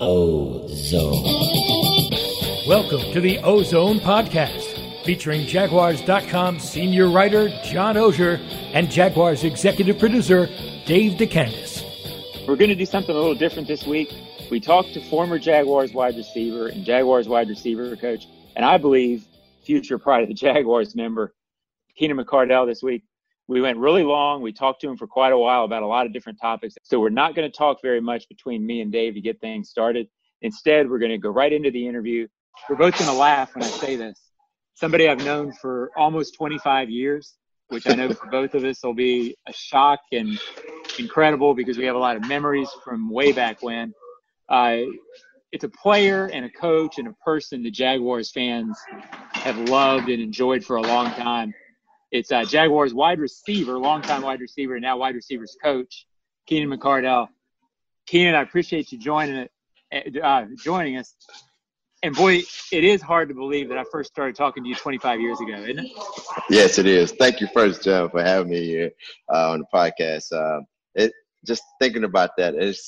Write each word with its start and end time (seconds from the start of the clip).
O-Zone. 0.00 1.24
Welcome 2.68 3.00
to 3.12 3.20
the 3.20 3.38
O-Zone 3.42 3.98
Podcast, 3.98 5.04
featuring 5.04 5.44
Jaguars.com 5.46 6.60
senior 6.60 7.08
writer 7.10 7.48
John 7.64 7.96
Oehser 7.96 8.38
and 8.74 8.88
Jaguars 8.88 9.42
executive 9.42 9.98
producer 9.98 10.46
Dave 10.86 11.18
DeCandis. 11.18 11.82
We're 12.46 12.54
going 12.54 12.70
to 12.70 12.76
do 12.76 12.86
something 12.86 13.14
a 13.14 13.18
little 13.18 13.34
different 13.34 13.66
this 13.66 13.86
week. 13.86 14.14
We 14.52 14.60
talked 14.60 14.94
to 14.94 15.00
former 15.08 15.36
Jaguars 15.36 15.92
wide 15.92 16.16
receiver 16.16 16.68
and 16.68 16.84
Jaguars 16.84 17.28
wide 17.28 17.48
receiver 17.48 17.96
coach, 17.96 18.28
and 18.54 18.64
I 18.64 18.78
believe 18.78 19.26
future 19.64 19.98
Pride 19.98 20.22
of 20.22 20.28
the 20.28 20.34
Jaguars 20.46 20.94
member, 20.94 21.34
Keenan 21.96 22.18
McCardell, 22.18 22.66
this 22.66 22.84
week. 22.84 23.02
We 23.48 23.62
went 23.62 23.78
really 23.78 24.04
long. 24.04 24.42
We 24.42 24.52
talked 24.52 24.82
to 24.82 24.88
him 24.90 24.96
for 24.98 25.06
quite 25.06 25.32
a 25.32 25.38
while 25.38 25.64
about 25.64 25.82
a 25.82 25.86
lot 25.86 26.04
of 26.04 26.12
different 26.12 26.38
topics. 26.40 26.74
So 26.82 27.00
we're 27.00 27.08
not 27.08 27.34
going 27.34 27.50
to 27.50 27.56
talk 27.56 27.78
very 27.82 28.00
much 28.00 28.28
between 28.28 28.64
me 28.64 28.82
and 28.82 28.92
Dave 28.92 29.14
to 29.14 29.22
get 29.22 29.40
things 29.40 29.70
started. 29.70 30.06
Instead, 30.42 30.88
we're 30.88 30.98
going 30.98 31.10
to 31.10 31.18
go 31.18 31.30
right 31.30 31.52
into 31.52 31.70
the 31.70 31.88
interview. 31.88 32.28
We're 32.68 32.76
both 32.76 32.98
going 32.98 33.10
to 33.10 33.16
laugh 33.16 33.54
when 33.54 33.64
I 33.64 33.68
say 33.68 33.96
this. 33.96 34.20
Somebody 34.74 35.08
I've 35.08 35.24
known 35.24 35.52
for 35.52 35.90
almost 35.96 36.34
25 36.34 36.90
years, 36.90 37.36
which 37.68 37.88
I 37.88 37.94
know 37.94 38.12
for 38.12 38.26
both 38.30 38.54
of 38.54 38.64
us 38.64 38.84
will 38.84 38.94
be 38.94 39.34
a 39.46 39.52
shock 39.52 40.00
and 40.12 40.38
incredible 40.98 41.54
because 41.54 41.78
we 41.78 41.84
have 41.86 41.96
a 41.96 41.98
lot 41.98 42.16
of 42.16 42.28
memories 42.28 42.68
from 42.84 43.10
way 43.10 43.32
back 43.32 43.62
when. 43.62 43.94
Uh, 44.48 44.80
it's 45.52 45.64
a 45.64 45.68
player 45.70 46.26
and 46.26 46.44
a 46.44 46.50
coach 46.50 46.98
and 46.98 47.08
a 47.08 47.12
person 47.24 47.62
the 47.62 47.70
Jaguars 47.70 48.30
fans 48.30 48.78
have 49.32 49.56
loved 49.70 50.10
and 50.10 50.20
enjoyed 50.20 50.62
for 50.62 50.76
a 50.76 50.82
long 50.82 51.10
time. 51.12 51.54
It's 52.10 52.32
uh, 52.32 52.44
Jaguars 52.44 52.94
wide 52.94 53.18
receiver, 53.18 53.78
longtime 53.78 54.22
wide 54.22 54.40
receiver, 54.40 54.74
and 54.74 54.82
now 54.82 54.96
wide 54.96 55.14
receivers 55.14 55.56
coach, 55.62 56.06
Keenan 56.46 56.70
McCardell. 56.70 57.28
Keenan, 58.06 58.34
I 58.34 58.42
appreciate 58.42 58.90
you 58.90 58.98
joining 58.98 59.46
it, 59.90 60.22
uh, 60.22 60.46
joining 60.56 60.96
us. 60.96 61.14
And 62.02 62.14
boy, 62.14 62.42
it 62.72 62.84
is 62.84 63.02
hard 63.02 63.28
to 63.28 63.34
believe 63.34 63.68
that 63.68 63.76
I 63.76 63.84
first 63.90 64.10
started 64.10 64.36
talking 64.36 64.62
to 64.62 64.68
you 64.68 64.74
25 64.76 65.20
years 65.20 65.40
ago, 65.40 65.54
isn't 65.54 65.80
it? 65.80 65.90
Yes, 66.48 66.78
it 66.78 66.86
is. 66.86 67.12
Thank 67.12 67.40
you 67.40 67.48
first, 67.52 67.82
John, 67.82 68.08
for 68.08 68.22
having 68.22 68.50
me 68.50 68.64
here 68.64 68.90
uh, 69.32 69.50
on 69.50 69.60
the 69.60 69.66
podcast. 69.74 70.32
Uh, 70.32 70.62
it 70.94 71.12
just 71.44 71.62
thinking 71.80 72.04
about 72.04 72.30
that, 72.38 72.54
it 72.54 72.78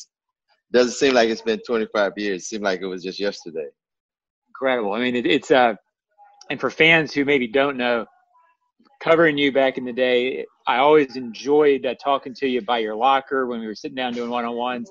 doesn't 0.73 0.93
seem 0.93 1.12
like 1.15 1.29
it's 1.29 1.43
been 1.43 1.61
25 1.67 2.12
years. 2.17 2.43
It 2.43 2.47
seemed 2.47 2.62
like 2.62 2.81
it 2.81 2.87
was 2.87 3.03
just 3.03 3.19
yesterday. 3.19 3.67
Incredible. 4.49 4.93
I 4.93 5.01
mean, 5.01 5.17
it, 5.17 5.27
it's 5.27 5.51
uh, 5.51 5.75
and 6.49 6.61
for 6.61 6.71
fans 6.71 7.12
who 7.12 7.25
maybe 7.25 7.49
don't 7.49 7.77
know, 7.77 8.07
covering 9.01 9.39
you 9.39 9.51
back 9.51 9.79
in 9.79 9.84
the 9.84 9.93
day, 9.93 10.47
I 10.67 10.77
always 10.77 11.17
enjoyed 11.17 11.87
uh, 11.87 11.95
talking 11.95 12.34
to 12.34 12.47
you 12.47 12.61
by 12.61 12.79
your 12.79 12.95
locker 12.95 13.47
when 13.47 13.61
we 13.61 13.67
were 13.67 13.75
sitting 13.75 13.97
down 13.97 14.12
doing 14.12 14.31
one 14.31 14.45
on 14.45 14.55
ones 14.55 14.91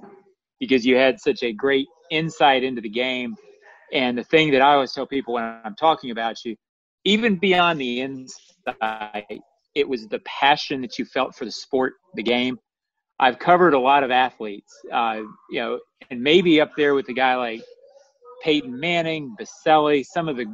because 0.59 0.85
you 0.85 0.97
had 0.97 1.19
such 1.19 1.43
a 1.43 1.53
great 1.53 1.88
insight 2.11 2.63
into 2.63 2.81
the 2.81 2.89
game. 2.89 3.35
And 3.93 4.17
the 4.17 4.23
thing 4.23 4.52
that 4.52 4.61
I 4.61 4.73
always 4.73 4.91
tell 4.91 5.07
people 5.07 5.35
when 5.35 5.43
I'm 5.63 5.75
talking 5.75 6.11
about 6.11 6.43
you, 6.43 6.55
even 7.05 7.37
beyond 7.37 7.80
the 7.80 8.02
insight, 8.02 9.41
it 9.75 9.87
was 9.87 10.07
the 10.07 10.19
passion 10.25 10.81
that 10.81 10.99
you 10.99 11.05
felt 11.05 11.35
for 11.35 11.45
the 11.45 11.52
sport, 11.52 11.93
the 12.15 12.23
game. 12.23 12.57
I've 13.19 13.37
covered 13.37 13.73
a 13.73 13.80
lot 13.80 14.03
of 14.03 14.11
athletes, 14.11 14.73
uh, 14.91 15.21
you 15.49 15.59
know, 15.59 15.80
and 16.09 16.21
maybe 16.21 16.61
up 16.61 16.71
there 16.75 16.95
with 16.95 17.09
a 17.09 17.13
guy 17.13 17.35
like 17.35 17.61
Peyton 18.43 18.80
Manning, 18.80 19.35
Boselli, 19.39 20.03
some 20.05 20.30
of 20.30 20.37
the, 20.37 20.45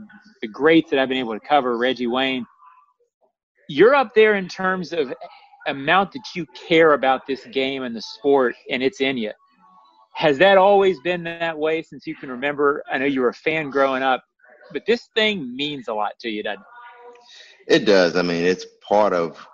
the 0.41 0.47
greats 0.47 0.89
that 0.89 0.99
I've 0.99 1.09
been 1.09 1.19
able 1.19 1.33
to 1.33 1.47
cover, 1.47 1.77
Reggie 1.77 2.07
Wayne 2.07 2.45
you're 3.67 3.95
up 3.95 4.13
there 4.15 4.35
in 4.35 4.47
terms 4.47 4.93
of 4.93 5.13
amount 5.67 6.11
that 6.11 6.23
you 6.35 6.45
care 6.67 6.93
about 6.93 7.25
this 7.27 7.45
game 7.47 7.83
and 7.83 7.95
the 7.95 8.01
sport 8.01 8.55
and 8.69 8.83
it's 8.83 9.01
in 9.01 9.17
you. 9.17 9.31
Has 10.13 10.37
that 10.37 10.57
always 10.57 10.99
been 11.01 11.23
that 11.23 11.57
way 11.57 11.81
since 11.81 12.07
you 12.07 12.15
can 12.15 12.29
remember? 12.29 12.83
I 12.91 12.97
know 12.97 13.05
you 13.05 13.21
were 13.21 13.29
a 13.29 13.33
fan 13.33 13.69
growing 13.69 14.03
up, 14.03 14.23
but 14.71 14.83
this 14.85 15.09
thing 15.15 15.55
means 15.55 15.87
a 15.87 15.93
lot 15.93 16.13
to 16.21 16.29
you, 16.29 16.43
doesn't 16.43 16.61
it? 17.67 17.81
It 17.81 17.85
does. 17.85 18.15
I 18.15 18.21
mean, 18.21 18.43
it's 18.43 18.65
part 18.87 19.13
of 19.13 19.45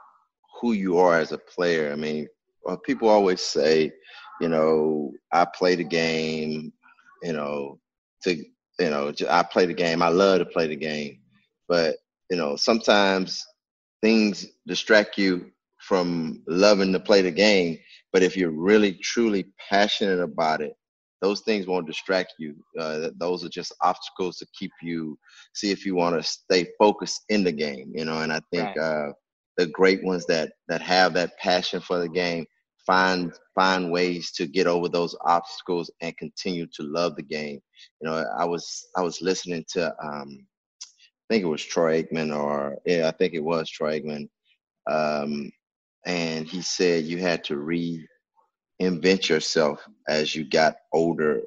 who 0.59 0.73
you 0.73 0.97
are 0.97 1.17
as 1.17 1.31
a 1.31 1.37
player. 1.37 1.91
I 1.91 1.95
mean, 1.95 2.27
uh, 2.67 2.75
people 2.75 3.09
always 3.09 3.41
say, 3.41 3.91
you 4.39 4.49
know, 4.49 5.13
I 5.31 5.45
play 5.45 5.75
the 5.75 5.83
game, 5.83 6.73
you 7.23 7.33
know, 7.33 7.79
to, 8.23 8.35
you 8.35 8.89
know, 8.89 9.13
I 9.29 9.43
play 9.43 9.65
the 9.65 9.73
game. 9.73 10.01
I 10.01 10.09
love 10.09 10.39
to 10.39 10.45
play 10.45 10.67
the 10.67 10.75
game. 10.75 11.19
But, 11.67 11.95
you 12.29 12.37
know, 12.37 12.55
sometimes 12.55 13.45
things 14.01 14.45
distract 14.67 15.17
you 15.17 15.51
from 15.79 16.43
loving 16.47 16.93
to 16.93 16.99
play 16.99 17.21
the 17.21 17.31
game. 17.31 17.77
But 18.13 18.23
if 18.23 18.35
you're 18.35 18.51
really 18.51 18.93
truly 18.93 19.47
passionate 19.69 20.19
about 20.19 20.61
it, 20.61 20.73
those 21.21 21.41
things 21.41 21.67
won't 21.67 21.87
distract 21.87 22.33
you. 22.39 22.55
Uh, 22.79 23.09
those 23.17 23.45
are 23.45 23.49
just 23.49 23.73
obstacles 23.81 24.37
to 24.37 24.47
keep 24.57 24.71
you 24.81 25.17
see 25.53 25.71
if 25.71 25.85
you 25.85 25.95
want 25.95 26.15
to 26.15 26.23
stay 26.23 26.67
focused 26.79 27.21
in 27.29 27.43
the 27.43 27.51
game. 27.51 27.91
You 27.95 28.05
know, 28.05 28.21
and 28.21 28.33
I 28.33 28.41
think 28.51 28.75
right. 28.75 28.77
uh, 28.77 29.11
the 29.57 29.67
great 29.67 30.03
ones 30.03 30.25
that 30.25 30.53
that 30.67 30.81
have 30.81 31.13
that 31.13 31.37
passion 31.37 31.79
for 31.79 31.99
the 31.99 32.09
game 32.09 32.45
find 32.85 33.33
find 33.53 33.91
ways 33.91 34.31
to 34.31 34.47
get 34.47 34.65
over 34.67 34.89
those 34.89 35.15
obstacles 35.25 35.91
and 36.01 36.17
continue 36.17 36.65
to 36.73 36.83
love 36.83 37.15
the 37.15 37.23
game. 37.23 37.59
You 38.01 38.09
know, 38.09 38.25
I 38.37 38.45
was 38.45 38.87
I 38.97 39.01
was 39.01 39.21
listening 39.21 39.63
to 39.73 39.93
um, 40.03 40.47
think 41.31 41.45
it 41.45 41.47
was 41.47 41.63
Troy 41.63 42.03
Aikman 42.03 42.35
or 42.37 42.77
yeah, 42.85 43.07
I 43.07 43.11
think 43.11 43.33
it 43.33 43.43
was 43.43 43.69
Troy 43.69 44.01
Aikman. 44.01 44.27
Um, 44.85 45.49
and 46.05 46.45
he 46.45 46.61
said 46.61 47.05
you 47.05 47.19
had 47.19 47.41
to 47.45 47.55
reinvent 47.55 49.29
yourself 49.29 49.79
as 50.09 50.35
you 50.35 50.43
got 50.43 50.75
older 50.91 51.41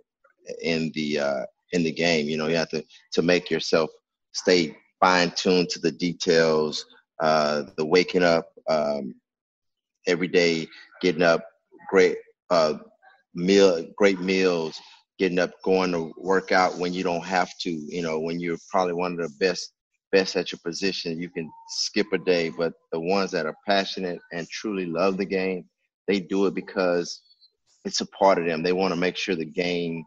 in 0.63 0.91
the 0.95 1.19
uh, 1.19 1.45
in 1.73 1.83
the 1.83 1.93
game. 1.93 2.29
You 2.29 2.39
know, 2.39 2.47
you 2.47 2.57
have 2.57 2.71
to 2.71 2.83
to 3.13 3.21
make 3.21 3.51
yourself 3.51 3.91
stay 4.33 4.75
fine 5.01 5.33
tuned 5.33 5.69
to 5.71 5.81
the 5.81 5.93
details, 5.93 6.87
uh, 7.21 7.65
the 7.77 7.85
waking 7.85 8.23
up 8.23 8.47
um, 8.71 9.15
every 10.07 10.29
day, 10.29 10.67
getting 11.03 11.23
up, 11.23 11.45
great 11.91 12.17
uh, 12.49 12.75
meal, 13.35 13.85
great 13.99 14.19
meals, 14.19 14.81
getting 15.19 15.39
up, 15.39 15.51
going 15.63 15.93
to 15.93 16.11
work 16.17 16.53
out 16.53 16.79
when 16.79 16.95
you 16.95 17.03
don't 17.05 17.25
have 17.25 17.51
to, 17.61 17.71
you 17.71 18.01
know, 18.01 18.19
when 18.19 18.41
you're 18.41 18.57
probably 18.71 18.95
one 18.95 19.13
of 19.13 19.19
the 19.19 19.35
best 19.39 19.74
best 20.15 20.37
at 20.37 20.53
your 20.53 20.61
position, 20.65 21.21
you 21.21 21.29
can 21.29 21.51
skip 21.69 22.07
a 22.13 22.19
day. 22.19 22.49
But 22.49 22.73
the 22.93 23.01
ones 23.01 23.33
that 23.33 23.47
are 23.47 23.57
passionate 23.67 24.21
and 24.33 24.49
truly 24.49 24.87
love 24.87 25.17
the 25.17 25.25
game, 25.25 25.65
they 26.07 26.21
do 26.21 26.47
it 26.47 26.55
because 26.55 27.21
it's 27.85 28.01
a 28.01 28.07
part 28.07 28.39
of 28.39 28.47
them. 28.47 28.63
They 28.63 28.73
want 28.73 28.95
to 28.95 29.01
make 29.01 29.17
sure 29.17 29.35
the 29.35 29.45
game 29.45 30.05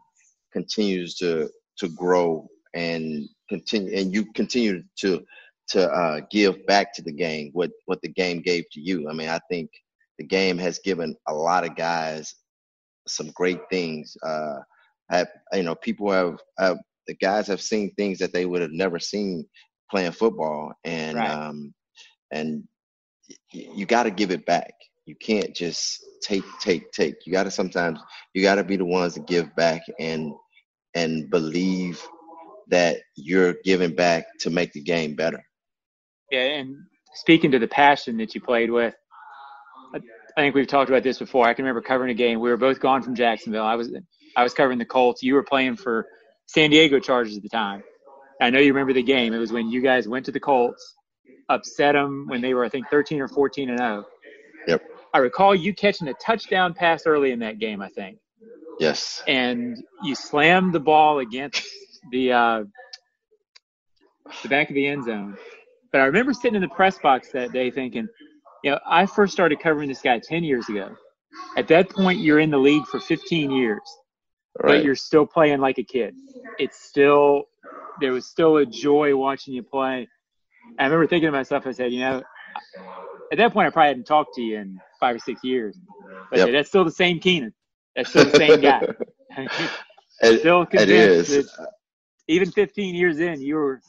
continues 0.52 1.14
to 1.16 1.50
to 1.80 1.88
grow 1.90 2.48
and 2.74 3.28
continue, 3.50 3.94
and 3.96 4.12
you 4.14 4.32
continue 4.32 4.82
to 5.00 5.22
to 5.68 5.92
uh, 5.92 6.20
give 6.30 6.64
back 6.66 6.94
to 6.94 7.02
the 7.02 7.12
game 7.12 7.50
what 7.52 7.70
what 7.84 8.00
the 8.00 8.08
game 8.22 8.40
gave 8.40 8.64
to 8.72 8.80
you. 8.80 9.10
I 9.10 9.12
mean, 9.12 9.28
I 9.28 9.40
think 9.50 9.70
the 10.18 10.24
game 10.24 10.56
has 10.56 10.78
given 10.78 11.14
a 11.28 11.34
lot 11.34 11.64
of 11.66 11.76
guys 11.76 12.34
some 13.06 13.30
great 13.34 13.60
things. 13.70 14.16
Uh, 14.26 14.58
have 15.10 15.28
you 15.52 15.62
know 15.64 15.74
people 15.74 16.10
have, 16.10 16.38
have 16.58 16.78
the 17.06 17.14
guys 17.14 17.46
have 17.46 17.60
seen 17.60 17.90
things 17.94 18.18
that 18.18 18.32
they 18.32 18.46
would 18.46 18.62
have 18.62 18.72
never 18.84 18.98
seen 18.98 19.44
playing 19.90 20.12
football, 20.12 20.72
and 20.84 21.16
right. 21.16 21.30
um, 21.30 21.74
and 22.30 22.64
you 23.52 23.86
got 23.86 24.04
to 24.04 24.10
give 24.10 24.30
it 24.30 24.46
back. 24.46 24.72
You 25.06 25.14
can't 25.16 25.54
just 25.54 26.04
take, 26.22 26.44
take, 26.60 26.90
take. 26.92 27.14
You 27.24 27.32
got 27.32 27.44
to 27.44 27.50
sometimes 27.50 28.00
you 28.34 28.42
got 28.42 28.56
to 28.56 28.64
be 28.64 28.76
the 28.76 28.84
ones 28.84 29.14
to 29.14 29.20
give 29.20 29.54
back 29.56 29.82
and 29.98 30.32
and 30.94 31.30
believe 31.30 32.02
that 32.68 32.98
you're 33.16 33.54
giving 33.64 33.94
back 33.94 34.26
to 34.40 34.50
make 34.50 34.72
the 34.72 34.82
game 34.82 35.14
better. 35.14 35.42
Yeah, 36.30 36.40
and 36.40 36.76
speaking 37.14 37.50
to 37.52 37.58
the 37.58 37.68
passion 37.68 38.18
that 38.18 38.34
you 38.34 38.40
played 38.40 38.70
with, 38.70 38.94
I 39.94 40.40
think 40.40 40.54
we've 40.54 40.66
talked 40.66 40.90
about 40.90 41.02
this 41.02 41.18
before. 41.18 41.46
I 41.46 41.54
can 41.54 41.64
remember 41.64 41.80
covering 41.80 42.10
a 42.10 42.14
game. 42.14 42.40
We 42.40 42.50
were 42.50 42.56
both 42.56 42.78
gone 42.78 43.02
from 43.02 43.14
Jacksonville. 43.14 43.64
I 43.64 43.74
was 43.74 43.92
I 44.36 44.42
was 44.42 44.54
covering 44.54 44.78
the 44.78 44.84
Colts. 44.84 45.22
You 45.22 45.34
were 45.34 45.42
playing 45.42 45.76
for 45.76 46.06
San 46.46 46.70
Diego 46.70 47.00
Chargers 47.00 47.36
at 47.36 47.42
the 47.42 47.48
time. 47.48 47.82
I 48.40 48.50
know 48.50 48.58
you 48.58 48.72
remember 48.72 48.92
the 48.92 49.02
game. 49.02 49.32
It 49.32 49.38
was 49.38 49.52
when 49.52 49.70
you 49.70 49.80
guys 49.80 50.08
went 50.08 50.24
to 50.26 50.32
the 50.32 50.40
Colts, 50.40 50.94
upset 51.48 51.94
them 51.94 52.26
when 52.28 52.40
they 52.40 52.54
were, 52.54 52.64
I 52.64 52.68
think, 52.68 52.88
13 52.88 53.20
or 53.20 53.28
14 53.28 53.70
and 53.70 53.78
0. 53.78 54.06
Yep. 54.68 54.82
I 55.14 55.18
recall 55.18 55.54
you 55.54 55.74
catching 55.74 56.08
a 56.08 56.14
touchdown 56.14 56.74
pass 56.74 57.06
early 57.06 57.32
in 57.32 57.38
that 57.40 57.58
game, 57.58 57.80
I 57.80 57.88
think. 57.88 58.18
Yes. 58.78 59.22
And 59.26 59.82
you 60.02 60.14
slammed 60.14 60.72
the 60.72 60.80
ball 60.80 61.18
against 61.18 61.66
the 62.12 62.32
uh, 62.32 62.64
the 64.42 64.48
back 64.48 64.68
of 64.68 64.74
the 64.74 64.86
end 64.86 65.04
zone. 65.04 65.36
But 65.90 66.02
I 66.02 66.04
remember 66.04 66.32
sitting 66.32 66.56
in 66.56 66.62
the 66.62 66.68
press 66.68 66.98
box 66.98 67.32
that 67.32 67.52
day 67.52 67.70
thinking, 67.70 68.06
you 68.62 68.70
know, 68.70 68.78
I 68.86 69.06
first 69.06 69.32
started 69.32 69.60
covering 69.60 69.88
this 69.88 70.02
guy 70.02 70.18
10 70.18 70.44
years 70.44 70.68
ago. 70.68 70.94
At 71.56 71.68
that 71.68 71.90
point, 71.90 72.20
you're 72.20 72.40
in 72.40 72.50
the 72.50 72.58
league 72.58 72.84
for 72.86 73.00
15 73.00 73.50
years, 73.50 73.80
right. 74.62 74.76
but 74.76 74.84
you're 74.84 74.96
still 74.96 75.26
playing 75.26 75.60
like 75.60 75.78
a 75.78 75.82
kid. 75.82 76.14
It's 76.58 76.80
still 76.80 77.44
there 78.00 78.12
was 78.12 78.26
still 78.26 78.56
a 78.58 78.66
joy 78.66 79.16
watching 79.16 79.54
you 79.54 79.62
play. 79.62 80.08
I 80.78 80.84
remember 80.84 81.06
thinking 81.06 81.28
to 81.28 81.32
myself, 81.32 81.66
I 81.66 81.72
said, 81.72 81.92
you 81.92 82.00
know, 82.00 82.22
at 83.32 83.38
that 83.38 83.52
point, 83.52 83.66
I 83.66 83.70
probably 83.70 83.88
hadn't 83.88 84.06
talked 84.06 84.34
to 84.34 84.42
you 84.42 84.58
in 84.58 84.80
five 85.00 85.16
or 85.16 85.18
six 85.18 85.42
years. 85.44 85.78
But 86.30 86.38
yep. 86.38 86.50
that's 86.52 86.68
still 86.68 86.84
the 86.84 86.90
same 86.90 87.20
Keenan. 87.20 87.52
That's 87.96 88.10
still 88.10 88.24
the 88.26 88.36
same 88.36 88.60
guy. 88.60 88.86
it, 90.20 90.40
still 90.40 90.66
convinced 90.66 90.90
it 90.90 90.90
is. 90.90 91.28
that 91.28 91.68
even 92.28 92.50
15 92.50 92.94
years 92.94 93.18
in, 93.20 93.40
you 93.40 93.56
were 93.56 93.80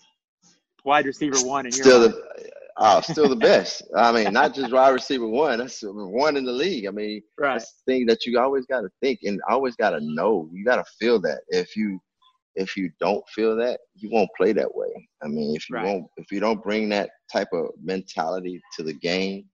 wide 0.83 1.05
receiver 1.05 1.37
one, 1.45 1.65
and 1.65 1.73
still 1.73 2.01
the 2.01 2.51
oh, 2.77 3.01
still 3.03 3.29
the 3.29 3.35
best. 3.35 3.83
I 3.95 4.11
mean, 4.11 4.33
not 4.33 4.53
just 4.53 4.71
wide 4.71 4.89
receiver 4.89 5.27
one. 5.27 5.59
That's 5.59 5.83
one 5.83 6.37
in 6.37 6.45
the 6.45 6.51
league. 6.51 6.87
I 6.87 6.91
mean, 6.91 7.21
right. 7.37 7.59
that's 7.59 7.73
the 7.73 7.91
thing 7.91 8.05
that 8.07 8.25
you 8.25 8.39
always 8.39 8.65
got 8.65 8.81
to 8.81 8.89
think 9.01 9.19
and 9.23 9.39
always 9.49 9.75
got 9.75 9.91
to 9.91 9.99
know. 10.01 10.49
You 10.51 10.65
got 10.65 10.77
to 10.77 10.85
feel 10.99 11.19
that. 11.21 11.41
If 11.49 11.75
you 11.75 12.01
if 12.59 12.75
you 12.75 12.91
don't 12.99 13.27
feel 13.29 13.55
that, 13.55 13.79
you 13.95 14.09
won't 14.11 14.29
play 14.35 14.51
that 14.51 14.75
way. 14.75 14.89
I 15.23 15.27
mean, 15.27 15.55
if 15.55 15.69
you 15.69 15.77
right. 15.77 15.85
won't, 15.85 16.07
if 16.17 16.29
you 16.31 16.41
don't 16.41 16.61
bring 16.61 16.89
that 16.89 17.09
type 17.31 17.47
of 17.53 17.69
mentality 17.81 18.61
to 18.75 18.83
the 18.83 18.93
game, 18.93 19.45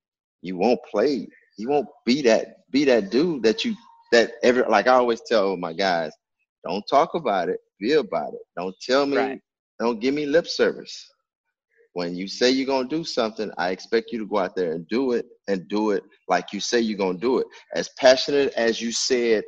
you 0.42 0.57
won't 0.57 0.80
play. 0.90 1.28
You 1.57 1.69
won't 1.69 1.88
be 2.06 2.22
that 2.24 2.69
be 2.72 2.84
that 2.86 3.12
dude 3.12 3.44
that 3.44 3.63
you 3.63 3.75
that 4.12 4.31
every 4.44 4.63
like 4.63 4.88
I 4.88 4.94
always 4.94 5.22
tell 5.22 5.56
my 5.56 5.72
guys, 5.72 6.12
don't 6.68 6.84
talk 6.90 7.13
about 7.13 7.48
it, 7.48 7.60
be 7.80 7.94
about 7.94 8.34
it. 8.34 8.42
Don't 8.57 8.75
tell 8.81 9.06
me, 9.06 9.18
right. 9.18 9.42
don't 9.80 10.02
give 10.02 10.16
me 10.16 10.25
lip 10.25 10.48
service. 10.48 11.07
When 11.94 12.16
you 12.16 12.28
say 12.28 12.50
you're 12.50 12.68
gonna 12.68 12.90
do 12.90 13.04
something, 13.04 13.52
I 13.57 13.69
expect 13.69 14.12
you 14.12 14.19
to 14.19 14.25
go 14.25 14.40
out 14.40 14.56
there 14.56 14.72
and 14.74 14.88
do 14.88 15.12
it 15.13 15.28
and 15.48 15.68
do 15.69 15.92
it 15.92 16.04
like 16.28 16.52
you 16.52 16.60
say 16.60 16.80
you're 16.80 16.98
gonna 16.98 17.19
do 17.19 17.38
it. 17.38 17.48
As 17.74 17.90
passionate 18.00 18.52
as 18.57 18.81
you 18.81 18.92
said 18.92 19.44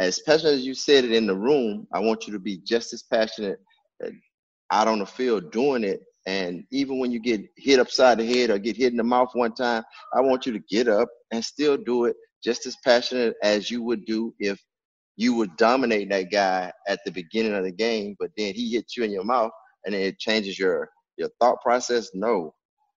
as 0.00 0.18
passionate 0.20 0.54
as 0.54 0.66
you 0.66 0.74
said 0.74 1.04
it 1.04 1.12
in 1.12 1.26
the 1.26 1.36
room, 1.36 1.86
I 1.92 2.00
want 2.00 2.26
you 2.26 2.32
to 2.32 2.38
be 2.38 2.58
just 2.64 2.92
as 2.94 3.02
passionate 3.02 3.58
uh, 4.04 4.08
out 4.72 4.88
on 4.88 4.98
the 4.98 5.06
field 5.06 5.52
doing 5.52 5.84
it. 5.84 6.00
And 6.26 6.64
even 6.72 6.98
when 6.98 7.12
you 7.12 7.20
get 7.20 7.42
hit 7.56 7.78
upside 7.78 8.18
the 8.18 8.26
head 8.26 8.50
or 8.50 8.58
get 8.58 8.76
hit 8.76 8.92
in 8.92 8.96
the 8.96 9.04
mouth 9.04 9.30
one 9.34 9.54
time, 9.54 9.82
I 10.14 10.20
want 10.22 10.46
you 10.46 10.52
to 10.52 10.62
get 10.70 10.88
up 10.88 11.08
and 11.32 11.44
still 11.44 11.76
do 11.76 12.06
it 12.06 12.16
just 12.42 12.66
as 12.66 12.76
passionate 12.82 13.34
as 13.42 13.70
you 13.70 13.82
would 13.82 14.06
do 14.06 14.34
if 14.38 14.58
you 15.16 15.34
would 15.34 15.54
dominate 15.58 16.08
that 16.08 16.30
guy 16.32 16.72
at 16.88 17.00
the 17.04 17.10
beginning 17.10 17.54
of 17.54 17.64
the 17.64 17.72
game, 17.72 18.16
but 18.18 18.30
then 18.38 18.54
he 18.54 18.70
hits 18.70 18.96
you 18.96 19.04
in 19.04 19.10
your 19.10 19.24
mouth 19.24 19.50
and 19.84 19.94
it 19.94 20.18
changes 20.18 20.58
your 20.58 20.88
your 21.18 21.28
thought 21.40 21.60
process. 21.60 22.10
No, 22.14 22.54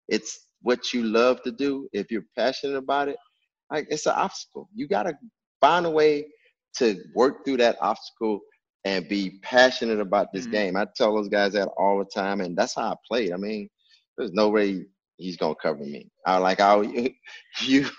it's 0.08 0.48
what 0.62 0.94
you 0.94 1.04
love 1.04 1.42
to 1.44 1.52
do. 1.52 1.90
If 1.92 2.10
you're 2.12 2.26
passionate 2.38 2.78
about 2.78 3.10
it, 3.10 3.18
like 3.70 3.88
it's 3.90 4.06
an 4.06 4.14
obstacle. 4.16 4.70
You 4.74 4.88
gotta 4.88 5.18
find 5.60 5.86
a 5.86 5.90
way 5.90 6.28
to 6.78 6.98
work 7.16 7.46
through 7.46 7.58
that 7.58 7.78
obstacle 7.82 8.40
and 8.86 9.08
be 9.08 9.40
passionate 9.42 10.00
about 10.00 10.28
this 10.34 10.44
mm-hmm. 10.44 10.52
game. 10.52 10.76
I 10.76 10.88
tell 10.96 11.16
those 11.16 11.30
guys 11.30 11.54
that 11.54 11.70
all 11.78 12.00
the 12.00 12.06
time, 12.06 12.42
and 12.42 12.58
that's 12.58 12.76
how 12.76 12.92
I 12.92 12.96
played. 13.08 13.32
I 13.32 13.38
mean, 13.38 13.70
there's 14.18 14.34
no 14.34 14.50
way 14.50 14.86
he's 15.18 15.38
gonna 15.38 15.56
cover 15.56 15.84
me. 15.84 16.10
I 16.26 16.38
like 16.38 16.60
I 16.60 16.82
you 17.62 17.90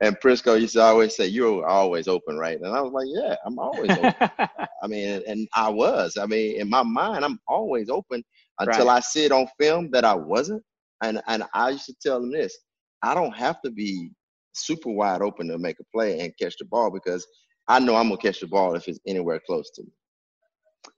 and 0.00 0.16
Prisco 0.20 0.60
used 0.60 0.74
to 0.74 0.82
always 0.82 1.16
say 1.16 1.26
you're 1.26 1.66
always 1.66 2.08
open, 2.08 2.36
right? 2.36 2.60
And 2.60 2.74
I 2.74 2.80
was 2.80 2.92
like, 2.92 3.06
yeah, 3.08 3.36
I'm 3.44 3.58
always 3.58 3.90
open. 3.90 4.30
I 4.82 4.86
mean, 4.86 5.22
and 5.26 5.48
I 5.54 5.68
was. 5.68 6.16
I 6.20 6.26
mean, 6.26 6.60
in 6.60 6.68
my 6.68 6.82
mind, 6.82 7.24
I'm 7.24 7.40
always 7.48 7.88
open 7.88 8.22
until 8.58 8.86
right. 8.86 8.96
I 8.96 9.00
see 9.00 9.24
it 9.24 9.32
on 9.32 9.48
film 9.58 9.90
that 9.92 10.04
I 10.04 10.14
wasn't. 10.14 10.62
And 11.02 11.20
and 11.26 11.44
I 11.54 11.70
used 11.70 11.86
to 11.86 11.94
tell 12.00 12.20
them 12.20 12.32
this: 12.32 12.56
I 13.02 13.14
don't 13.14 13.36
have 13.36 13.60
to 13.62 13.70
be 13.70 14.10
super 14.54 14.90
wide 14.90 15.22
open 15.22 15.48
to 15.48 15.58
make 15.58 15.78
a 15.80 15.84
play 15.94 16.20
and 16.20 16.32
catch 16.40 16.56
the 16.58 16.64
ball 16.64 16.90
because 16.90 17.26
I 17.68 17.78
know 17.80 17.96
I'm 17.96 18.08
gonna 18.08 18.20
catch 18.20 18.40
the 18.40 18.46
ball 18.46 18.74
if 18.74 18.88
it's 18.88 19.00
anywhere 19.06 19.40
close 19.44 19.70
to 19.72 19.82
me. 19.82 19.90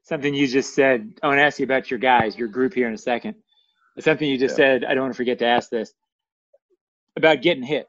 Something 0.02 0.34
you 0.34 0.46
just 0.46 0.74
said. 0.74 1.12
I 1.22 1.28
want 1.28 1.38
to 1.38 1.42
ask 1.42 1.58
you 1.58 1.64
about 1.64 1.90
your 1.90 1.98
guys, 1.98 2.36
your 2.36 2.48
group 2.48 2.74
here 2.74 2.88
in 2.88 2.94
a 2.94 2.98
second. 2.98 3.34
Something 4.00 4.28
you 4.28 4.38
just 4.38 4.52
yeah. 4.52 4.64
said. 4.64 4.84
I 4.84 4.94
don't 4.94 5.04
want 5.04 5.14
to 5.14 5.16
forget 5.16 5.38
to 5.40 5.46
ask 5.46 5.70
this 5.70 5.92
about 7.16 7.42
getting 7.42 7.62
hit. 7.62 7.86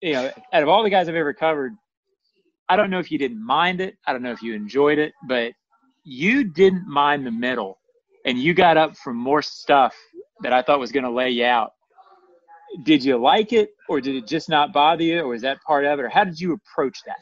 You 0.00 0.12
know, 0.14 0.30
out 0.52 0.62
of 0.62 0.68
all 0.68 0.82
the 0.82 0.90
guys 0.90 1.08
I've 1.08 1.14
ever 1.14 1.32
covered, 1.32 1.74
I 2.68 2.76
don't 2.76 2.90
know 2.90 2.98
if 2.98 3.10
you 3.10 3.18
didn't 3.18 3.44
mind 3.44 3.80
it. 3.80 3.96
I 4.06 4.12
don't 4.12 4.22
know 4.22 4.32
if 4.32 4.42
you 4.42 4.54
enjoyed 4.54 4.98
it, 4.98 5.12
but 5.28 5.52
you 6.04 6.44
didn't 6.44 6.86
mind 6.86 7.26
the 7.26 7.30
middle, 7.30 7.78
and 8.24 8.38
you 8.38 8.54
got 8.54 8.76
up 8.76 8.96
from 8.96 9.16
more 9.16 9.42
stuff 9.42 9.94
that 10.42 10.52
I 10.52 10.62
thought 10.62 10.80
was 10.80 10.92
going 10.92 11.04
to 11.04 11.10
lay 11.10 11.30
you 11.30 11.44
out. 11.44 11.72
Did 12.84 13.04
you 13.04 13.16
like 13.18 13.52
it, 13.52 13.70
or 13.88 14.00
did 14.00 14.16
it 14.16 14.26
just 14.26 14.48
not 14.48 14.72
bother 14.72 15.02
you, 15.02 15.20
or 15.20 15.28
was 15.28 15.42
that 15.42 15.62
part 15.62 15.84
of 15.84 15.98
it, 15.98 16.02
or 16.02 16.08
how 16.08 16.24
did 16.24 16.40
you 16.40 16.54
approach 16.54 16.98
that? 17.06 17.18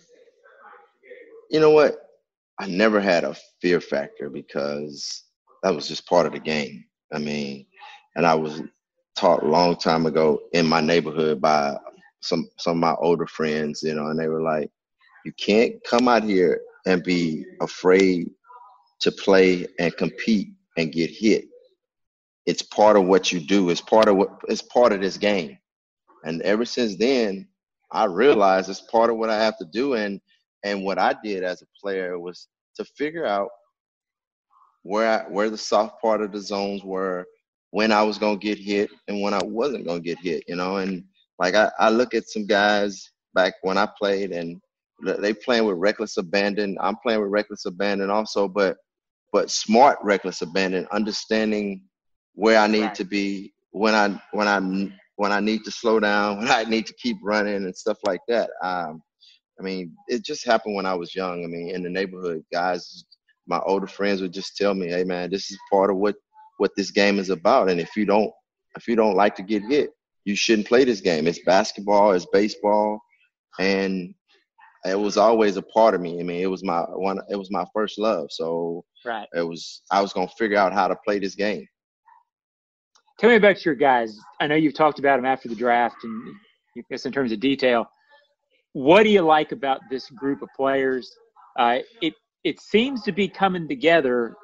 You 1.51 1.61
know 1.61 1.71
what? 1.71 1.97
I 2.59 2.67
never 2.67 3.01
had 3.01 3.25
a 3.25 3.37
fear 3.61 3.81
factor 3.81 4.31
because 4.31 5.25
that 5.63 5.75
was 5.75 5.89
just 5.89 6.07
part 6.07 6.27
of 6.27 6.33
the 6.33 6.39
game. 6.39 6.85
I 7.13 7.19
mean, 7.19 7.67
and 8.17 8.27
I 8.27 8.35
was 8.35 8.63
taught 9.17 9.43
a 9.43 9.49
long 9.49 9.77
time 9.77 10.07
ago 10.07 10.41
in 10.53 10.67
my 10.67 10.81
neighborhood 10.81 11.41
by 11.41 11.77
some 12.21 12.49
some 12.59 12.73
of 12.73 12.81
my 12.81 12.95
older 12.95 13.27
friends, 13.27 13.83
you 13.83 13.95
know, 13.95 14.09
and 14.09 14.19
they 14.19 14.29
were 14.29 14.43
like, 14.43 14.71
you 15.25 15.33
can't 15.33 15.75
come 15.85 16.09
out 16.09 16.23
here 16.23 16.61
and 16.87 17.03
be 17.03 17.45
afraid 17.61 18.31
to 19.01 19.11
play 19.13 19.67
and 19.79 19.97
compete 19.97 20.49
and 20.77 20.93
get 20.93 21.11
hit. 21.11 21.47
It's 22.47 22.63
part 22.63 22.97
of 22.97 23.07
what 23.07 23.33
you 23.33 23.41
do. 23.41 23.71
It's 23.71 23.81
part 23.81 24.09
of 24.09 24.17
what 24.17 24.31
it's 24.49 24.63
part 24.63 24.93
of 24.93 25.01
this 25.01 25.17
game. 25.17 25.59
And 26.25 26.43
ever 26.43 26.65
since 26.65 26.97
then, 26.97 27.49
I 27.91 28.05
realized 28.05 28.69
it's 28.69 28.81
part 28.83 29.11
of 29.11 29.17
what 29.17 29.31
I 29.31 29.43
have 29.43 29.57
to 29.59 29.65
do. 29.65 29.95
And 29.95 30.21
and 30.65 30.85
what 30.85 30.99
I 30.99 31.15
did 31.23 31.43
as 31.43 31.63
a 31.63 31.67
player 31.81 32.19
was 32.19 32.49
to 32.77 32.85
figure 32.85 33.27
out 33.27 33.51
where 34.83 35.09
I, 35.09 35.29
where 35.29 35.51
the 35.51 35.59
soft 35.59 36.01
part 36.01 36.23
of 36.23 36.33
the 36.33 36.41
zones 36.41 36.83
were, 36.83 37.27
when 37.71 37.93
I 37.93 38.03
was 38.03 38.19
gonna 38.19 38.37
get 38.37 38.59
hit, 38.59 38.91
and 39.09 39.21
when 39.21 39.35
I 39.35 39.43
wasn't 39.45 39.87
gonna 39.87 40.01
get 40.01 40.19
hit. 40.19 40.45
You 40.49 40.57
know, 40.57 40.77
and 40.77 41.05
like 41.39 41.55
I, 41.55 41.71
I 41.79 41.91
look 41.91 42.15
at 42.15 42.29
some 42.29 42.47
guys 42.47 43.11
back 43.35 43.55
when 43.63 43.79
I 43.79 43.89
played, 43.99 44.33
and 44.33 44.61
they 45.03 45.33
playing 45.33 45.67
with 45.67 45.77
reckless 45.77 46.17
abandon. 46.17 46.77
I'm 46.81 46.97
playing 46.97 47.21
with 47.21 47.31
reckless 47.31 47.67
abandon 47.67 48.11
also, 48.11 48.49
but 48.49 48.77
but 49.33 49.51
smart 49.51 49.99
reckless 50.03 50.43
abandon, 50.43 50.87
understanding 50.91 51.83
where 52.35 52.59
I 52.59 52.67
need 52.67 52.83
right. 52.83 52.95
to 52.97 53.05
be 53.05 53.53
when 53.71 53.95
I 53.95 54.21
when 54.33 54.49
I 54.49 54.91
when 55.17 55.33
I 55.33 55.41
need 55.41 55.65
to 55.65 55.71
slow 55.71 56.01
down, 56.01 56.39
when 56.39 56.51
I 56.51 56.65
need 56.65 56.87
to 56.87 56.95
keep 56.95 57.19
running 57.23 57.57
and 57.57 57.77
stuff 57.77 57.99
like 58.05 58.21
that. 58.29 58.51
Um, 58.63 59.03
I 59.61 59.63
mean, 59.63 59.95
it 60.09 60.25
just 60.25 60.47
happened 60.47 60.75
when 60.75 60.87
I 60.87 60.95
was 60.95 61.15
young. 61.15 61.45
I 61.45 61.47
mean, 61.47 61.75
in 61.75 61.83
the 61.83 61.91
neighborhood, 61.91 62.43
guys, 62.51 63.05
my 63.47 63.61
older 63.61 63.87
friends 63.87 64.23
would 64.23 64.33
just 64.33 64.57
tell 64.57 64.75
me, 64.75 64.89
"Hey, 64.89 65.05
man, 65.05 65.31
this 65.31 65.51
is 65.51 65.59
part 65.71 65.91
of 65.91 65.97
what 65.99 66.17
what 66.61 66.77
this 66.77 66.91
game 66.91 67.19
is 67.19 67.31
about. 67.31 67.71
And 67.71 67.81
if 67.81 67.97
you 67.97 68.05
don't 68.05 68.31
if 68.77 68.87
you 68.87 68.95
don't 68.95 69.17
like 69.17 69.35
to 69.37 69.43
get 69.43 69.65
hit, 69.65 69.91
you 70.25 70.37
shouldn't 70.37 70.69
play 70.69 70.85
this 70.85 71.01
game. 71.01 71.27
It's 71.27 71.41
basketball, 71.45 72.13
it's 72.13 72.27
baseball, 72.33 73.01
and 73.59 74.15
it 74.85 74.99
was 74.99 75.17
always 75.17 75.57
a 75.57 75.63
part 75.63 75.95
of 75.95 76.01
me. 76.01 76.21
I 76.21 76.23
mean, 76.23 76.41
it 76.41 76.47
was 76.47 76.63
my 76.63 76.81
one. 76.83 77.19
It 77.29 77.37
was 77.37 77.51
my 77.51 77.65
first 77.75 77.99
love. 77.99 78.29
So 78.31 78.85
right. 79.05 79.27
it 79.35 79.43
was. 79.43 79.83
I 79.91 80.01
was 80.01 80.13
gonna 80.13 80.29
figure 80.39 80.59
out 80.59 80.73
how 80.73 80.87
to 80.87 80.97
play 81.05 81.19
this 81.19 81.35
game. 81.35 81.67
Tell 83.19 83.31
me 83.31 83.37
about 83.37 83.65
your 83.65 83.75
guys. 83.75 84.19
I 84.41 84.47
know 84.47 84.55
you've 84.55 84.75
talked 84.75 84.99
about 84.99 85.17
them 85.17 85.27
after 85.27 85.49
the 85.49 85.57
draft, 85.57 86.05
and 86.05 86.35
I 86.79 86.83
guess 86.91 87.07
in 87.07 87.13
terms 87.13 87.33
of 87.33 87.41
detail 87.41 87.91
what 88.73 89.03
do 89.03 89.11
you 89.11 89.23
like 89.23 89.53
about 89.53 89.81
this 89.91 90.09
group 90.11 90.43
of 90.43 90.49
players? 90.57 91.13
Uh, 91.59 91.79
it 92.01 92.15
it 92.45 92.61
seems 92.61 93.03
to 93.03 93.13
be 93.13 93.29
coming 93.29 93.69
together 93.69 94.35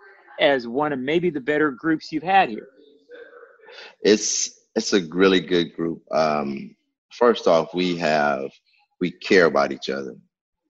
as 0.40 0.68
one 0.68 0.92
of 0.92 0.98
maybe 0.98 1.30
the 1.30 1.40
better 1.40 1.70
groups 1.70 2.12
you've 2.12 2.22
had 2.22 2.48
here. 2.48 2.68
It's 4.02 4.66
it's 4.74 4.92
a 4.92 5.06
really 5.08 5.40
good 5.40 5.74
group. 5.74 6.02
Um, 6.12 6.76
first 7.10 7.46
off, 7.46 7.72
we 7.74 7.96
have 7.96 8.50
we 9.00 9.10
care 9.10 9.46
about 9.46 9.72
each 9.72 9.88
other 9.88 10.14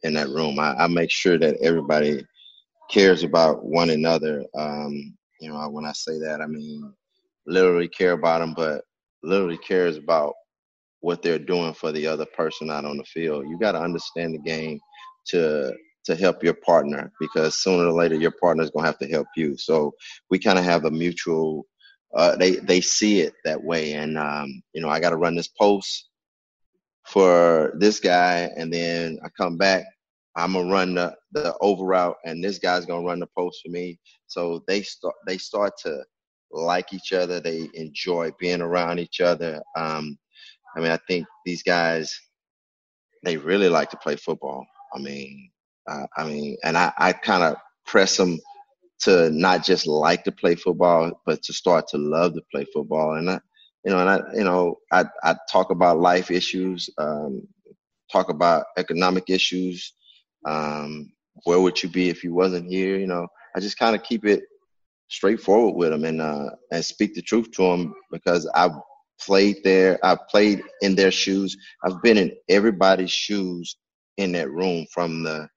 in 0.03 0.15
that 0.15 0.29
room. 0.29 0.59
I, 0.59 0.75
I 0.75 0.87
make 0.87 1.11
sure 1.11 1.39
that 1.39 1.57
everybody 1.63 2.25
cares 2.91 3.25
about 3.25 3.65
one 3.65 3.91
another. 3.91 4.45
Um, 4.57 5.17
you 5.41 5.51
know, 5.51 5.69
when 5.69 5.85
I 5.85 5.93
say 5.93 6.19
that, 6.21 6.41
I 6.41 6.47
mean 6.47 6.93
literally 7.47 7.89
care 7.89 8.13
about 8.13 8.41
them, 8.41 8.55
but 8.55 8.83
literally 9.23 9.59
cares 9.59 9.97
about 9.97 10.35
what 11.01 11.23
they're 11.23 11.39
doing 11.39 11.75
for 11.75 11.93
the 11.93 12.07
other 12.07 12.27
person 12.37 12.71
out 12.71 12.85
on 12.85 12.97
the 12.97 13.05
field. 13.05 13.47
You 13.49 13.59
got 13.59 13.73
to 13.73 13.81
understand 13.81 14.35
the 14.35 14.39
game 14.39 14.81
to 15.29 15.73
to 16.05 16.15
help 16.15 16.43
your 16.43 16.55
partner 16.55 17.11
because 17.19 17.59
sooner 17.59 17.89
or 17.89 17.93
later 17.93 18.15
your 18.15 18.35
partner 18.41 18.63
is 18.63 18.71
going 18.71 18.85
to 18.85 18.87
have 18.87 18.99
to 18.99 19.09
help 19.09 19.27
you. 19.37 19.57
So 19.57 19.93
we 20.31 20.39
kind 20.39 20.59
of 20.59 20.65
have 20.65 20.85
a 20.85 20.91
mutual. 20.91 21.67
Uh, 22.15 22.37
they 22.37 22.53
they 22.57 22.81
see 22.81 23.21
it 23.21 23.35
that 23.45 23.63
way, 23.63 23.93
and 23.95 24.17
um, 24.17 24.63
you 24.73 24.81
know 24.81 24.89
I 24.89 25.01
got 25.01 25.11
to 25.11 25.17
run 25.17 25.35
this 25.35 25.49
post 25.49 26.09
for 27.07 27.75
this 27.79 28.01
guy, 28.01 28.51
and 28.57 28.73
then 28.73 29.19
I 29.25 29.29
come 29.41 29.57
back. 29.57 29.85
I'm 30.37 30.53
gonna 30.53 30.71
run 30.71 30.95
the 30.95 31.15
the 31.33 31.57
over 31.61 31.85
route, 31.85 32.17
and 32.25 32.43
this 32.43 32.59
guy's 32.59 32.87
gonna 32.87 33.07
run 33.07 33.21
the 33.21 33.29
post 33.37 33.61
for 33.65 33.71
me. 33.71 33.99
So 34.27 34.63
they 34.67 34.83
start 34.83 35.15
they 35.27 35.39
start 35.39 35.73
to 35.85 36.05
like 36.51 36.93
each 36.93 37.13
other. 37.13 37.41
They 37.41 37.69
enjoy 37.75 38.31
being 38.39 38.61
around 38.61 38.99
each 38.99 39.21
other. 39.21 39.63
Um, 39.77 40.19
I 40.77 40.81
mean, 40.81 40.91
I 40.91 40.99
think 41.09 41.27
these 41.45 41.63
guys, 41.63 42.19
they 43.25 43.37
really 43.37 43.69
like 43.69 43.91
to 43.91 43.97
play 43.97 44.17
football. 44.17 44.67
I 44.95 44.99
mean, 44.99 45.51
uh, 45.89 46.07
I 46.17 46.25
mean, 46.25 46.57
and 46.65 46.77
I, 46.77 46.93
I 46.99 47.13
kind 47.13 47.43
of 47.43 47.57
press 47.87 48.17
them 48.17 48.39
to 49.01 49.31
not 49.31 49.65
just 49.65 49.87
like 49.87 50.25
to 50.25 50.33
play 50.33 50.55
football, 50.55 51.13
but 51.25 51.43
to 51.45 51.53
start 51.53 51.89
to 51.89 51.99
love 51.99 52.35
to 52.35 52.43
play 52.53 52.67
football. 52.73 53.15
And 53.15 53.31
I, 53.31 53.41
you 53.85 53.93
know, 53.93 53.99
and 54.01 54.11
I, 54.11 54.21
you 54.35 54.45
know, 54.45 54.77
I, 54.93 55.05
I 55.23 55.37
talk 55.51 55.71
about 55.71 56.01
life 56.01 56.31
issues, 56.31 56.91
um, 56.99 57.47
talk 58.11 58.29
about 58.29 58.67
economic 58.77 59.31
issues, 59.31 59.93
um, 60.45 61.13
where 61.45 61.61
would 61.61 61.83
you 61.83 61.89
be 61.89 62.09
if 62.09 62.25
you 62.25 62.35
wasn't 62.35 62.71
here? 62.71 62.97
You 62.99 63.07
know, 63.07 63.27
I 63.55 63.61
just 63.61 63.79
kind 63.79 63.95
of 63.95 64.03
keep 64.03 64.25
it 64.25 64.45
straightforward 65.09 65.77
with 65.77 65.91
them 65.91 66.05
and 66.05 66.21
uh, 66.21 66.51
and 66.73 66.85
speak 66.85 67.15
the 67.15 67.23
truth 67.23 67.51
to 67.53 67.63
them 67.63 67.95
because 68.11 68.49
I've 68.55 68.73
played 69.21 69.59
there. 69.65 69.99
I've 70.05 70.27
played 70.29 70.63
in 70.83 70.95
their 70.95 71.11
shoes. 71.11 71.57
I've 71.85 72.03
been 72.03 72.19
in 72.19 72.33
everybody's 72.49 73.11
shoes 73.11 73.77
in 74.17 74.33
that 74.33 74.51
room 74.51 74.87
from 74.93 75.23
the 75.23 75.49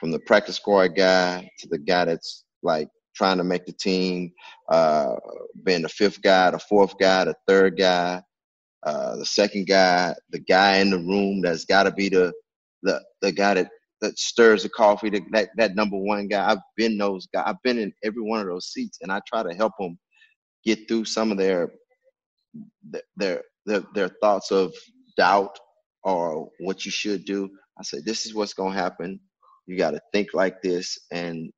from 0.00 0.10
the 0.12 0.20
practice 0.20 0.56
squad 0.56 0.96
guy 0.96 1.50
to 1.58 1.68
the 1.68 1.78
guy 1.78 2.04
that's 2.04 2.44
like 2.62 2.88
trying 3.16 3.38
to 3.38 3.44
make 3.44 3.66
the 3.66 3.72
team, 3.72 4.32
uh, 4.70 5.16
being 5.64 5.82
the 5.82 5.88
fifth 5.88 6.22
guy, 6.22 6.50
the 6.50 6.58
fourth 6.58 6.96
guy, 6.98 7.24
the 7.24 7.34
third 7.48 7.76
guy, 7.76 8.22
uh, 8.84 9.16
the 9.16 9.26
second 9.26 9.66
guy, 9.66 10.14
the 10.30 10.38
guy 10.38 10.76
in 10.76 10.90
the 10.90 10.98
room 10.98 11.40
that's 11.42 11.64
got 11.64 11.84
to 11.84 11.92
be 11.92 12.08
the 12.08 12.32
the 12.82 13.02
the 13.22 13.32
guy 13.32 13.54
that 13.54 13.70
that 14.00 14.16
stirs 14.16 14.62
the 14.62 14.68
coffee, 14.68 15.10
the, 15.10 15.20
that 15.32 15.48
that 15.56 15.74
number 15.74 15.96
one 15.96 16.28
guy. 16.28 16.48
I've 16.48 16.62
been 16.76 16.96
those 16.96 17.26
guys. 17.26 17.44
I've 17.46 17.62
been 17.64 17.78
in 17.78 17.92
every 18.04 18.22
one 18.22 18.40
of 18.40 18.46
those 18.46 18.72
seats, 18.72 18.98
and 19.02 19.10
I 19.10 19.20
try 19.26 19.42
to 19.42 19.54
help 19.54 19.72
them 19.78 19.98
get 20.64 20.86
through 20.88 21.04
some 21.06 21.32
of 21.32 21.38
their 21.38 21.70
their 23.16 23.42
their, 23.66 23.82
their 23.94 24.08
thoughts 24.22 24.50
of 24.50 24.74
doubt 25.16 25.58
or 26.04 26.48
what 26.60 26.84
you 26.84 26.90
should 26.90 27.24
do. 27.24 27.50
I 27.78 27.82
say, 27.84 27.98
this 28.04 28.26
is 28.26 28.34
what's 28.34 28.54
gonna 28.54 28.74
happen. 28.74 29.20
You 29.66 29.78
got 29.78 29.92
to 29.92 30.00
think 30.12 30.30
like 30.34 30.62
this, 30.62 30.98
and 31.12 31.50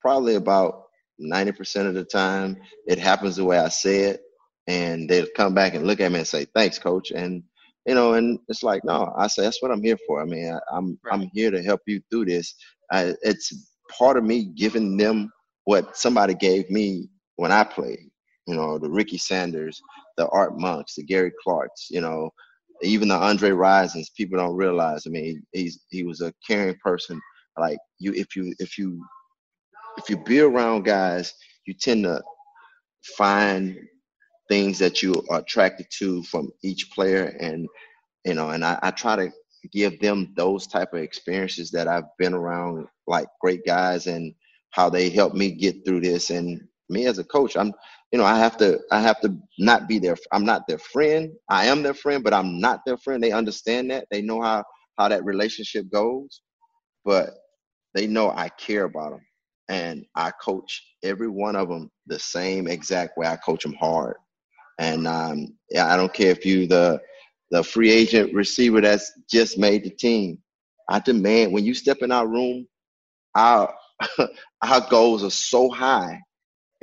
probably 0.00 0.36
about 0.36 0.84
90% 1.20 1.86
of 1.88 1.94
the 1.94 2.04
time 2.04 2.56
it 2.86 2.98
happens 2.98 3.36
the 3.36 3.44
way 3.44 3.58
I 3.58 3.68
say 3.68 4.02
it 4.04 4.20
and 4.68 5.08
they'll 5.08 5.26
come 5.36 5.54
back 5.54 5.74
and 5.74 5.86
look 5.86 6.00
at 6.00 6.12
me 6.12 6.18
and 6.20 6.28
say, 6.28 6.46
thanks 6.54 6.78
coach. 6.78 7.10
And, 7.12 7.42
you 7.86 7.94
know, 7.94 8.14
and 8.14 8.38
it's 8.48 8.62
like, 8.62 8.84
no, 8.84 9.12
I 9.18 9.28
say, 9.28 9.42
that's 9.42 9.62
what 9.62 9.72
I'm 9.72 9.82
here 9.82 9.98
for. 10.06 10.22
I 10.22 10.26
mean, 10.26 10.46
I, 10.48 10.76
am 10.76 10.84
I'm, 10.84 10.98
right. 11.04 11.14
I'm 11.14 11.30
here 11.32 11.50
to 11.50 11.62
help 11.62 11.80
you 11.86 12.02
through 12.10 12.26
this. 12.26 12.54
I, 12.92 13.14
it's 13.22 13.52
part 13.98 14.16
of 14.18 14.24
me 14.24 14.52
giving 14.56 14.96
them 14.96 15.30
what 15.64 15.96
somebody 15.96 16.34
gave 16.34 16.70
me 16.70 17.08
when 17.36 17.52
I 17.52 17.64
played, 17.64 18.10
you 18.46 18.54
know, 18.54 18.78
the 18.78 18.90
Ricky 18.90 19.18
Sanders, 19.18 19.80
the 20.16 20.28
Art 20.28 20.58
Monks, 20.58 20.94
the 20.96 21.04
Gary 21.04 21.32
Clarks, 21.42 21.88
you 21.90 22.00
know, 22.00 22.30
even 22.82 23.08
the 23.08 23.14
Andre 23.14 23.50
Risons, 23.50 24.12
people 24.16 24.38
don't 24.38 24.56
realize. 24.56 25.04
I 25.06 25.10
mean, 25.10 25.42
he's 25.52 25.84
he 25.90 26.02
was 26.04 26.20
a 26.20 26.32
caring 26.46 26.76
person. 26.82 27.20
Like 27.58 27.78
you, 27.98 28.12
if 28.12 28.36
you 28.36 28.54
if 28.58 28.76
you 28.78 29.02
if 29.98 30.10
you 30.10 30.18
be 30.18 30.40
around 30.40 30.84
guys, 30.84 31.32
you 31.66 31.74
tend 31.74 32.04
to 32.04 32.22
find 33.16 33.78
things 34.48 34.78
that 34.78 35.02
you 35.02 35.14
are 35.30 35.40
attracted 35.40 35.86
to 35.98 36.22
from 36.24 36.50
each 36.62 36.90
player 36.90 37.36
and 37.40 37.66
you 38.24 38.34
know 38.34 38.50
and 38.50 38.64
I, 38.64 38.78
I 38.82 38.90
try 38.90 39.16
to 39.16 39.32
give 39.72 40.00
them 40.00 40.32
those 40.36 40.66
type 40.66 40.92
of 40.92 41.00
experiences 41.00 41.70
that 41.70 41.88
I've 41.88 42.14
been 42.18 42.34
around 42.34 42.86
like 43.06 43.28
great 43.40 43.64
guys 43.64 44.06
and 44.06 44.34
how 44.70 44.90
they 44.90 45.08
helped 45.08 45.36
me 45.36 45.50
get 45.52 45.84
through 45.84 46.00
this 46.02 46.30
and 46.30 46.60
me 46.90 47.06
as 47.06 47.18
a 47.18 47.24
coach 47.24 47.56
I'm 47.56 47.72
you 48.14 48.18
know 48.20 48.26
I 48.26 48.38
have 48.38 48.56
to 48.58 48.80
I 48.92 49.00
have 49.02 49.20
to 49.22 49.36
not 49.58 49.88
be 49.88 50.00
their 50.00 50.16
I'm 50.32 50.46
not 50.46 50.68
their 50.68 50.78
friend. 50.78 51.32
I 51.50 51.66
am 51.66 51.82
their 51.82 51.94
friend 51.94 52.24
but 52.24 52.34
I'm 52.34 52.60
not 52.60 52.82
their 52.86 52.98
friend. 52.98 53.22
They 53.22 53.32
understand 53.32 53.92
that. 53.92 54.06
They 54.12 54.22
know 54.22 54.42
how 54.42 54.64
how 54.98 55.08
that 55.10 55.26
relationship 55.26 55.90
goes 55.92 56.42
but 57.04 57.30
they 57.94 58.06
know 58.06 58.30
I 58.30 58.48
care 58.50 58.84
about 58.84 59.12
them 59.12 59.26
and 59.68 60.04
I 60.14 60.32
coach 60.32 60.84
every 61.02 61.28
one 61.28 61.56
of 61.56 61.68
them 61.68 61.90
the 62.06 62.18
same 62.18 62.68
exact 62.68 63.18
way. 63.18 63.26
I 63.26 63.36
coach 63.36 63.64
them 63.64 63.74
hard, 63.74 64.16
and 64.78 65.08
um, 65.08 65.48
yeah, 65.70 65.92
I 65.92 65.96
don't 65.96 66.12
care 66.14 66.30
if 66.32 66.46
you 66.46 66.66
the 66.66 67.00
the 67.52 67.64
free 67.64 67.90
agent 67.92 68.34
receiver 68.34 68.80
that's 68.80 69.12
just 69.30 69.58
made 69.58 69.84
the 69.84 69.90
team. 69.90 70.38
I 70.88 71.00
demand 71.00 71.52
when 71.52 71.64
you 71.64 71.74
step 71.74 71.98
in 72.02 72.12
our 72.12 72.28
room, 72.28 72.66
our 73.36 73.74
our 74.62 74.88
goals 74.90 75.24
are 75.24 75.30
so 75.30 75.70
high, 75.70 76.20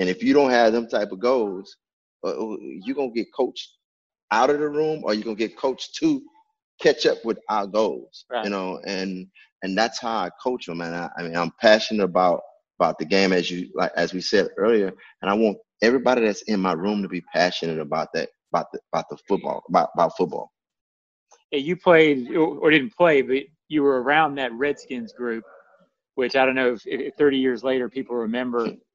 and 0.01 0.10
if 0.10 0.24
you 0.24 0.34
don't 0.34 0.50
have 0.50 0.74
them 0.74 0.88
type 0.88 1.12
of 1.12 1.20
goals, 1.20 1.77
uh, 2.25 2.29
uh 2.29 2.58
you're 2.60 2.96
gonna 2.96 3.12
get 3.12 3.27
coached 3.34 3.70
out 4.31 4.50
of 4.50 4.60
the 4.60 4.67
room, 4.67 5.03
or 5.03 5.13
you're 5.13 5.24
gonna 5.24 5.36
get 5.36 5.55
coached 5.55 5.96
to 5.98 6.22
catch 6.81 7.05
up 7.05 7.24
with 7.24 7.38
our 7.50 7.67
goals. 7.67 8.25
Right. 8.31 8.43
You 8.43 8.50
know, 8.50 8.81
and 8.86 9.27
and 9.62 9.77
that's 9.77 10.00
how 10.00 10.17
I 10.17 10.31
coach 10.43 10.65
them. 10.65 10.81
And 10.81 10.96
I, 10.96 11.10
I 11.15 11.24
mean, 11.24 11.38
I'm 11.38 11.51
passionate 11.62 12.03
about 12.03 12.41
about 12.79 12.98
the 12.98 13.05
game 13.05 13.31
as 13.31 13.51
you 13.51 13.70
like 13.75 13.91
as 13.96 14.12
we 14.12 14.22
said 14.22 14.50
earlier, 14.58 14.91
and 15.22 15.29
I 15.29 15.36
want 15.36 15.60
everybody 15.84 16.25
that's 16.25 16.41
in 16.43 16.60
my 16.60 16.74
room 16.74 17.03
to 17.03 17.08
be 17.08 17.22
passionate 17.22 17.79
about 17.79 18.10
that 18.15 18.29
about 18.51 18.72
the 18.74 18.79
about 18.91 19.05
the 19.10 19.17
football 19.27 19.63
about 19.70 19.89
about 19.93 20.17
football. 20.17 20.51
Yeah, 21.51 21.60
you 21.60 21.75
played 21.75 22.36
or 22.36 22.72
didn't 22.72 22.96
play, 22.98 23.22
but 23.22 23.43
you 23.67 23.84
were 23.84 24.01
around 24.01 24.36
that 24.36 24.51
Redskins 24.53 25.13
group, 25.13 25.43
which 26.15 26.36
I 26.36 26.43
don't 26.46 26.55
know 26.55 26.74
if, 26.74 26.81
if 26.86 27.13
30 27.15 27.38
years 27.38 27.63
later 27.63 27.88
people 27.88 28.15
remember. 28.15 28.67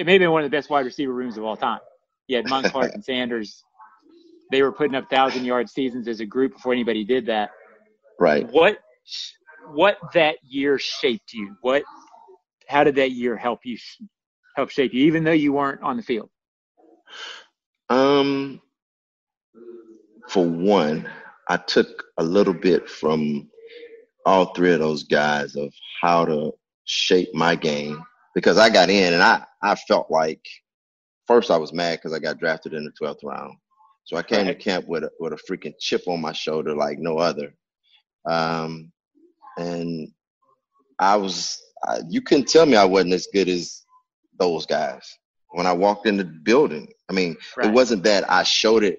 It 0.00 0.06
may 0.06 0.12
have 0.12 0.20
been 0.20 0.30
one 0.30 0.42
of 0.42 0.50
the 0.50 0.56
best 0.56 0.70
wide 0.70 0.86
receiver 0.86 1.12
rooms 1.12 1.36
of 1.36 1.44
all 1.44 1.58
time. 1.58 1.78
You 2.26 2.36
had 2.38 2.48
Monk, 2.48 2.72
Clark, 2.72 2.94
and 2.94 3.04
Sanders. 3.10 3.62
They 4.50 4.62
were 4.62 4.72
putting 4.72 4.94
up 4.94 5.10
thousand 5.10 5.44
yard 5.44 5.68
seasons 5.68 6.08
as 6.08 6.20
a 6.20 6.24
group 6.24 6.54
before 6.54 6.72
anybody 6.72 7.04
did 7.04 7.26
that. 7.26 7.50
Right. 8.18 8.50
What 8.50 8.78
what 9.74 9.98
that 10.14 10.36
year 10.42 10.78
shaped 10.78 11.34
you? 11.34 11.54
What 11.60 11.82
how 12.66 12.82
did 12.82 12.94
that 12.94 13.10
year 13.10 13.36
help 13.36 13.60
you 13.64 13.76
help 14.56 14.70
shape 14.70 14.94
you, 14.94 15.04
even 15.04 15.22
though 15.22 15.32
you 15.32 15.52
weren't 15.52 15.82
on 15.82 15.98
the 15.98 16.02
field? 16.02 16.30
Um, 17.90 18.62
for 20.30 20.46
one, 20.46 21.10
I 21.46 21.58
took 21.58 22.04
a 22.16 22.24
little 22.24 22.54
bit 22.54 22.88
from 22.88 23.50
all 24.24 24.54
three 24.54 24.72
of 24.72 24.80
those 24.80 25.02
guys 25.02 25.56
of 25.56 25.74
how 26.00 26.24
to 26.24 26.52
shape 26.86 27.34
my 27.34 27.54
game 27.54 28.02
because 28.34 28.58
I 28.58 28.70
got 28.70 28.90
in 28.90 29.14
and 29.14 29.22
I, 29.22 29.44
I 29.62 29.74
felt 29.74 30.10
like 30.10 30.44
first 31.26 31.50
I 31.50 31.56
was 31.56 31.72
mad 31.72 31.98
because 31.98 32.12
I 32.12 32.18
got 32.18 32.38
drafted 32.38 32.74
in 32.74 32.84
the 32.84 32.92
12th 32.92 33.24
round. 33.24 33.54
So 34.04 34.16
I 34.16 34.22
came 34.22 34.46
right. 34.46 34.58
to 34.58 34.64
camp 34.64 34.86
with 34.88 35.04
a, 35.04 35.10
with 35.20 35.32
a 35.32 35.36
freaking 35.36 35.74
chip 35.78 36.02
on 36.06 36.20
my 36.20 36.32
shoulder 36.32 36.74
like 36.74 36.98
no 36.98 37.18
other. 37.18 37.54
Um, 38.28 38.92
and 39.56 40.08
I 40.98 41.16
was 41.16 41.60
I, 41.86 42.00
you 42.08 42.20
couldn't 42.20 42.48
tell 42.48 42.66
me 42.66 42.76
I 42.76 42.84
wasn't 42.84 43.14
as 43.14 43.28
good 43.32 43.48
as 43.48 43.84
those 44.38 44.66
guys 44.66 45.18
when 45.50 45.66
I 45.66 45.72
walked 45.72 46.06
in 46.06 46.16
the 46.16 46.24
building. 46.24 46.88
I 47.08 47.12
mean, 47.12 47.36
right. 47.56 47.66
it 47.66 47.72
wasn't 47.72 48.02
that 48.04 48.30
I 48.30 48.42
showed 48.42 48.84
it 48.84 48.98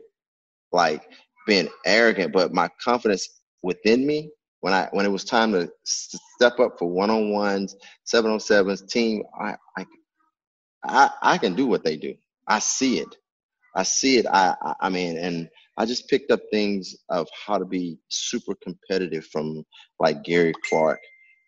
like 0.71 1.03
being 1.47 1.69
arrogant, 1.85 2.33
but 2.33 2.53
my 2.53 2.69
confidence 2.83 3.41
within 3.61 4.05
me 4.05 4.31
when 4.61 4.73
I 4.73 4.89
when 4.91 5.05
it 5.05 5.11
was 5.11 5.25
time 5.25 5.51
to 5.53 5.71
step 5.85 6.59
up 6.59 6.79
for 6.79 6.89
one 6.89 7.09
on 7.11 7.31
ones, 7.31 7.75
seven 8.05 8.31
on 8.31 8.39
sevens, 8.39 8.83
team, 8.83 9.23
I, 9.39 9.55
I 9.77 9.85
I 10.83 11.09
I 11.21 11.37
can 11.39 11.55
do 11.55 11.67
what 11.67 11.83
they 11.83 11.97
do. 11.97 12.15
I 12.47 12.59
see 12.59 12.99
it. 12.99 13.15
I 13.75 13.83
see 13.83 14.17
it. 14.17 14.25
I, 14.27 14.55
I 14.61 14.75
I 14.81 14.89
mean, 14.89 15.17
and 15.17 15.49
I 15.77 15.85
just 15.85 16.09
picked 16.09 16.31
up 16.31 16.41
things 16.51 16.95
of 17.09 17.27
how 17.45 17.57
to 17.57 17.65
be 17.65 17.99
super 18.09 18.55
competitive 18.63 19.25
from 19.27 19.65
like 19.99 20.23
Gary 20.23 20.53
Clark 20.69 20.99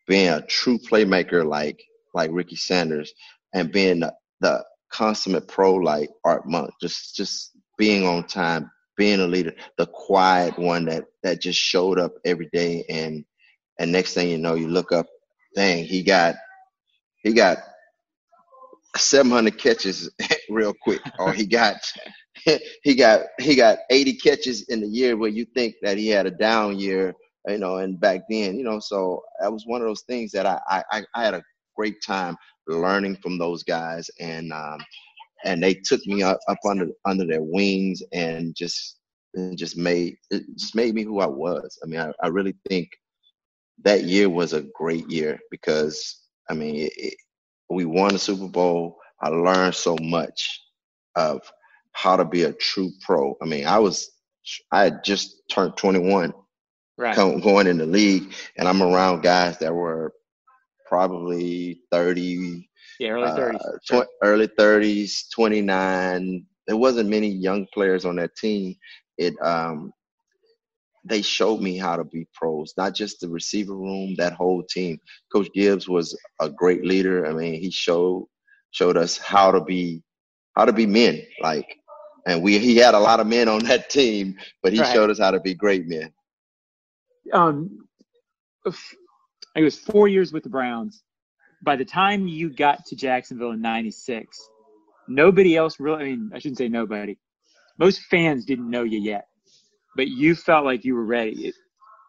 being 0.08 0.30
a 0.30 0.42
true 0.48 0.80
playmaker 0.80 1.46
like 1.46 1.82
like 2.14 2.30
Ricky 2.34 2.56
Sanders 2.56 3.14
and 3.54 3.72
being 3.72 4.02
the, 4.02 4.14
the 4.42 4.64
consummate 4.92 5.48
pro 5.48 5.76
like 5.76 6.10
Art 6.26 6.48
Monk, 6.48 6.72
just 6.82 7.16
just 7.16 7.52
being 7.78 8.06
on 8.06 8.26
time, 8.26 8.70
being 8.98 9.20
a 9.22 9.28
leader, 9.28 9.54
the 9.78 9.88
quiet 9.88 10.58
one 10.60 10.86
that 10.86 11.06
that 11.24 11.42
just 11.42 11.60
showed 11.60 12.00
up 12.00 12.14
every 12.26 12.50
day. 12.54 12.86
And 12.90 13.26
and 13.80 13.92
next 13.92 14.14
thing 14.14 14.30
you 14.30 14.38
know 14.38 14.56
you 14.56 14.68
look 14.68 14.92
up, 14.92 15.08
dang, 15.56 15.86
he 15.86 16.04
got 16.04 16.36
he 17.24 17.34
got 17.34 17.60
700 18.98 19.58
catches 19.58 20.10
real 20.50 20.74
quick. 20.84 21.02
Or 21.20 21.34
he 21.34 21.46
got 21.46 21.78
he 22.84 22.96
got 22.96 23.22
he 23.40 23.56
got 23.56 23.80
80 23.90 24.14
catches 24.16 24.64
in 24.70 24.82
the 24.82 24.88
year 24.88 25.18
where 25.18 25.30
you 25.30 25.46
think 25.56 25.76
that 25.82 25.98
he 25.98 26.10
had 26.10 26.26
a 26.28 26.32
down 26.32 26.80
year 26.80 27.16
you 27.48 27.58
know, 27.58 27.78
and 27.78 28.00
back 28.00 28.22
then, 28.30 28.58
you 28.58 28.64
know, 28.64 28.80
so 28.80 29.24
that 29.42 29.52
was 29.52 29.66
one 29.66 29.82
of 29.82 29.88
those 29.88 30.04
things 30.04 30.32
that 30.32 30.46
I, 30.46 30.60
I, 30.70 31.04
I 31.16 31.24
had 31.26 31.34
a 31.34 31.44
great 31.76 31.96
time 32.06 32.38
learning 32.68 33.18
from 33.18 33.38
those 33.38 33.64
guys. 33.64 34.10
And, 34.20 34.54
um, 34.54 34.80
and 35.44 35.62
they 35.62 35.74
took 35.74 36.06
me 36.06 36.24
up, 36.24 36.40
up 36.48 36.60
under, 36.68 36.88
under 37.06 37.26
their 37.26 37.44
wings 37.44 38.02
and 38.12 38.56
just, 38.56 39.00
and 39.36 39.58
just 39.58 39.78
made, 39.78 40.16
it 40.30 40.44
just 40.58 40.76
made 40.76 40.94
me 40.94 41.04
who 41.04 41.20
I 41.20 41.28
was. 41.28 41.78
I 41.84 41.88
mean, 41.88 42.00
I, 42.00 42.12
I 42.24 42.28
really 42.28 42.56
think 42.70 42.90
that 43.84 44.04
year 44.04 44.30
was 44.30 44.54
a 44.54 44.66
great 44.76 45.10
year 45.10 45.40
because, 45.52 46.22
I 46.50 46.54
mean, 46.54 46.76
it, 46.76 46.94
it, 46.96 47.14
we 47.70 47.86
won 47.86 48.14
the 48.14 48.20
Super 48.20 48.48
Bowl. 48.48 48.98
I 49.22 49.30
learned 49.30 49.76
so 49.76 49.96
much 50.02 50.62
of 51.16 51.42
how 51.94 52.16
to 52.16 52.26
be 52.26 52.44
a 52.44 52.54
true 52.54 52.92
pro. 53.02 53.36
I 53.42 53.46
mean, 53.46 53.66
I 53.66 53.80
was, 53.80 54.12
I 54.72 54.84
had 54.84 55.04
just 55.04 55.44
turned 55.50 55.78
21 55.78 56.34
right. 56.98 57.16
come, 57.16 57.40
going 57.40 57.68
in 57.68 57.78
the 57.78 57.86
league, 57.86 58.34
and 58.58 58.68
I'm 58.68 58.82
around 58.82 59.22
guys 59.22 59.58
that 59.60 59.74
were 59.74 60.14
probably 60.88 61.82
30, 61.92 62.70
yeah, 63.00 63.10
early 63.10 63.30
30s, 63.30 63.56
uh, 63.56 64.04
tw- 64.04 64.08
early 64.24 64.48
30s, 64.48 65.30
29. 65.34 66.46
There 66.68 66.78
wasn't 66.78 67.10
many 67.10 67.28
young 67.28 67.68
players 67.74 68.06
on 68.06 68.16
that 68.18 68.36
team. 68.36 68.76
It 69.18 69.34
um, 69.42 69.94
they 71.06 71.22
showed 71.22 71.62
me 71.62 71.78
how 71.78 71.98
to 71.98 72.04
be 72.04 72.28
pros, 72.34 72.74
not 72.78 72.96
just 72.96 73.20
the 73.20 73.28
receiver 73.28 73.76
room, 73.76 74.16
that 74.18 74.34
whole 74.34 74.64
team. 74.64 75.00
Coach 75.34 75.50
Gibbs 75.54 75.90
was 75.90 76.18
a 76.40 76.50
great 76.50 76.86
leader. 76.86 77.26
I 77.26 77.34
mean, 77.34 77.60
he 77.60 77.70
showed 77.72 78.28
showed 78.72 78.98
us 78.98 79.18
how 79.18 79.52
to 79.52 79.62
be 79.62 80.02
how 80.56 80.66
to 80.66 80.74
be 80.74 80.86
men. 80.86 81.22
Like, 81.42 81.78
and 82.26 82.42
we 82.42 82.58
he 82.60 82.78
had 82.78 82.94
a 82.94 83.00
lot 83.00 83.20
of 83.20 83.28
men 83.28 83.50
on 83.50 83.64
that 83.66 83.90
team, 83.90 84.38
but 84.62 84.74
he 84.74 84.80
right. 84.80 84.94
showed 84.94 85.10
us 85.10 85.20
how 85.20 85.32
to 85.32 85.40
be 85.40 85.54
great 85.54 85.88
men. 85.88 86.12
Um, 87.34 87.88
it 89.56 89.62
was 89.62 89.78
four 89.78 90.08
years 90.08 90.32
with 90.34 90.44
the 90.44 90.50
Browns. 90.50 91.04
By 91.64 91.76
the 91.76 91.86
time 91.86 92.28
you 92.28 92.50
got 92.50 92.86
to 92.88 92.96
Jacksonville 92.96 93.52
in 93.52 93.62
'96, 93.62 94.38
nobody 95.08 95.56
else 95.56 95.80
really. 95.80 96.02
I 96.02 96.06
mean, 96.06 96.32
I 96.34 96.40
shouldn't 96.40 96.58
say 96.58 96.68
nobody. 96.68 97.18
Most 97.80 98.02
fans 98.04 98.46
didn't 98.46 98.70
know 98.70 98.84
you 98.84 99.00
yet, 99.00 99.28
but 99.96 100.08
you 100.08 100.36
felt 100.36 100.66
like 100.66 100.86
you 100.86 100.96
were 100.96 101.06
ready. 101.06 101.48
It, 101.48 101.56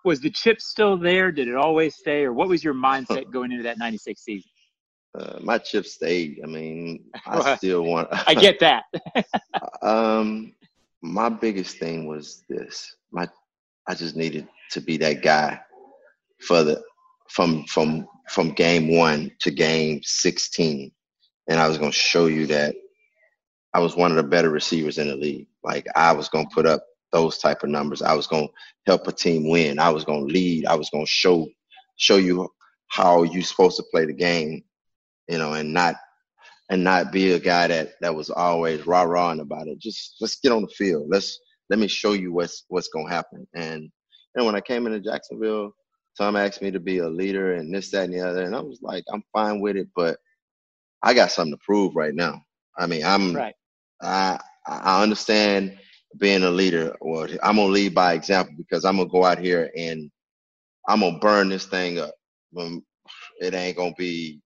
was 0.04 0.20
the 0.20 0.30
chip 0.30 0.61
still 0.61 0.99
there? 0.99 1.32
Did 1.32 1.49
it 1.49 1.56
always 1.56 1.96
stay, 1.96 2.25
or 2.25 2.32
what 2.32 2.49
was 2.49 2.62
your 2.62 2.75
mindset 2.75 3.30
going 3.32 3.52
into 3.52 3.64
that 3.64 3.78
'96 3.78 4.20
season? 4.20 4.50
Uh, 5.16 5.38
my 5.44 5.58
chip 5.58 5.87
stayed. 5.87 6.40
I 6.42 6.49
mean, 6.49 7.04
I 7.26 7.54
still 7.54 7.82
want. 7.82 8.08
I 8.11 8.34
get 8.34 8.58
that. 8.58 8.82
um, 9.82 10.52
my 11.02 11.28
biggest 11.28 11.78
thing 11.78 12.08
was 12.08 12.42
this. 12.49 12.96
My, 13.12 13.28
I 13.87 13.94
just 13.94 14.16
needed 14.16 14.49
to 14.73 14.80
be 14.80 14.96
that 14.96 15.23
guy 15.23 15.61
for 16.40 16.64
the 16.64 16.82
from 17.28 17.64
from 17.64 18.06
from 18.30 18.50
game 18.50 18.96
one 18.96 19.30
to 19.40 19.50
game 19.50 20.00
sixteen, 20.02 20.92
and 21.48 21.60
I 21.60 21.68
was 21.68 21.78
going 21.78 21.90
to 21.92 21.96
show 21.96 22.26
you 22.26 22.46
that 22.46 22.74
I 23.72 23.80
was 23.80 23.96
one 23.96 24.10
of 24.10 24.16
the 24.16 24.22
better 24.22 24.50
receivers 24.50 24.98
in 24.98 25.08
the 25.08 25.16
league. 25.16 25.48
Like 25.62 25.86
I 25.96 26.12
was 26.12 26.28
going 26.28 26.48
to 26.48 26.54
put 26.54 26.66
up 26.66 26.84
those 27.12 27.38
type 27.38 27.62
of 27.62 27.70
numbers. 27.70 28.02
I 28.02 28.14
was 28.14 28.26
going 28.26 28.48
to 28.48 28.52
help 28.86 29.06
a 29.06 29.12
team 29.12 29.48
win. 29.48 29.78
I 29.78 29.90
was 29.90 30.04
going 30.04 30.26
to 30.26 30.32
lead. 30.32 30.66
I 30.66 30.74
was 30.74 30.90
going 30.90 31.04
to 31.04 31.10
show 31.10 31.48
show 31.96 32.16
you 32.16 32.48
how 32.88 33.22
you're 33.22 33.42
supposed 33.42 33.76
to 33.76 33.84
play 33.92 34.04
the 34.04 34.12
game 34.12 34.62
you 35.28 35.38
know, 35.38 35.54
and 35.54 35.72
not 35.72 35.96
and 36.70 36.82
not 36.82 37.12
be 37.12 37.32
a 37.32 37.38
guy 37.38 37.66
that 37.68 37.92
that 38.00 38.14
was 38.14 38.30
always 38.30 38.86
rah 38.86 39.02
rahing 39.02 39.40
about 39.40 39.68
it. 39.68 39.78
Just 39.78 40.16
let's 40.20 40.36
get 40.40 40.52
on 40.52 40.62
the 40.62 40.68
field. 40.68 41.06
Let's 41.08 41.38
let 41.70 41.78
me 41.78 41.88
show 41.88 42.12
you 42.12 42.32
what's 42.32 42.64
what's 42.68 42.88
gonna 42.88 43.10
happen. 43.10 43.46
And 43.54 43.90
and 44.34 44.46
when 44.46 44.54
I 44.54 44.60
came 44.60 44.86
into 44.86 45.00
Jacksonville, 45.00 45.74
Tom 46.16 46.37
asked 46.37 46.62
me 46.62 46.71
to 46.71 46.80
be 46.80 46.99
a 46.99 47.09
leader 47.09 47.54
and 47.54 47.75
this, 47.75 47.90
that, 47.90 48.04
and 48.04 48.14
the 48.14 48.21
other, 48.21 48.42
and 48.44 48.54
I 48.54 48.61
was 48.61 48.80
like, 48.83 49.04
I'm 49.12 49.25
fine 49.33 49.61
with 49.61 49.76
it, 49.76 49.88
but 49.97 50.18
I 51.02 51.14
got 51.14 51.33
something 51.33 51.54
to 51.54 51.64
prove 51.64 51.97
right 51.97 52.14
now. 52.14 52.42
I 52.78 52.87
mean, 52.87 53.04
I'm 53.04 53.35
right. 53.35 53.54
I 54.02 54.38
I 54.66 55.02
understand 55.02 55.78
being 56.18 56.44
a 56.44 56.50
leader. 56.50 56.97
Well, 57.00 57.28
I'm 57.42 57.56
gonna 57.56 57.68
lead 57.68 57.94
by 57.94 58.14
example 58.14 58.54
because 58.56 58.85
I'm 58.85 58.97
gonna 58.97 59.09
go 59.09 59.25
out 59.25 59.38
here 59.38 59.71
and 59.76 60.11
I'm 60.88 61.00
gonna 61.00 61.18
burn 61.18 61.49
this 61.49 61.66
thing 61.66 61.99
up. 61.99 62.14
It 63.40 63.54
ain't 63.54 63.76
gonna 63.76 63.94
be 63.99 64.40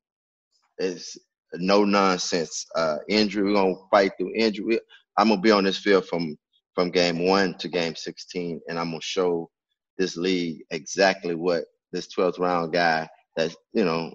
it's 0.79 1.17
no 1.55 1.85
nonsense. 1.85 2.67
Uh, 2.75 2.99
injury, 3.09 3.45
we're 3.45 3.55
gonna 3.55 3.75
fight 3.91 4.13
through 4.19 4.33
injury. 4.35 4.81
I'm 5.19 5.29
gonna 5.29 5.41
be 5.41 5.51
on 5.51 5.65
this 5.65 5.79
field 5.79 6.07
from 6.07 6.37
from 6.75 6.91
game 6.91 7.27
one 7.27 7.57
to 7.59 7.69
game 7.69 7.97
16, 7.97 8.61
and 8.69 8.79
I'm 8.79 8.91
gonna 8.91 9.01
show 9.01 9.51
this 9.99 10.17
league 10.17 10.62
exactly 10.71 11.35
what 11.35 11.64
this 11.93 12.09
12th 12.14 12.38
round 12.38 12.73
guy 12.73 13.09
that 13.37 13.55
you 13.73 13.85
know 13.85 14.14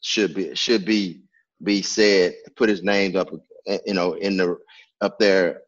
should 0.00 0.34
be 0.34 0.54
should 0.54 0.84
be 0.84 1.22
be 1.62 1.82
said. 1.82 2.34
Put 2.56 2.68
his 2.68 2.82
name 2.82 3.16
up, 3.16 3.28
uh, 3.68 3.78
you 3.86 3.94
know, 3.94 4.14
in 4.14 4.36
the 4.36 4.56
up 5.00 5.18
there 5.18 5.62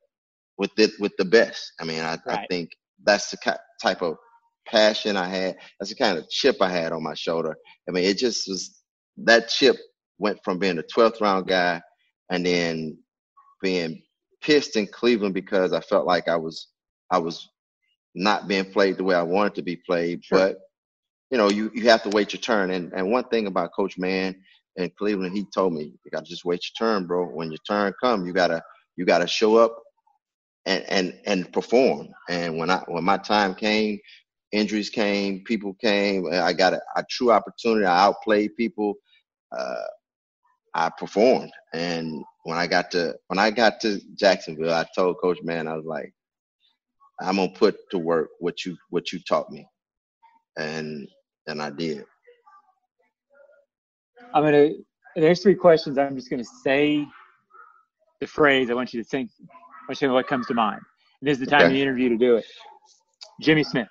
with 0.58 0.70
it 0.78 0.92
with 1.00 1.12
the 1.18 1.24
best. 1.24 1.72
I 1.80 1.84
mean, 1.84 2.00
I, 2.00 2.18
right. 2.26 2.40
I 2.40 2.46
think 2.48 2.70
that's 3.04 3.30
the 3.30 3.58
type 3.80 4.02
of 4.02 4.16
passion 4.66 5.16
I 5.16 5.28
had. 5.28 5.56
That's 5.78 5.90
the 5.90 5.96
kind 5.96 6.18
of 6.18 6.28
chip 6.30 6.56
I 6.60 6.70
had 6.70 6.92
on 6.92 7.02
my 7.02 7.14
shoulder. 7.14 7.56
I 7.88 7.92
mean, 7.92 8.04
it 8.04 8.18
just 8.18 8.48
was 8.48 8.80
that 9.18 9.48
chip 9.48 9.76
went 10.18 10.38
from 10.44 10.58
being 10.58 10.78
a 10.78 10.82
12th 10.82 11.20
round 11.20 11.46
guy 11.46 11.80
and 12.30 12.44
then 12.44 12.98
being 13.62 14.02
pissed 14.42 14.76
in 14.76 14.86
Cleveland 14.86 15.34
because 15.34 15.72
I 15.72 15.80
felt 15.80 16.06
like 16.06 16.28
I 16.28 16.36
was 16.36 16.68
I 17.10 17.18
was 17.18 17.48
not 18.14 18.48
being 18.48 18.70
played 18.72 18.98
the 18.98 19.04
way 19.04 19.14
I 19.14 19.22
wanted 19.22 19.54
to 19.56 19.62
be 19.62 19.76
played. 19.76 20.24
Sure. 20.24 20.38
But 20.38 20.58
you 21.30 21.38
know, 21.38 21.50
you, 21.50 21.70
you 21.74 21.88
have 21.90 22.02
to 22.04 22.10
wait 22.10 22.32
your 22.32 22.40
turn. 22.40 22.70
And 22.70 22.92
and 22.94 23.10
one 23.10 23.24
thing 23.24 23.46
about 23.48 23.72
Coach 23.74 23.98
Mann 23.98 24.36
in 24.76 24.90
Cleveland, 24.98 25.36
he 25.36 25.46
told 25.54 25.74
me, 25.74 25.84
you 25.84 26.12
gotta 26.12 26.26
just 26.26 26.44
wait 26.44 26.62
your 26.64 26.88
turn, 26.88 27.06
bro. 27.06 27.26
When 27.26 27.50
your 27.50 27.60
turn 27.68 27.94
come, 28.02 28.26
you 28.26 28.34
gotta 28.34 28.62
you 28.96 29.06
gotta 29.06 29.28
show 29.28 29.56
up 29.56 29.76
and 30.66 30.84
and 30.88 31.20
and 31.26 31.52
perform. 31.52 32.08
And 32.30 32.58
when 32.58 32.70
I 32.70 32.84
when 32.88 33.04
my 33.04 33.18
time 33.18 33.54
came, 33.54 34.00
injuries 34.52 34.90
came, 34.90 35.44
people 35.44 35.74
came, 35.74 36.26
I 36.32 36.54
got 36.54 36.74
a, 36.74 36.82
a 36.96 37.04
true 37.10 37.32
opportunity. 37.32 37.86
I 37.86 38.04
outplayed 38.04 38.56
people. 38.56 38.94
Uh, 39.56 39.76
I 40.74 40.90
performed. 40.98 41.52
And 41.74 42.24
when 42.44 42.58
I 42.58 42.68
got 42.68 42.92
to 42.92 43.16
when 43.28 43.40
I 43.40 43.52
got 43.52 43.80
to 43.82 44.00
Jacksonville, 44.16 44.74
I 44.74 44.86
told 44.96 45.18
Coach 45.22 45.40
Mann, 45.44 45.68
I 45.68 45.76
was 45.76 45.86
like, 45.86 46.13
I'm 47.20 47.36
gonna 47.36 47.48
put 47.50 47.76
to 47.90 47.98
work 47.98 48.30
what 48.40 48.64
you 48.64 48.76
what 48.90 49.12
you 49.12 49.20
taught 49.20 49.50
me. 49.50 49.66
And 50.56 51.08
and 51.46 51.62
I 51.62 51.70
did. 51.70 52.04
I'm 54.32 54.42
gonna 54.42 54.70
there's 55.16 55.42
three 55.42 55.54
questions. 55.54 55.98
I'm 55.98 56.16
just 56.16 56.30
gonna 56.30 56.44
say 56.44 57.06
the 58.20 58.26
phrase. 58.26 58.70
I 58.70 58.74
want 58.74 58.92
you 58.92 59.02
to 59.02 59.08
think 59.08 59.30
I 59.40 59.52
want 59.88 60.00
you 60.00 60.06
to 60.06 60.08
know 60.08 60.14
what 60.14 60.26
comes 60.26 60.46
to 60.48 60.54
mind. 60.54 60.80
And 61.20 61.28
this 61.28 61.38
is 61.38 61.44
the 61.44 61.50
time 61.50 61.60
okay. 61.60 61.66
of 61.66 61.72
the 61.72 61.82
interview 61.82 62.08
to 62.08 62.16
do 62.16 62.36
it. 62.36 62.44
Jimmy 63.40 63.64
Smith. 63.64 63.88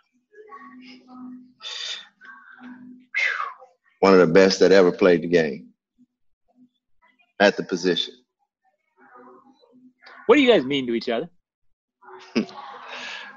One 4.00 4.14
of 4.14 4.20
the 4.20 4.34
best 4.34 4.60
that 4.60 4.74
ever 4.74 4.92
played 4.92 5.22
the 5.22 5.28
game 5.28 5.70
at 7.40 7.56
the 7.56 7.64
position. 7.64 8.14
What 10.26 10.36
do 10.36 10.42
you 10.42 10.52
guys 10.52 10.66
mean 10.66 10.88
to 10.88 10.94
each 10.94 11.10
other? 11.10 11.30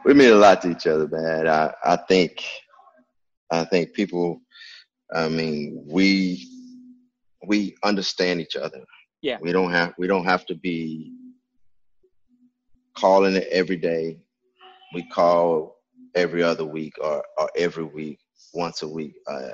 We 0.07 0.15
mean 0.15 0.31
a 0.31 0.37
lot 0.37 0.63
to 0.63 0.71
each 0.71 0.87
other, 0.87 1.09
man. 1.09 1.49
I, 1.49 1.75
I 1.85 1.97
think 1.97 2.43
I 3.51 3.65
think 3.65 3.93
people 3.93 4.41
I 5.13 5.29
mean 5.29 5.85
we 5.85 6.49
we 7.45 7.75
understand 7.83 8.41
each 8.41 8.55
other. 8.55 8.85
Yeah. 9.21 9.39
We 9.41 9.51
don't 9.51 9.73
have 9.73 9.95
we 9.99 10.07
don't 10.07 10.25
have 10.25 10.47
to 10.47 10.55
be 10.55 11.13
calling 12.97 13.35
it 13.35 13.49
every 13.51 13.77
day. 13.77 14.19
We 14.95 15.03
call 15.09 15.77
every 16.15 16.43
other 16.43 16.65
week 16.65 16.95
or, 17.01 17.25
or 17.37 17.51
every 17.57 17.85
week, 17.85 18.21
once 18.55 18.83
a 18.83 18.89
week. 18.89 19.15
Uh, 19.27 19.51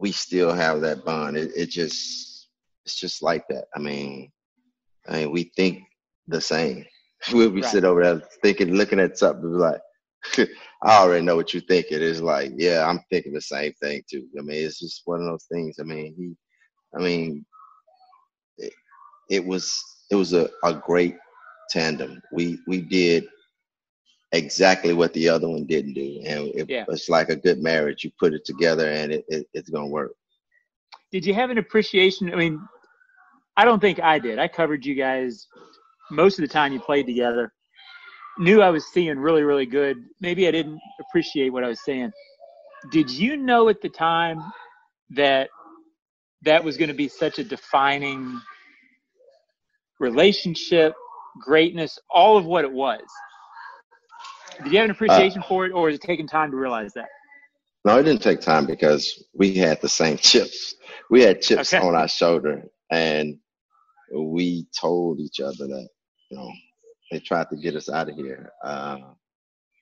we 0.00 0.10
still 0.10 0.52
have 0.52 0.80
that 0.80 1.04
bond. 1.04 1.36
It, 1.36 1.52
it 1.56 1.70
just 1.70 2.48
it's 2.84 2.98
just 2.98 3.22
like 3.22 3.46
that. 3.48 3.66
I 3.76 3.78
mean, 3.78 4.32
I 5.08 5.20
mean, 5.20 5.30
we 5.30 5.52
think 5.56 5.84
the 6.26 6.40
same. 6.40 6.84
We'll 7.32 7.50
be 7.50 7.62
right. 7.62 7.70
sit 7.70 7.84
over 7.84 8.02
there 8.02 8.22
thinking, 8.42 8.74
looking 8.74 9.00
at 9.00 9.18
something, 9.18 9.52
like, 9.52 9.80
I 10.82 10.98
already 10.98 11.24
know 11.24 11.36
what 11.36 11.52
you're 11.54 11.62
thinking. 11.62 12.02
It's 12.02 12.20
like, 12.20 12.52
yeah, 12.56 12.86
I'm 12.86 13.00
thinking 13.10 13.32
the 13.32 13.40
same 13.40 13.72
thing 13.74 14.02
too. 14.10 14.26
I 14.38 14.42
mean, 14.42 14.64
it's 14.64 14.80
just 14.80 15.02
one 15.04 15.20
of 15.20 15.26
those 15.26 15.46
things. 15.50 15.76
I 15.80 15.84
mean, 15.84 16.14
he, 16.16 16.34
I 16.96 17.02
mean, 17.02 17.44
it, 18.58 18.72
it 19.30 19.44
was 19.44 19.82
it 20.10 20.16
was 20.16 20.32
a, 20.32 20.48
a 20.62 20.74
great 20.74 21.16
tandem. 21.70 22.20
We 22.32 22.58
we 22.66 22.80
did 22.80 23.26
exactly 24.32 24.92
what 24.92 25.12
the 25.14 25.28
other 25.28 25.48
one 25.48 25.66
didn't 25.66 25.94
do, 25.94 26.20
and 26.26 26.48
it, 26.54 26.68
yeah. 26.68 26.84
it's 26.88 27.08
like 27.08 27.30
a 27.30 27.36
good 27.36 27.62
marriage. 27.62 28.04
You 28.04 28.10
put 28.18 28.34
it 28.34 28.44
together, 28.44 28.88
and 28.90 29.12
it, 29.12 29.24
it 29.28 29.46
it's 29.54 29.70
gonna 29.70 29.86
work. 29.86 30.12
Did 31.10 31.24
you 31.24 31.34
have 31.34 31.50
an 31.50 31.58
appreciation? 31.58 32.32
I 32.32 32.36
mean, 32.36 32.60
I 33.56 33.64
don't 33.64 33.80
think 33.80 34.00
I 34.00 34.18
did. 34.18 34.38
I 34.38 34.48
covered 34.48 34.84
you 34.84 34.94
guys 34.94 35.46
most 36.10 36.38
of 36.38 36.42
the 36.42 36.52
time 36.52 36.72
you 36.72 36.80
played 36.80 37.06
together. 37.06 37.52
Knew 38.38 38.60
I 38.60 38.70
was 38.70 38.86
seeing 38.92 39.18
really, 39.18 39.42
really 39.42 39.66
good. 39.66 39.96
Maybe 40.20 40.48
I 40.48 40.50
didn't 40.50 40.80
appreciate 41.00 41.50
what 41.50 41.64
I 41.64 41.68
was 41.68 41.84
saying. 41.84 42.10
Did 42.90 43.10
you 43.10 43.36
know 43.36 43.68
at 43.68 43.80
the 43.80 43.88
time 43.88 44.40
that 45.10 45.48
that 46.42 46.62
was 46.62 46.76
going 46.76 46.88
to 46.88 46.94
be 46.94 47.08
such 47.08 47.38
a 47.38 47.44
defining 47.44 48.40
relationship, 50.00 50.94
greatness, 51.40 51.98
all 52.10 52.36
of 52.36 52.44
what 52.44 52.64
it 52.64 52.72
was? 52.72 53.00
Did 54.62 54.72
you 54.72 54.78
have 54.78 54.84
an 54.86 54.90
appreciation 54.90 55.40
uh, 55.40 55.46
for 55.48 55.66
it, 55.66 55.72
or 55.72 55.88
is 55.88 55.96
it 55.96 56.02
taking 56.02 56.26
time 56.26 56.50
to 56.50 56.56
realize 56.56 56.92
that? 56.94 57.08
No, 57.84 57.98
it 57.98 58.04
didn't 58.04 58.22
take 58.22 58.40
time 58.40 58.66
because 58.66 59.24
we 59.34 59.54
had 59.54 59.80
the 59.80 59.88
same 59.88 60.16
chips. 60.18 60.74
We 61.10 61.22
had 61.22 61.40
chips 61.40 61.72
okay. 61.72 61.86
on 61.86 61.94
our 61.94 62.08
shoulder, 62.08 62.64
and 62.90 63.38
we 64.12 64.66
told 64.78 65.20
each 65.20 65.40
other 65.40 65.66
that 65.66 65.88
you 66.34 66.40
know 66.40 66.52
they 67.12 67.20
tried 67.20 67.48
to 67.50 67.56
get 67.56 67.76
us 67.76 67.88
out 67.88 68.08
of 68.08 68.16
here. 68.16 68.50
Uh, 68.64 68.98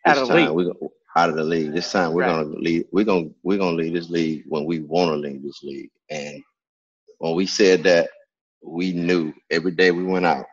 out 0.07 0.19
of 0.19 0.29
the 0.29 0.35
league. 0.35 0.51
We, 0.51 0.73
out 1.17 1.31
of 1.31 1.37
the 1.37 1.45
league. 1.45 1.73
This 1.73 1.91
time 1.91 2.13
we're 2.13 2.23
right. 2.23 2.45
gonna 2.45 2.57
lead. 2.59 2.87
We're 2.93 3.05
gonna 3.05 3.31
we're 3.43 3.59
gonna 3.59 3.77
leave 3.77 3.95
this 3.95 4.11
league 4.11 4.45
when 4.49 4.65
we 4.67 4.81
want 4.81 5.11
to 5.11 5.17
lead 5.17 5.43
this 5.43 5.63
league. 5.63 5.91
And 6.11 6.43
when 7.19 7.35
we 7.35 7.47
said 7.47 7.83
that, 7.85 8.11
we 8.63 8.93
knew 8.93 9.33
every 9.51 9.73
day 9.73 9.93
we 9.93 10.05
went 10.05 10.27
out, 10.27 10.47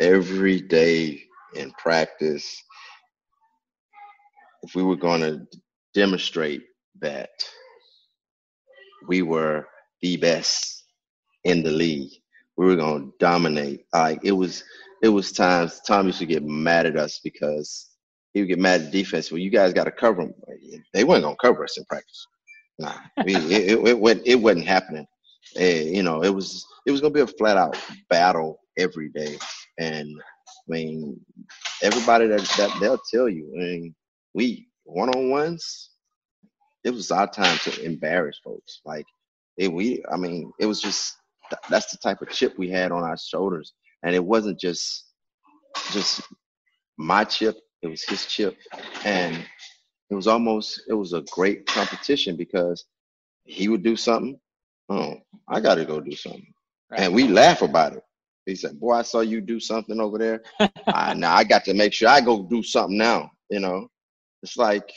every 0.00 0.60
day 0.60 1.22
in 1.54 1.72
practice. 1.72 2.62
if 4.62 4.74
we 4.74 4.82
were 4.82 4.96
going 4.96 5.20
to 5.22 5.46
demonstrate 5.94 6.62
that 7.00 7.30
we 9.08 9.22
were 9.22 9.66
the 10.02 10.16
best 10.16 10.84
in 11.44 11.62
the 11.62 11.70
league, 11.70 12.12
we 12.56 12.66
were 12.66 12.76
going 12.76 13.06
to 13.06 13.12
dominate. 13.18 13.86
Like 13.92 14.20
it 14.22 14.32
was, 14.32 14.62
it 15.02 15.08
was 15.08 15.32
times 15.32 15.80
Tom 15.86 16.06
used 16.06 16.18
to 16.18 16.26
get 16.26 16.44
mad 16.44 16.86
at 16.86 16.96
us 16.96 17.20
because 17.22 17.90
he 18.32 18.40
would 18.40 18.48
get 18.48 18.58
mad 18.58 18.82
at 18.82 18.92
defense. 18.92 19.30
Well, 19.30 19.38
you 19.38 19.50
guys 19.50 19.72
got 19.72 19.84
to 19.84 19.90
cover 19.90 20.22
them. 20.22 20.34
They 20.92 21.04
weren't 21.04 21.24
to 21.24 21.36
cover 21.40 21.64
us 21.64 21.78
in 21.78 21.84
practice. 21.86 22.26
Nah, 22.78 22.94
it, 23.18 23.50
it, 23.50 23.88
it, 23.88 23.98
went, 23.98 24.22
it 24.24 24.36
wasn't 24.36 24.66
happening. 24.66 25.06
You 25.56 26.02
know, 26.02 26.22
it 26.22 26.30
was 26.30 26.64
it 26.86 26.92
was 26.92 27.00
to 27.00 27.10
be 27.10 27.20
a 27.20 27.26
flat 27.26 27.56
out 27.56 27.76
battle 28.08 28.60
every 28.78 29.08
day. 29.10 29.36
And 29.78 30.08
I 30.18 30.68
mean, 30.68 31.20
everybody 31.82 32.26
that, 32.28 32.40
that 32.56 32.76
they'll 32.80 33.00
tell 33.12 33.28
you. 33.28 33.50
I 33.56 33.58
mean, 33.58 33.94
we 34.34 34.68
one 34.84 35.08
on 35.10 35.30
ones. 35.30 35.90
It 36.84 36.90
was 36.90 37.10
our 37.10 37.26
time 37.26 37.58
to 37.64 37.82
embarrass 37.84 38.40
folks. 38.42 38.80
Like 38.84 39.06
it, 39.58 39.72
we, 39.72 40.02
I 40.10 40.16
mean, 40.16 40.52
it 40.58 40.66
was 40.66 40.80
just 40.80 41.14
that's 41.68 41.90
the 41.90 41.98
type 41.98 42.22
of 42.22 42.30
chip 42.30 42.54
we 42.58 42.70
had 42.70 42.92
on 42.92 43.02
our 43.02 43.16
shoulders, 43.18 43.74
and 44.02 44.14
it 44.14 44.24
wasn't 44.24 44.58
just 44.58 45.06
just 45.92 46.22
my 46.98 47.24
chip. 47.24 47.56
It 47.82 47.88
was 47.88 48.02
his 48.02 48.26
chip, 48.26 48.56
and 49.04 49.36
it 50.10 50.14
was 50.14 50.26
almost 50.26 50.82
it 50.88 50.94
was 50.94 51.12
a 51.12 51.22
great 51.32 51.66
competition 51.66 52.36
because 52.36 52.84
he 53.44 53.68
would 53.68 53.82
do 53.82 53.96
something. 53.96 54.38
Oh, 54.88 55.14
I 55.48 55.60
got 55.60 55.76
to 55.76 55.84
go 55.84 56.00
do 56.00 56.12
something, 56.12 56.52
right. 56.90 57.00
and 57.00 57.14
we 57.14 57.28
laugh 57.28 57.62
about 57.62 57.94
it. 57.94 58.02
He 58.46 58.54
said, 58.54 58.78
"Boy, 58.80 58.94
I 58.94 59.02
saw 59.02 59.20
you 59.20 59.40
do 59.40 59.60
something 59.60 60.00
over 60.00 60.18
there. 60.18 60.42
uh, 60.60 61.14
now 61.16 61.34
I 61.34 61.44
got 61.44 61.64
to 61.64 61.74
make 61.74 61.92
sure 61.92 62.08
I 62.08 62.20
go 62.20 62.42
do 62.42 62.62
something 62.62 62.98
now." 62.98 63.30
You 63.50 63.60
know, 63.60 63.88
it's 64.42 64.56
like, 64.56 64.90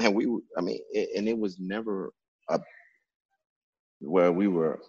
and 0.00 0.14
we, 0.14 0.26
I 0.56 0.60
mean, 0.60 0.80
it, 0.92 1.10
and 1.16 1.28
it 1.28 1.38
was 1.38 1.58
never 1.58 2.12
a 2.48 2.60
where 4.00 4.32
we 4.32 4.48
were 4.48 4.80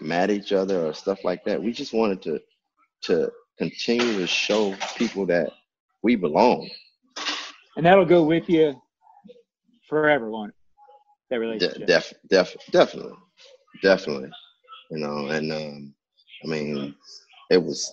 mad 0.00 0.30
at 0.30 0.36
each 0.36 0.52
other 0.52 0.86
or 0.86 0.94
stuff 0.94 1.24
like 1.24 1.44
that. 1.44 1.62
We 1.62 1.72
just 1.72 1.92
wanted 1.92 2.22
to 2.22 2.40
to 3.02 3.30
continue 3.58 4.18
to 4.18 4.26
show 4.26 4.74
people 4.96 5.26
that 5.26 5.50
we 6.02 6.16
belong. 6.16 6.68
And 7.76 7.86
that'll 7.86 8.04
go 8.04 8.22
with 8.22 8.48
you 8.48 8.80
forever, 9.88 10.30
won't 10.30 10.50
it? 10.50 10.54
That 11.30 11.38
relationship. 11.38 11.78
De- 11.80 11.86
def, 11.86 12.12
def, 12.28 12.56
definitely, 12.70 13.16
definitely. 13.82 14.30
You 14.90 14.98
know, 14.98 15.28
and 15.28 15.52
um, 15.52 15.94
I 16.44 16.46
mean, 16.46 16.94
it 17.50 17.62
was 17.62 17.90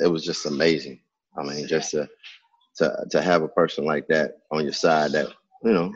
it 0.00 0.08
was 0.08 0.24
just 0.24 0.46
amazing. 0.46 1.00
I 1.38 1.42
mean, 1.44 1.66
just 1.68 1.92
to 1.92 2.08
to 2.78 3.06
to 3.10 3.22
have 3.22 3.42
a 3.42 3.48
person 3.48 3.84
like 3.84 4.06
that 4.08 4.38
on 4.50 4.64
your 4.64 4.72
side 4.72 5.12
that 5.12 5.28
you 5.62 5.72
know 5.72 5.92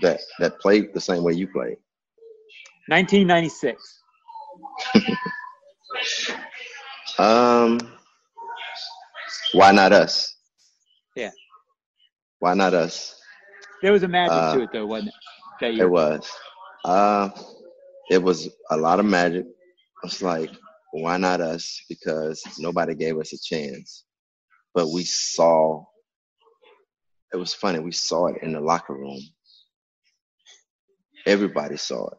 that 0.00 0.20
that 0.40 0.58
played 0.58 0.92
the 0.92 1.00
same 1.00 1.22
way 1.22 1.34
you 1.34 1.46
played. 1.46 1.76
1996. 2.88 4.00
um, 7.18 7.78
why 9.52 9.72
not 9.72 9.92
us? 9.92 10.34
Yeah. 11.14 11.30
Why 12.38 12.54
not 12.54 12.74
us? 12.74 13.20
There 13.82 13.92
was 13.92 14.02
a 14.02 14.08
magic 14.08 14.32
uh, 14.32 14.54
to 14.54 14.62
it, 14.62 14.70
though, 14.72 14.86
wasn't 14.86 15.12
it? 15.60 15.80
It 15.80 15.90
was. 15.90 16.30
Uh, 16.84 17.30
it 18.10 18.22
was 18.22 18.48
a 18.70 18.76
lot 18.76 18.98
of 18.98 19.06
magic. 19.06 19.46
It's 20.04 20.22
like, 20.22 20.50
why 20.92 21.16
not 21.16 21.40
us? 21.40 21.84
Because 21.88 22.42
nobody 22.58 22.94
gave 22.94 23.18
us 23.18 23.32
a 23.32 23.38
chance. 23.38 24.04
But 24.74 24.88
we 24.90 25.04
saw. 25.04 25.84
It 27.32 27.36
was 27.36 27.54
funny. 27.54 27.78
We 27.78 27.92
saw 27.92 28.26
it 28.26 28.42
in 28.42 28.52
the 28.52 28.60
locker 28.60 28.94
room. 28.94 29.20
Everybody 31.26 31.76
saw 31.76 32.08
it. 32.08 32.18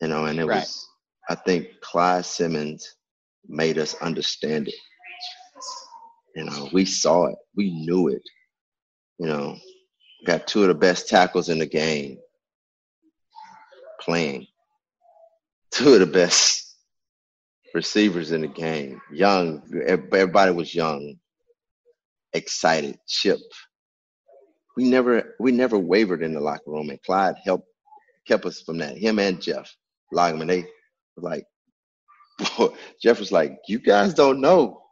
You 0.00 0.08
know, 0.08 0.24
and 0.24 0.38
it 0.38 0.46
right. 0.46 0.60
was. 0.60 0.88
I 1.28 1.34
think 1.34 1.68
Clyde 1.82 2.24
Simmons 2.24 2.96
made 3.48 3.78
us 3.78 3.94
understand 4.00 4.68
it. 4.68 4.74
You 6.36 6.44
know, 6.44 6.68
we 6.72 6.84
saw 6.84 7.26
it. 7.26 7.36
We 7.56 7.70
knew 7.84 8.08
it. 8.08 8.22
You 9.18 9.26
know, 9.26 9.56
got 10.24 10.46
two 10.46 10.62
of 10.62 10.68
the 10.68 10.74
best 10.74 11.08
tackles 11.08 11.48
in 11.48 11.58
the 11.58 11.66
game 11.66 12.18
playing. 14.00 14.46
Two 15.70 15.94
of 15.94 16.00
the 16.00 16.06
best 16.06 16.76
receivers 17.74 18.32
in 18.32 18.40
the 18.42 18.48
game. 18.48 19.00
Young, 19.12 19.62
everybody 19.86 20.52
was 20.52 20.74
young, 20.74 21.16
excited, 22.32 22.98
chip. 23.06 23.38
We 24.76 24.84
never 24.88 25.34
we 25.38 25.52
never 25.52 25.78
wavered 25.78 26.22
in 26.22 26.32
the 26.32 26.40
locker 26.40 26.70
room, 26.70 26.90
and 26.90 27.02
Clyde 27.02 27.36
helped 27.44 27.68
kept 28.26 28.46
us 28.46 28.62
from 28.62 28.78
that. 28.78 28.96
Him 28.96 29.18
and 29.18 29.40
Jeff 29.40 29.74
Lageman, 30.14 30.48
they 30.48 30.66
were 31.16 31.30
Jeff 33.02 33.20
was 33.20 33.32
like, 33.32 33.60
"You 33.68 33.78
guys 33.80 34.14
don't 34.14 34.40
know, 34.40 34.82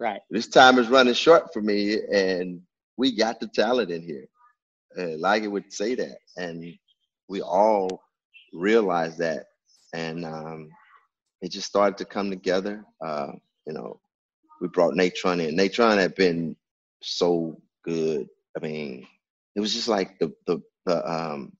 right? 0.00 0.20
This 0.30 0.48
time 0.48 0.78
is 0.78 0.88
running 0.88 1.14
short 1.14 1.52
for 1.52 1.62
me, 1.62 1.98
and 2.12 2.62
we 2.96 3.16
got 3.16 3.40
the 3.40 3.48
talent 3.48 3.90
in 3.90 4.02
here." 4.02 4.26
Uh, 4.98 5.16
Liger 5.18 5.50
would 5.50 5.72
say 5.72 5.94
that, 5.96 6.18
and 6.36 6.64
we 7.28 7.42
all 7.42 8.02
realized 8.54 9.18
that, 9.18 9.46
and 9.94 10.24
um, 10.26 10.70
it 11.42 11.50
just 11.52 11.68
started 11.68 11.98
to 11.98 12.04
come 12.04 12.30
together. 12.30 12.84
Uh, 13.04 13.32
you 13.66 13.72
know, 13.74 14.00
we 14.60 14.68
brought 14.68 14.94
Natrone 14.94 15.46
in. 15.48 15.56
Natrone 15.56 15.98
had 15.98 16.14
been 16.14 16.56
so 17.02 17.60
good. 17.84 18.28
I 18.56 18.60
mean, 18.60 19.06
it 19.56 19.60
was 19.60 19.74
just 19.74 19.88
like 19.88 20.18
the 20.18 20.32
the 20.46 20.62
the 20.86 21.10
um 21.12 21.52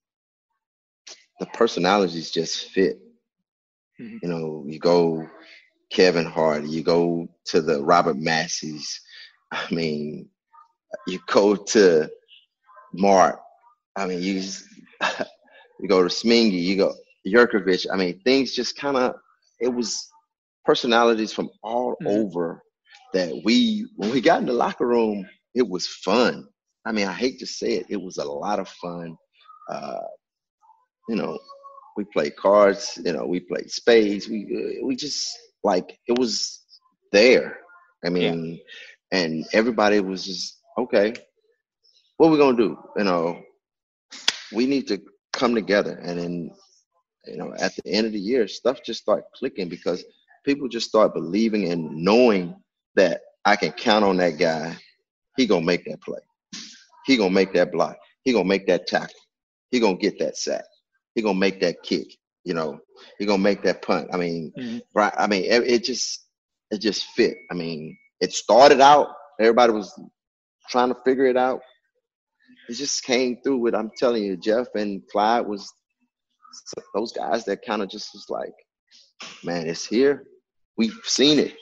the 1.40 1.46
personalities 1.46 2.30
just 2.30 2.70
fit. 2.70 3.00
Mm-hmm. 4.00 4.16
You 4.22 4.28
know, 4.28 4.64
you 4.66 4.78
go 4.78 5.26
Kevin 5.90 6.26
Hardy, 6.26 6.68
you 6.68 6.82
go 6.82 7.28
to 7.46 7.60
the 7.60 7.82
Robert 7.82 8.16
Massey's. 8.16 9.00
I 9.52 9.66
mean, 9.70 10.28
you 11.06 11.20
go 11.28 11.54
to 11.54 12.10
Mark. 12.92 13.40
I 13.96 14.06
mean, 14.06 14.22
you 14.22 14.42
you 15.80 15.88
go 15.88 16.02
to 16.02 16.08
Smeenge, 16.08 16.52
you 16.52 16.76
go 16.76 16.94
Jurkovic. 17.26 17.86
I 17.92 17.96
mean, 17.96 18.20
things 18.24 18.54
just 18.54 18.76
kind 18.76 18.96
of 18.96 19.14
it 19.60 19.68
was 19.72 20.08
personalities 20.64 21.32
from 21.32 21.50
all 21.62 21.92
mm-hmm. 21.92 22.08
over 22.08 22.62
that 23.12 23.32
we 23.44 23.86
when 23.96 24.10
we 24.10 24.20
got 24.20 24.40
in 24.40 24.46
the 24.46 24.52
locker 24.52 24.86
room, 24.86 25.26
it 25.54 25.66
was 25.68 25.86
fun. 25.86 26.46
I 26.84 26.92
mean, 26.92 27.06
I 27.06 27.12
hate 27.12 27.38
to 27.38 27.46
say 27.46 27.74
it, 27.74 27.86
it 27.88 28.00
was 28.00 28.18
a 28.18 28.24
lot 28.24 28.58
of 28.58 28.68
fun. 28.68 29.16
Uh, 29.70 30.00
you 31.08 31.16
know, 31.16 31.38
we 31.96 32.04
played 32.04 32.36
cards. 32.36 32.98
You 33.04 33.12
know, 33.12 33.26
we 33.26 33.40
played 33.40 33.70
spades. 33.70 34.28
We 34.28 34.44
uh, 34.80 34.86
we 34.86 34.96
just 34.96 35.36
like 35.62 35.98
it 36.06 36.18
was 36.18 36.62
there. 37.12 37.58
I 38.04 38.10
mean, 38.10 38.60
yeah. 39.12 39.18
and 39.20 39.44
everybody 39.52 40.00
was 40.00 40.24
just 40.24 40.60
okay. 40.78 41.14
What 42.16 42.30
we 42.30 42.38
gonna 42.38 42.56
do? 42.56 42.78
You 42.96 43.04
know, 43.04 43.42
we 44.52 44.66
need 44.66 44.86
to 44.88 45.00
come 45.32 45.54
together, 45.54 45.98
and 46.02 46.18
then 46.18 46.50
you 47.26 47.36
know, 47.36 47.54
at 47.58 47.74
the 47.76 47.86
end 47.86 48.06
of 48.06 48.12
the 48.12 48.20
year, 48.20 48.46
stuff 48.48 48.80
just 48.84 49.02
start 49.02 49.24
clicking 49.34 49.68
because 49.68 50.04
people 50.44 50.68
just 50.68 50.88
start 50.88 51.14
believing 51.14 51.70
and 51.70 51.90
knowing 51.96 52.54
that 52.96 53.20
I 53.44 53.56
can 53.56 53.72
count 53.72 54.04
on 54.04 54.16
that 54.18 54.38
guy. 54.38 54.76
He 55.36 55.46
gonna 55.46 55.64
make 55.64 55.84
that 55.86 56.00
play. 56.02 56.20
He 57.06 57.16
gonna 57.16 57.30
make 57.30 57.52
that 57.54 57.72
block. 57.72 57.96
He 58.24 58.32
gonna 58.32 58.44
make 58.44 58.66
that 58.68 58.86
tackle. 58.86 59.14
He 59.70 59.80
gonna 59.80 59.96
get 59.96 60.18
that 60.20 60.36
sack. 60.36 60.64
He 61.14 61.22
gonna 61.22 61.38
make 61.38 61.60
that 61.60 61.82
kick. 61.82 62.16
You 62.44 62.54
know, 62.54 62.80
he 63.18 63.26
gonna 63.26 63.42
make 63.42 63.62
that 63.62 63.82
punt. 63.82 64.08
I 64.12 64.16
mean, 64.16 64.52
mm-hmm. 64.58 64.78
right? 64.94 65.12
I 65.16 65.26
mean, 65.26 65.44
it, 65.44 65.62
it 65.64 65.84
just 65.84 66.26
it 66.70 66.78
just 66.78 67.06
fit. 67.16 67.36
I 67.50 67.54
mean, 67.54 67.96
it 68.20 68.32
started 68.32 68.80
out. 68.80 69.08
Everybody 69.40 69.72
was 69.72 69.92
trying 70.68 70.88
to 70.88 70.96
figure 71.04 71.26
it 71.26 71.36
out. 71.36 71.60
It 72.68 72.74
just 72.74 73.04
came 73.04 73.38
through 73.42 73.58
with. 73.58 73.74
I'm 73.74 73.90
telling 73.96 74.24
you, 74.24 74.36
Jeff 74.36 74.66
and 74.74 75.02
Clyde 75.10 75.46
was 75.46 75.72
those 76.94 77.12
guys 77.12 77.44
that 77.44 77.64
kind 77.64 77.82
of 77.82 77.88
just 77.88 78.10
was 78.14 78.26
like, 78.28 78.54
man, 79.42 79.66
it's 79.66 79.86
here. 79.86 80.24
We've 80.76 80.94
seen 81.04 81.38
it. 81.38 81.54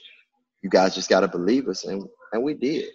You 0.63 0.71
guys 0.71 0.95
just 0.95 1.09
got 1.09 1.21
to 1.21 1.29
believe 1.29 1.69
us, 1.69 1.85
and 1.85 2.05
and 2.33 2.43
we 2.43 2.55
did. 2.55 2.89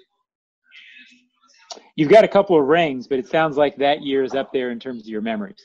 You've 1.96 2.10
got 2.10 2.24
a 2.24 2.28
couple 2.28 2.60
of 2.60 2.66
rings, 2.66 3.08
but 3.08 3.20
it 3.20 3.28
sounds 3.28 3.58
like 3.58 3.78
that 3.78 4.02
year 4.02 4.24
is 4.24 4.34
up 4.36 4.54
there 4.54 4.72
in 4.72 4.80
terms 4.80 5.02
of 5.02 5.08
your 5.08 5.22
memories. 5.22 5.62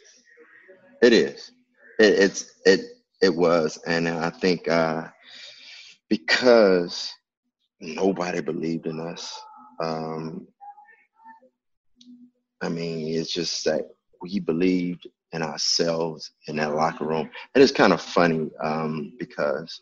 It 1.02 1.12
is. 1.12 1.50
It, 1.98 2.14
it's 2.18 2.60
it 2.64 2.80
it 3.20 3.34
was, 3.34 3.78
and 3.86 4.08
I 4.08 4.30
think 4.30 4.68
uh, 4.68 5.08
because 6.08 7.12
nobody 7.80 8.40
believed 8.40 8.86
in 8.86 9.00
us. 9.00 9.40
Um, 9.80 10.46
I 12.62 12.68
mean, 12.68 13.18
it's 13.18 13.32
just 13.32 13.64
that 13.64 13.88
we 14.20 14.38
believed 14.38 15.08
in 15.32 15.42
ourselves 15.42 16.30
in 16.46 16.56
that 16.56 16.74
locker 16.74 17.04
room. 17.04 17.28
And 17.54 17.62
it's 17.62 17.72
kind 17.72 17.92
of 17.92 18.00
funny 18.00 18.50
um, 18.62 19.14
because 19.18 19.80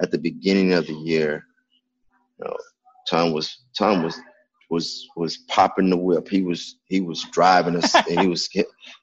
at 0.00 0.10
the 0.10 0.18
beginning 0.18 0.72
of 0.72 0.86
the 0.86 0.94
year, 0.94 1.44
you 2.38 2.46
know, 2.46 2.56
Tom 3.08 3.32
was 3.32 3.64
Tom 3.76 4.02
was 4.02 4.18
was 4.72 5.06
was 5.16 5.36
popping 5.48 5.90
the 5.90 5.96
whip. 5.96 6.26
He 6.28 6.42
was 6.42 6.78
he 6.86 7.02
was 7.02 7.24
driving 7.30 7.76
us, 7.76 7.94
and 7.94 8.18
he 8.18 8.26
was 8.26 8.48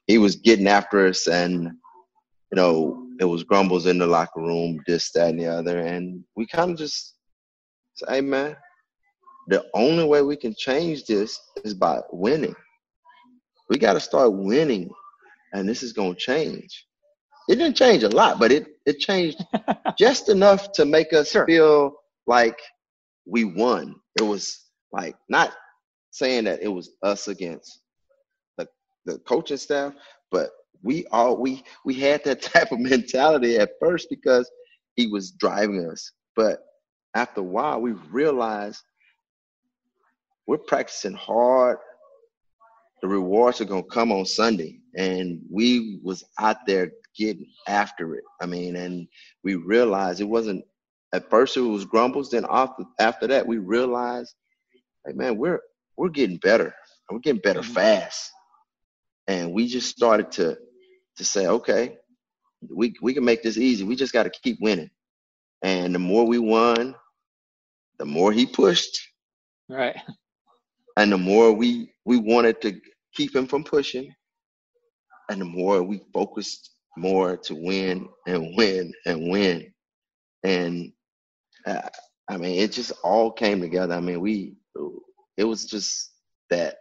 he 0.08 0.18
was 0.18 0.34
getting 0.34 0.66
after 0.66 1.06
us, 1.06 1.28
and 1.28 1.62
you 1.62 2.56
know 2.56 3.06
it 3.20 3.24
was 3.24 3.44
grumbles 3.44 3.86
in 3.86 3.98
the 3.98 4.06
locker 4.06 4.40
room, 4.40 4.80
this, 4.86 5.12
that, 5.12 5.30
and 5.30 5.40
the 5.40 5.46
other, 5.46 5.78
and 5.78 6.24
we 6.34 6.44
kind 6.46 6.72
of 6.72 6.76
just 6.76 7.14
say, 7.94 8.16
"Hey, 8.16 8.20
man, 8.20 8.56
the 9.46 9.64
only 9.72 10.04
way 10.04 10.22
we 10.22 10.36
can 10.36 10.54
change 10.58 11.04
this 11.04 11.40
is 11.64 11.72
by 11.72 12.00
winning. 12.10 12.56
We 13.68 13.78
got 13.78 13.92
to 13.92 14.00
start 14.00 14.32
winning, 14.32 14.90
and 15.54 15.68
this 15.68 15.84
is 15.84 15.92
going 15.92 16.14
to 16.14 16.20
change." 16.20 16.84
It 17.48 17.56
didn't 17.56 17.76
change 17.76 18.02
a 18.02 18.08
lot, 18.08 18.40
but 18.40 18.50
it 18.50 18.66
it 18.86 18.98
changed 18.98 19.44
just 19.98 20.28
enough 20.30 20.72
to 20.72 20.84
make 20.84 21.12
us 21.12 21.30
sure. 21.30 21.46
feel 21.46 21.94
like 22.26 22.58
we 23.24 23.44
won. 23.44 23.94
It 24.18 24.22
was 24.22 24.69
like 24.92 25.16
not 25.28 25.52
saying 26.10 26.44
that 26.44 26.62
it 26.62 26.68
was 26.68 26.90
us 27.02 27.28
against 27.28 27.80
the 28.58 28.66
the 29.06 29.18
coaching 29.20 29.56
staff, 29.56 29.94
but 30.30 30.50
we 30.82 31.06
all 31.12 31.36
we 31.36 31.62
we 31.84 31.94
had 31.94 32.24
that 32.24 32.42
type 32.54 32.72
of 32.72 32.80
mentality 32.80 33.56
at 33.56 33.72
first 33.80 34.08
because 34.10 34.50
he 34.96 35.06
was 35.06 35.32
driving 35.32 35.88
us. 35.90 36.12
But 36.36 36.60
after 37.14 37.40
a 37.40 37.44
while, 37.44 37.80
we 37.80 37.92
realized 37.92 38.82
we're 40.46 40.58
practicing 40.58 41.14
hard. 41.14 41.78
The 43.02 43.08
rewards 43.08 43.60
are 43.60 43.66
gonna 43.66 43.82
come 43.84 44.12
on 44.12 44.26
Sunday, 44.26 44.80
and 44.96 45.40
we 45.50 46.00
was 46.02 46.24
out 46.38 46.66
there 46.66 46.92
getting 47.16 47.46
after 47.68 48.14
it. 48.14 48.24
I 48.40 48.46
mean, 48.46 48.76
and 48.76 49.06
we 49.42 49.54
realized 49.54 50.20
it 50.20 50.24
wasn't 50.24 50.64
at 51.12 51.28
first 51.30 51.56
it 51.56 51.60
was 51.60 51.84
grumbles. 51.84 52.30
Then 52.30 52.46
after 52.50 52.84
after 52.98 53.26
that, 53.28 53.46
we 53.46 53.58
realized, 53.58 54.34
hey 55.06 55.12
man, 55.12 55.36
we're 55.36 55.60
we're 55.96 56.08
getting 56.08 56.38
better. 56.38 56.74
We're 57.10 57.18
getting 57.18 57.40
better 57.40 57.60
mm-hmm. 57.60 57.72
fast. 57.72 58.30
And 59.26 59.52
we 59.52 59.66
just 59.66 59.88
started 59.88 60.30
to 60.32 60.58
to 61.16 61.24
say, 61.24 61.46
okay, 61.46 61.96
we 62.68 62.94
we 63.00 63.14
can 63.14 63.24
make 63.24 63.42
this 63.42 63.56
easy. 63.56 63.84
We 63.84 63.96
just 63.96 64.12
got 64.12 64.24
to 64.24 64.30
keep 64.30 64.58
winning. 64.60 64.90
And 65.62 65.94
the 65.94 65.98
more 65.98 66.26
we 66.26 66.38
won, 66.38 66.94
the 67.98 68.06
more 68.06 68.32
he 68.32 68.46
pushed. 68.46 68.98
Right. 69.68 69.96
And 70.96 71.12
the 71.12 71.18
more 71.18 71.52
we 71.52 71.92
we 72.04 72.16
wanted 72.16 72.60
to 72.62 72.80
keep 73.14 73.34
him 73.34 73.46
from 73.46 73.64
pushing, 73.64 74.12
and 75.28 75.40
the 75.40 75.44
more 75.44 75.82
we 75.82 76.00
focused 76.12 76.70
more 76.96 77.36
to 77.36 77.54
win 77.54 78.08
and 78.26 78.56
win 78.56 78.92
and 79.06 79.30
win. 79.30 79.72
And 80.42 80.92
uh, 81.66 81.88
I 82.28 82.36
mean, 82.36 82.58
it 82.60 82.72
just 82.72 82.92
all 83.04 83.30
came 83.30 83.60
together. 83.60 83.94
I 83.94 84.00
mean, 84.00 84.20
we 84.20 84.56
it 85.36 85.44
was 85.44 85.64
just 85.64 86.12
that 86.50 86.76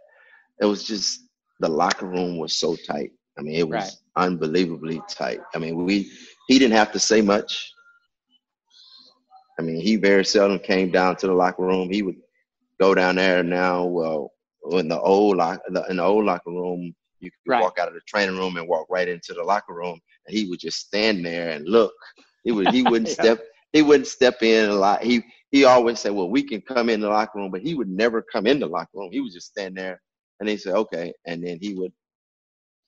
it 0.61 0.65
was 0.65 0.83
just 0.83 1.21
the 1.59 1.69
locker 1.69 2.05
room 2.05 2.37
was 2.37 2.55
so 2.55 2.75
tight. 2.75 3.11
I 3.37 3.41
mean, 3.41 3.55
it 3.55 3.67
was 3.67 3.83
right. 3.83 4.25
unbelievably 4.25 5.01
tight. 5.09 5.39
I 5.55 5.59
mean, 5.59 5.83
we 5.85 6.11
he 6.47 6.59
didn't 6.59 6.75
have 6.75 6.91
to 6.91 6.99
say 6.99 7.21
much. 7.21 7.71
I 9.57 9.61
mean, 9.61 9.79
he 9.79 9.95
very 9.97 10.25
seldom 10.25 10.59
came 10.59 10.91
down 10.91 11.17
to 11.17 11.27
the 11.27 11.33
locker 11.33 11.63
room. 11.63 11.89
He 11.91 12.01
would 12.01 12.15
go 12.79 12.95
down 12.95 13.15
there 13.15 13.43
now. 13.43 13.85
Well, 13.85 14.31
in 14.71 14.87
the 14.87 14.99
old 14.99 15.37
lock, 15.37 15.61
in 15.67 15.73
the 15.73 16.03
old 16.03 16.25
locker 16.25 16.51
room, 16.51 16.93
you 17.19 17.29
could 17.31 17.51
right. 17.51 17.61
walk 17.61 17.77
out 17.79 17.87
of 17.87 17.93
the 17.93 18.01
training 18.01 18.37
room 18.37 18.57
and 18.57 18.67
walk 18.67 18.87
right 18.89 19.07
into 19.07 19.33
the 19.33 19.43
locker 19.43 19.73
room, 19.73 19.99
and 20.27 20.35
he 20.35 20.45
would 20.45 20.59
just 20.59 20.79
stand 20.79 21.25
there 21.25 21.49
and 21.51 21.67
look. 21.67 21.93
He 22.43 22.51
would 22.51 22.69
he 22.69 22.83
wouldn't 22.83 23.07
yeah. 23.17 23.23
step 23.23 23.43
he 23.73 23.81
wouldn't 23.81 24.07
step 24.07 24.41
in 24.41 24.69
a 24.69 24.73
lot. 24.73 25.03
He 25.03 25.23
he 25.51 25.65
always 25.65 25.99
said, 25.99 26.11
"Well, 26.11 26.29
we 26.29 26.43
can 26.43 26.61
come 26.61 26.89
in 26.89 27.01
the 27.01 27.09
locker 27.09 27.39
room," 27.39 27.51
but 27.51 27.61
he 27.61 27.75
would 27.75 27.89
never 27.89 28.21
come 28.21 28.47
in 28.47 28.59
the 28.59 28.67
locker 28.67 28.89
room. 28.93 29.11
He 29.11 29.19
would 29.19 29.33
just 29.33 29.47
stand 29.47 29.75
there, 29.75 30.01
and 30.39 30.47
they 30.47 30.57
said, 30.57 30.75
"Okay," 30.75 31.13
and 31.25 31.43
then 31.45 31.57
he 31.61 31.73
would 31.73 31.93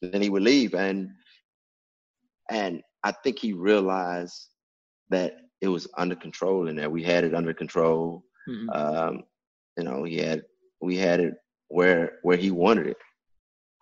then 0.02 0.22
he 0.22 0.30
would 0.30 0.44
leave, 0.44 0.74
and 0.74 1.10
and 2.50 2.82
I 3.04 3.12
think 3.12 3.40
he 3.40 3.54
realized 3.54 4.48
that 5.10 5.38
it 5.62 5.68
was 5.68 5.88
under 5.98 6.16
control 6.16 6.68
and 6.68 6.78
that 6.80 6.92
we 6.92 7.04
had 7.04 7.24
it 7.24 7.36
under 7.36 7.54
control. 7.54 8.24
Mm-hmm. 8.48 8.70
Um, 8.70 9.24
you 9.78 9.84
know, 9.84 10.04
he 10.04 10.18
had 10.18 10.44
we 10.82 10.98
had 10.98 11.20
it 11.20 11.36
where 11.68 12.20
where 12.24 12.38
he 12.38 12.52
wanted 12.52 12.88
it. 12.88 12.98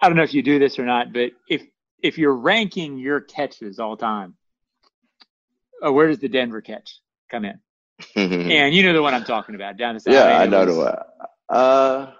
I 0.01 0.07
don't 0.07 0.15
know 0.15 0.23
if 0.23 0.33
you 0.33 0.41
do 0.41 0.59
this 0.59 0.79
or 0.79 0.85
not, 0.85 1.11
but 1.11 1.31
if 1.49 1.63
if 2.01 2.17
you're 2.17 2.35
ranking 2.35 2.97
your 2.97 3.21
catches 3.21 3.79
all 3.79 3.97
time, 3.97 4.35
uh, 5.85 5.91
where 5.91 6.07
does 6.07 6.19
the 6.19 6.29
Denver 6.29 6.61
catch 6.61 6.99
come 7.29 7.45
in? 7.45 7.59
And 8.15 8.73
you 8.73 8.83
know 8.83 8.93
the 8.93 9.01
one 9.01 9.13
I'm 9.13 9.23
talking 9.23 9.55
about 9.55 9.77
down 9.77 9.95
the 9.95 9.99
side. 9.99 10.13
Yeah, 10.13 10.37
I 10.39 10.45
know 10.45 10.65
the 10.65 10.75
one. 10.75 10.95
Uh, 11.49 12.11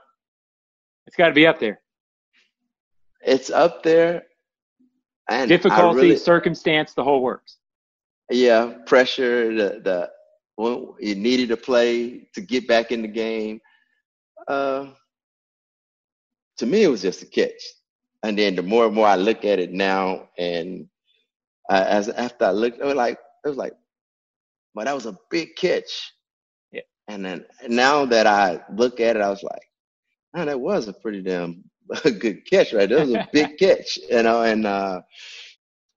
it's 1.07 1.15
got 1.15 1.27
to 1.27 1.33
be 1.33 1.47
up 1.47 1.59
there. 1.59 1.79
It's 3.21 3.49
up 3.49 3.83
there. 3.83 4.23
And 5.29 5.47
difficulty, 5.47 5.95
really, 5.95 6.17
circumstance, 6.17 6.93
the 6.93 7.03
whole 7.03 7.21
works. 7.21 7.57
Yeah, 8.31 8.73
pressure, 8.85 9.53
the 9.53 9.79
the 9.79 10.09
when 10.55 10.93
you 10.99 11.15
needed 11.15 11.49
to 11.49 11.57
play 11.57 12.27
to 12.33 12.41
get 12.41 12.67
back 12.67 12.91
in 12.91 13.01
the 13.01 13.07
game. 13.07 13.61
Uh, 14.47 14.87
to 16.57 16.65
me, 16.65 16.83
it 16.83 16.87
was 16.87 17.01
just 17.01 17.21
a 17.21 17.25
catch. 17.25 17.61
And 18.23 18.37
then 18.37 18.55
the 18.55 18.63
more 18.63 18.85
and 18.85 18.95
more 18.95 19.07
I 19.07 19.15
look 19.15 19.45
at 19.45 19.59
it 19.59 19.71
now, 19.71 20.29
and 20.37 20.87
uh, 21.69 21.85
as 21.87 22.09
after 22.09 22.45
I 22.45 22.51
looked, 22.51 22.79
it 22.79 22.85
was 22.85 22.95
like 22.95 23.17
it 23.45 23.47
was 23.47 23.57
like, 23.57 23.73
but 24.79 24.85
that 24.85 24.95
was 24.95 25.07
a 25.07 25.17
big 25.29 25.57
catch. 25.57 26.13
Yeah. 26.71 26.83
And 27.09 27.25
then 27.25 27.45
now 27.67 28.05
that 28.05 28.25
I 28.25 28.61
look 28.73 29.01
at 29.01 29.17
it, 29.17 29.21
I 29.21 29.29
was 29.29 29.43
like, 29.43 29.67
man, 30.33 30.47
that 30.47 30.61
was 30.61 30.87
a 30.87 30.93
pretty 30.93 31.21
damn 31.21 31.65
good 32.03 32.49
catch, 32.49 32.71
right? 32.71 32.87
That 32.87 33.01
was 33.01 33.13
a 33.13 33.27
big 33.33 33.57
catch, 33.59 33.97
you 34.09 34.23
know. 34.23 34.41
And 34.43 34.65
uh, 34.65 35.01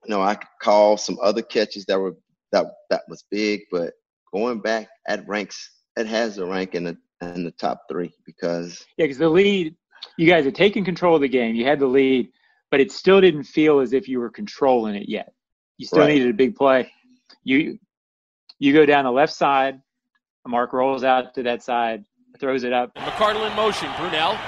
you 0.05 0.11
know, 0.11 0.21
I 0.21 0.35
could 0.35 0.49
call 0.61 0.97
some 0.97 1.17
other 1.23 1.43
catches 1.43 1.85
that 1.85 2.01
were 2.01 2.17
that 2.51 2.73
that 2.91 3.03
was 3.09 3.23
big, 3.31 3.61
but 3.71 3.93
going 4.33 4.59
back 4.59 4.89
at 5.07 5.29
ranks, 5.29 5.71
it 5.97 6.09
has 6.09 6.39
a 6.39 6.45
rank 6.45 6.75
in 6.75 6.83
the 6.83 6.99
in 7.21 7.45
the 7.45 7.53
top 7.53 7.83
three 7.89 8.13
because 8.27 8.85
yeah, 8.97 9.05
because 9.05 9.19
the 9.19 9.29
lead, 9.29 9.77
you 10.19 10.29
guys 10.29 10.45
had 10.45 10.57
taken 10.57 10.85
control 10.85 11.15
of 11.15 11.21
the 11.21 11.29
game, 11.29 11.55
you 11.55 11.65
had 11.65 11.79
the 11.79 11.87
lead, 11.87 12.31
but 12.73 12.81
it 12.81 12.91
still 12.91 13.21
didn't 13.21 13.45
feel 13.45 13.79
as 13.79 13.93
if 13.93 14.09
you 14.09 14.19
were 14.19 14.31
controlling 14.31 14.97
it 14.97 15.09
yet. 15.09 15.33
You 15.79 15.87
still 15.87 16.01
right. 16.01 16.15
needed 16.15 16.31
a 16.31 16.35
big 16.35 16.57
play 16.57 16.91
you 17.45 17.79
you 18.63 18.73
go 18.73 18.87
down 18.87 19.03
the 19.03 19.11
left 19.11 19.33
side. 19.33 19.83
Mark 20.47 20.73
rolls 20.73 21.03
out 21.03 21.35
to 21.35 21.43
that 21.43 21.65
side, 21.65 22.05
throws 22.39 22.63
it 22.63 22.73
up. 22.73 22.95
McCardell 22.95 23.51
in 23.51 23.57
motion. 23.57 23.89
Brunell 23.91 24.39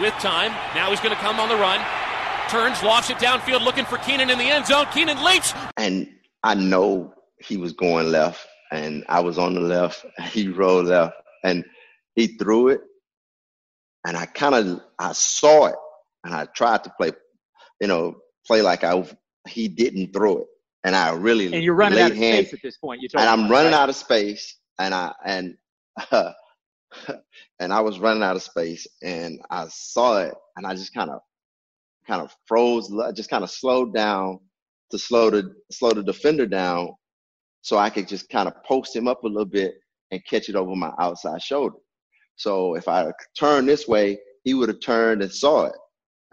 with 0.00 0.12
time. 0.14 0.50
Now 0.74 0.90
he's 0.90 0.98
going 0.98 1.14
to 1.14 1.20
come 1.20 1.38
on 1.38 1.48
the 1.48 1.54
run. 1.54 1.80
Turns, 2.50 2.82
lofts 2.82 3.10
it 3.10 3.18
downfield, 3.18 3.64
looking 3.64 3.84
for 3.84 3.96
Keenan 3.98 4.28
in 4.28 4.38
the 4.38 4.44
end 4.44 4.66
zone. 4.66 4.86
Keenan 4.92 5.22
leaps. 5.22 5.54
And 5.76 6.08
I 6.42 6.54
know 6.54 7.14
he 7.38 7.56
was 7.56 7.72
going 7.72 8.10
left, 8.10 8.44
and 8.72 9.04
I 9.08 9.20
was 9.20 9.38
on 9.38 9.54
the 9.54 9.60
left. 9.60 10.04
He 10.30 10.48
rolled 10.48 10.86
left, 10.86 11.14
and 11.44 11.64
he 12.16 12.26
threw 12.26 12.68
it. 12.68 12.80
And 14.04 14.16
I 14.16 14.26
kind 14.26 14.56
of 14.56 14.80
I 14.98 15.12
saw 15.12 15.66
it, 15.66 15.76
and 16.24 16.34
I 16.34 16.46
tried 16.56 16.82
to 16.84 16.92
play, 16.98 17.12
you 17.80 17.86
know, 17.86 18.16
play 18.48 18.62
like 18.62 18.82
I 18.82 19.04
he 19.48 19.68
didn't 19.68 20.12
throw 20.12 20.38
it 20.38 20.46
and 20.84 20.94
I 20.94 21.10
really 21.12 21.46
and 21.46 21.64
you're 21.64 21.74
running 21.74 21.98
out 21.98 22.10
of 22.10 22.16
hand, 22.16 22.46
space 22.46 22.54
at 22.54 22.62
this 22.62 22.76
point. 22.76 23.00
and 23.02 23.28
I'm 23.28 23.50
running 23.50 23.72
right? 23.72 23.80
out 23.80 23.88
of 23.88 23.96
space, 23.96 24.58
and 24.78 24.94
I 24.94 25.12
and 25.24 25.56
uh, 26.12 26.32
and 27.58 27.72
I 27.72 27.80
was 27.80 27.98
running 27.98 28.22
out 28.22 28.36
of 28.36 28.42
space, 28.42 28.86
and 29.02 29.40
I 29.50 29.66
saw 29.68 30.18
it, 30.18 30.34
and 30.56 30.66
I 30.66 30.74
just 30.74 30.94
kind 30.94 31.10
of 31.10 31.20
kind 32.06 32.20
of 32.20 32.36
froze, 32.46 32.92
just 33.14 33.30
kind 33.30 33.42
of 33.42 33.50
slowed 33.50 33.94
down 33.94 34.38
to 34.90 34.98
slow 34.98 35.30
the 35.30 35.54
slow 35.72 35.90
the 35.90 36.02
defender 36.02 36.46
down, 36.46 36.90
so 37.62 37.78
I 37.78 37.88
could 37.88 38.06
just 38.06 38.28
kind 38.28 38.46
of 38.46 38.54
post 38.64 38.94
him 38.94 39.08
up 39.08 39.24
a 39.24 39.28
little 39.28 39.46
bit 39.46 39.74
and 40.10 40.24
catch 40.26 40.50
it 40.50 40.54
over 40.54 40.76
my 40.76 40.92
outside 41.00 41.42
shoulder. 41.42 41.78
So 42.36 42.74
if 42.74 42.88
I 42.88 43.10
turned 43.38 43.68
this 43.68 43.88
way, 43.88 44.18
he 44.42 44.52
would 44.52 44.68
have 44.68 44.80
turned 44.80 45.22
and 45.22 45.32
saw 45.32 45.64
it, 45.64 45.76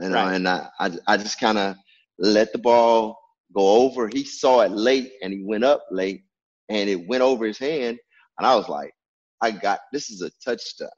you 0.02 0.10
know, 0.10 0.16
right. 0.16 0.36
and 0.36 0.46
I 0.46 0.68
I, 0.78 0.92
I 1.08 1.16
just 1.16 1.40
kind 1.40 1.58
of 1.58 1.78
let 2.20 2.52
the 2.52 2.60
ball 2.60 3.21
go 3.54 3.84
over. 3.84 4.08
He 4.08 4.24
saw 4.24 4.62
it 4.62 4.72
late 4.72 5.12
and 5.22 5.34
he 5.34 5.44
went 5.44 5.64
up 5.64 5.86
late 5.92 6.24
and 6.70 6.90
it 6.90 7.08
went 7.08 7.22
over 7.22 7.46
his 7.46 7.58
hand. 7.58 7.98
And 8.38 8.48
I 8.48 8.56
was 8.56 8.70
like, 8.70 8.94
I 9.42 9.52
got 9.52 9.80
this 9.92 10.10
is 10.10 10.22
a 10.22 10.32
touchdown. 10.44 10.90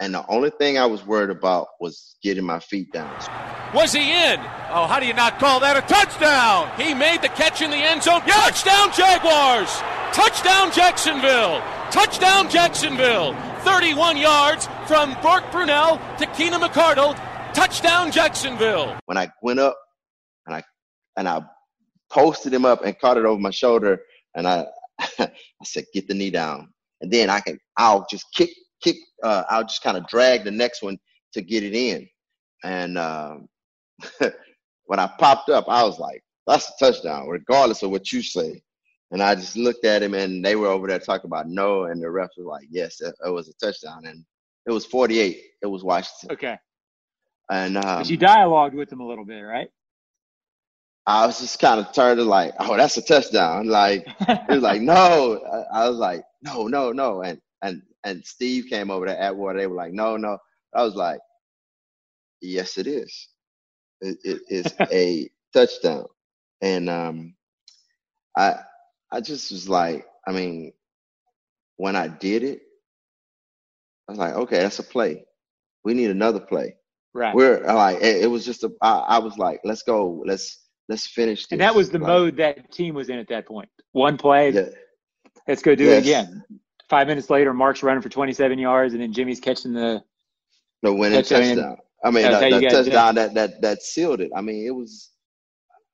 And 0.00 0.12
the 0.12 0.26
only 0.28 0.50
thing 0.50 0.76
I 0.76 0.86
was 0.86 1.06
worried 1.06 1.30
about 1.30 1.68
was 1.80 2.16
getting 2.22 2.44
my 2.44 2.58
feet 2.58 2.92
down. 2.92 3.14
Was 3.74 3.92
he 3.92 4.12
in? 4.12 4.40
Oh, 4.70 4.86
how 4.88 4.98
do 4.98 5.06
you 5.06 5.14
not 5.14 5.38
call 5.38 5.60
that 5.60 5.76
a 5.76 5.82
touchdown? 5.82 6.70
He 6.76 6.94
made 6.94 7.22
the 7.22 7.28
catch 7.28 7.62
in 7.62 7.70
the 7.70 7.76
end 7.76 8.02
zone. 8.02 8.22
Yes! 8.26 8.62
Touchdown, 8.62 8.92
Jaguars! 8.92 9.70
Touchdown, 10.12 10.72
Jacksonville! 10.72 11.60
Touchdown, 11.90 12.50
Jacksonville! 12.50 13.34
31 13.60 14.16
yards 14.16 14.68
from 14.86 15.10
Mark 15.22 15.44
Brunell 15.52 16.00
to 16.18 16.26
Keenan 16.26 16.60
McCardell. 16.60 17.14
Touchdown, 17.54 18.10
Jacksonville! 18.10 18.98
When 19.06 19.16
I 19.16 19.30
went 19.42 19.60
up 19.60 19.76
and 20.46 20.56
I 20.56 20.62
and 21.16 21.28
I 21.28 21.42
posted 22.14 22.54
him 22.54 22.64
up 22.64 22.84
and 22.84 22.98
caught 22.98 23.18
it 23.18 23.24
over 23.24 23.40
my 23.40 23.50
shoulder, 23.50 24.00
and 24.34 24.46
I 24.46 24.66
I 25.18 25.30
said, 25.64 25.84
"Get 25.92 26.08
the 26.08 26.14
knee 26.14 26.30
down," 26.30 26.72
and 27.00 27.10
then 27.10 27.28
I 27.28 27.40
can 27.40 27.58
I'll 27.76 28.06
just 28.10 28.26
kick 28.34 28.50
kick. 28.82 28.96
Uh, 29.22 29.44
I'll 29.48 29.64
just 29.64 29.82
kind 29.82 29.96
of 29.96 30.06
drag 30.06 30.44
the 30.44 30.50
next 30.50 30.82
one 30.82 30.98
to 31.32 31.42
get 31.42 31.62
it 31.62 31.74
in. 31.74 32.08
And 32.62 32.96
um, 32.96 33.48
when 34.86 35.00
I 35.00 35.10
popped 35.18 35.50
up, 35.50 35.68
I 35.68 35.82
was 35.82 35.98
like, 35.98 36.22
"That's 36.46 36.70
a 36.70 36.84
touchdown, 36.84 37.28
regardless 37.28 37.82
of 37.82 37.90
what 37.90 38.12
you 38.12 38.22
say." 38.22 38.62
And 39.10 39.22
I 39.22 39.34
just 39.34 39.56
looked 39.56 39.84
at 39.84 40.02
him, 40.02 40.14
and 40.14 40.44
they 40.44 40.56
were 40.56 40.68
over 40.68 40.86
there 40.88 40.98
talking 40.98 41.28
about 41.28 41.48
no, 41.48 41.84
and 41.84 42.02
the 42.02 42.10
ref 42.10 42.30
was 42.36 42.46
like, 42.46 42.66
"Yes, 42.70 43.00
it, 43.00 43.14
it 43.24 43.30
was 43.30 43.48
a 43.48 43.54
touchdown." 43.54 44.06
And 44.06 44.24
it 44.66 44.72
was 44.72 44.86
48. 44.86 45.42
It 45.62 45.66
was 45.66 45.84
Washington. 45.84 46.32
Okay. 46.32 46.56
And 47.50 47.76
um, 47.76 47.98
but 47.98 48.08
you 48.10 48.16
dialogued 48.16 48.74
with 48.74 48.90
him 48.90 49.00
a 49.00 49.06
little 49.06 49.26
bit, 49.26 49.40
right? 49.40 49.68
I 51.06 51.26
was 51.26 51.38
just 51.38 51.58
kind 51.58 51.80
of 51.80 51.92
turned 51.92 52.18
to 52.18 52.24
like, 52.24 52.54
oh, 52.58 52.76
that's 52.76 52.96
a 52.96 53.02
touchdown. 53.02 53.68
Like 53.68 54.06
it 54.20 54.48
was 54.48 54.62
like, 54.62 54.80
no. 54.80 55.40
I, 55.72 55.82
I, 55.82 55.88
was 55.88 55.98
like, 55.98 56.24
no, 56.42 56.66
no, 56.66 56.92
no. 56.92 57.22
And 57.22 57.40
and 57.62 57.82
and 58.04 58.24
Steve 58.24 58.66
came 58.70 58.90
over 58.90 59.06
to 59.06 59.20
Atwater. 59.20 59.58
They 59.58 59.66
were 59.66 59.76
like, 59.76 59.92
no, 59.92 60.16
no. 60.16 60.38
I 60.74 60.82
was 60.82 60.94
like, 60.94 61.20
yes, 62.40 62.78
it 62.78 62.86
is. 62.86 63.28
It, 64.00 64.18
it 64.24 64.40
is 64.48 64.74
a 64.92 65.28
touchdown. 65.52 66.06
And 66.62 66.88
um, 66.88 67.34
I 68.36 68.54
I 69.12 69.20
just 69.20 69.52
was 69.52 69.68
like, 69.68 70.06
I 70.26 70.32
mean, 70.32 70.72
when 71.76 71.96
I 71.96 72.08
did 72.08 72.42
it, 72.42 72.62
I 74.08 74.12
was 74.12 74.18
like, 74.18 74.34
okay, 74.34 74.58
that's 74.58 74.78
a 74.78 74.82
play. 74.82 75.24
We 75.84 75.92
need 75.92 76.10
another 76.10 76.40
play. 76.40 76.76
Right. 77.12 77.34
We're 77.34 77.60
like, 77.66 77.98
it, 77.98 78.22
it 78.22 78.26
was 78.26 78.44
just 78.46 78.64
a. 78.64 78.72
I, 78.80 78.98
I 78.98 79.18
was 79.18 79.36
like, 79.36 79.60
let's 79.64 79.82
go. 79.82 80.22
Let's 80.26 80.63
let's 80.88 81.06
finish 81.06 81.42
this. 81.42 81.52
And 81.52 81.60
that 81.60 81.74
was 81.74 81.90
the 81.90 81.98
like, 81.98 82.06
mode 82.06 82.36
that 82.36 82.70
team 82.72 82.94
was 82.94 83.08
in 83.08 83.18
at 83.18 83.28
that 83.28 83.46
point. 83.46 83.68
One 83.92 84.16
play, 84.16 84.50
Yeah. 84.50 84.68
let's 85.48 85.62
go 85.62 85.74
do 85.74 85.84
Yes. 85.84 85.98
it 85.98 86.00
again. 86.08 86.44
Five 86.90 87.06
minutes 87.06 87.30
later, 87.30 87.52
Mark's 87.54 87.82
running 87.82 88.02
for 88.02 88.08
27 88.10 88.58
yards, 88.58 88.92
and 88.94 89.02
then 89.02 89.12
Jimmy's 89.12 89.40
catching 89.40 89.72
the. 89.72 90.02
The 90.82 90.92
winning 90.92 91.18
you- 91.18 91.24
touchdown. 91.24 91.76
I 92.04 92.10
mean, 92.10 92.22
that's 92.24 92.34
the, 92.34 92.40
how 92.40 92.46
you 92.46 92.54
the 92.56 92.60
guys 92.60 92.70
did 92.72 92.80
it. 92.80 92.84
touchdown 92.96 93.14
that 93.14 93.34
that 93.34 93.62
that 93.62 93.82
sealed 93.82 94.20
it. 94.20 94.30
I 94.36 94.42
mean, 94.42 94.66
it 94.66 94.70
was. 94.70 95.10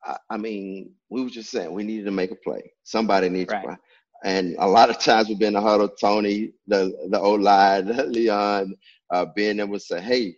I, 0.05 0.17
I 0.31 0.37
mean, 0.37 0.93
we 1.11 1.23
were 1.23 1.31
just 1.31 1.51
saying 1.51 1.73
we 1.73 1.85
needed 1.85 2.07
to 2.07 2.11
make 2.11 2.33
a 2.33 2.37
play. 2.37 2.73
Somebody 2.83 3.29
needs 3.29 3.53
Right. 3.53 3.65
to. 3.69 3.79
And 4.25 4.57
a 4.59 4.67
lot 4.67 4.91
of 4.91 4.99
times 4.99 5.29
we've 5.29 5.39
been 5.39 5.49
in 5.49 5.53
the 5.55 5.61
huddle. 5.61 5.89
Tony, 5.89 6.53
the 6.67 6.93
the 7.11 7.21
O 7.21 7.35
line, 7.35 7.87
Leon, 8.13 8.75
uh, 9.11 9.27
Ben, 9.37 9.61
and 9.61 9.71
would 9.71 9.83
say, 9.83 10.01
"Hey, 10.01 10.35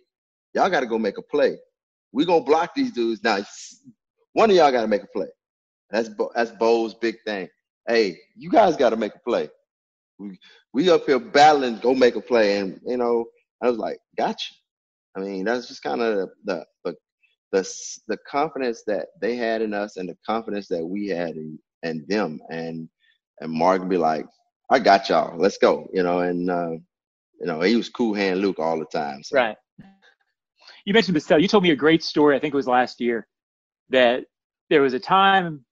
y'all 0.53 0.69
got 0.69 0.81
to 0.81 0.85
go 0.85 0.99
make 0.99 1.17
a 1.17 1.23
play. 1.23 1.57
We 2.11 2.23
gonna 2.25 2.43
block 2.45 2.75
these 2.75 2.91
dudes 2.91 3.23
now. 3.23 3.39
One 4.33 4.49
of 4.49 4.55
y'all 4.55 4.71
got 4.71 4.81
to 4.81 4.87
make 4.87 5.03
a 5.03 5.07
play. 5.07 5.27
That's 5.91 6.09
that's 6.33 6.51
Bo's 6.51 6.95
big 6.95 7.17
thing. 7.25 7.47
Hey, 7.87 8.17
you 8.35 8.49
guys 8.49 8.75
got 8.75 8.89
to 8.89 8.95
make 8.95 9.15
a 9.15 9.19
play. 9.19 9.49
We 10.17 10.39
we 10.73 10.89
up 10.89 11.05
here 11.05 11.19
battling. 11.19 11.77
Go 11.77 11.93
make 11.93 12.15
a 12.15 12.21
play. 12.21 12.57
And 12.57 12.79
you 12.85 12.97
know, 12.97 13.25
I 13.61 13.69
was 13.69 13.77
like, 13.77 13.99
gotcha. 14.17 14.53
I 15.15 15.19
mean, 15.19 15.45
that's 15.45 15.67
just 15.67 15.83
kind 15.83 16.01
of 16.01 16.29
the 16.45 16.65
the 16.83 16.95
the 17.51 17.69
the 18.07 18.17
confidence 18.27 18.83
that 18.87 19.07
they 19.21 19.35
had 19.35 19.61
in 19.61 19.73
us 19.75 19.97
and 19.97 20.09
the 20.09 20.17
confidence 20.25 20.67
that 20.69 20.83
we 20.83 21.07
had 21.07 21.35
in, 21.35 21.59
in 21.83 22.03
them. 22.09 22.39
And 22.49 22.89
and 23.39 23.51
Mark 23.51 23.81
would 23.81 23.89
be 23.89 23.97
like, 23.97 24.25
I 24.71 24.79
got 24.79 25.09
y'all. 25.09 25.37
Let's 25.37 25.59
go. 25.59 25.87
You 25.93 26.01
know, 26.01 26.19
and 26.19 26.49
uh, 26.49 26.71
you 26.71 27.45
know, 27.45 27.61
he 27.61 27.75
was 27.75 27.89
cool 27.89 28.15
hand 28.15 28.41
Luke 28.41 28.57
all 28.57 28.79
the 28.79 28.85
time. 28.85 29.21
So. 29.21 29.37
Right. 29.37 29.57
You 30.85 30.93
mentioned 30.93 31.15
Boselli. 31.15 31.43
You 31.43 31.47
told 31.47 31.63
me 31.63 31.69
a 31.69 31.75
great 31.75 32.03
story. 32.03 32.35
I 32.35 32.39
think 32.39 32.53
it 32.53 32.57
was 32.57 32.67
last 32.67 32.99
year 32.99 33.27
that 33.89 34.25
there 34.69 34.81
was 34.81 34.93
a 34.93 34.99
time, 34.99 35.65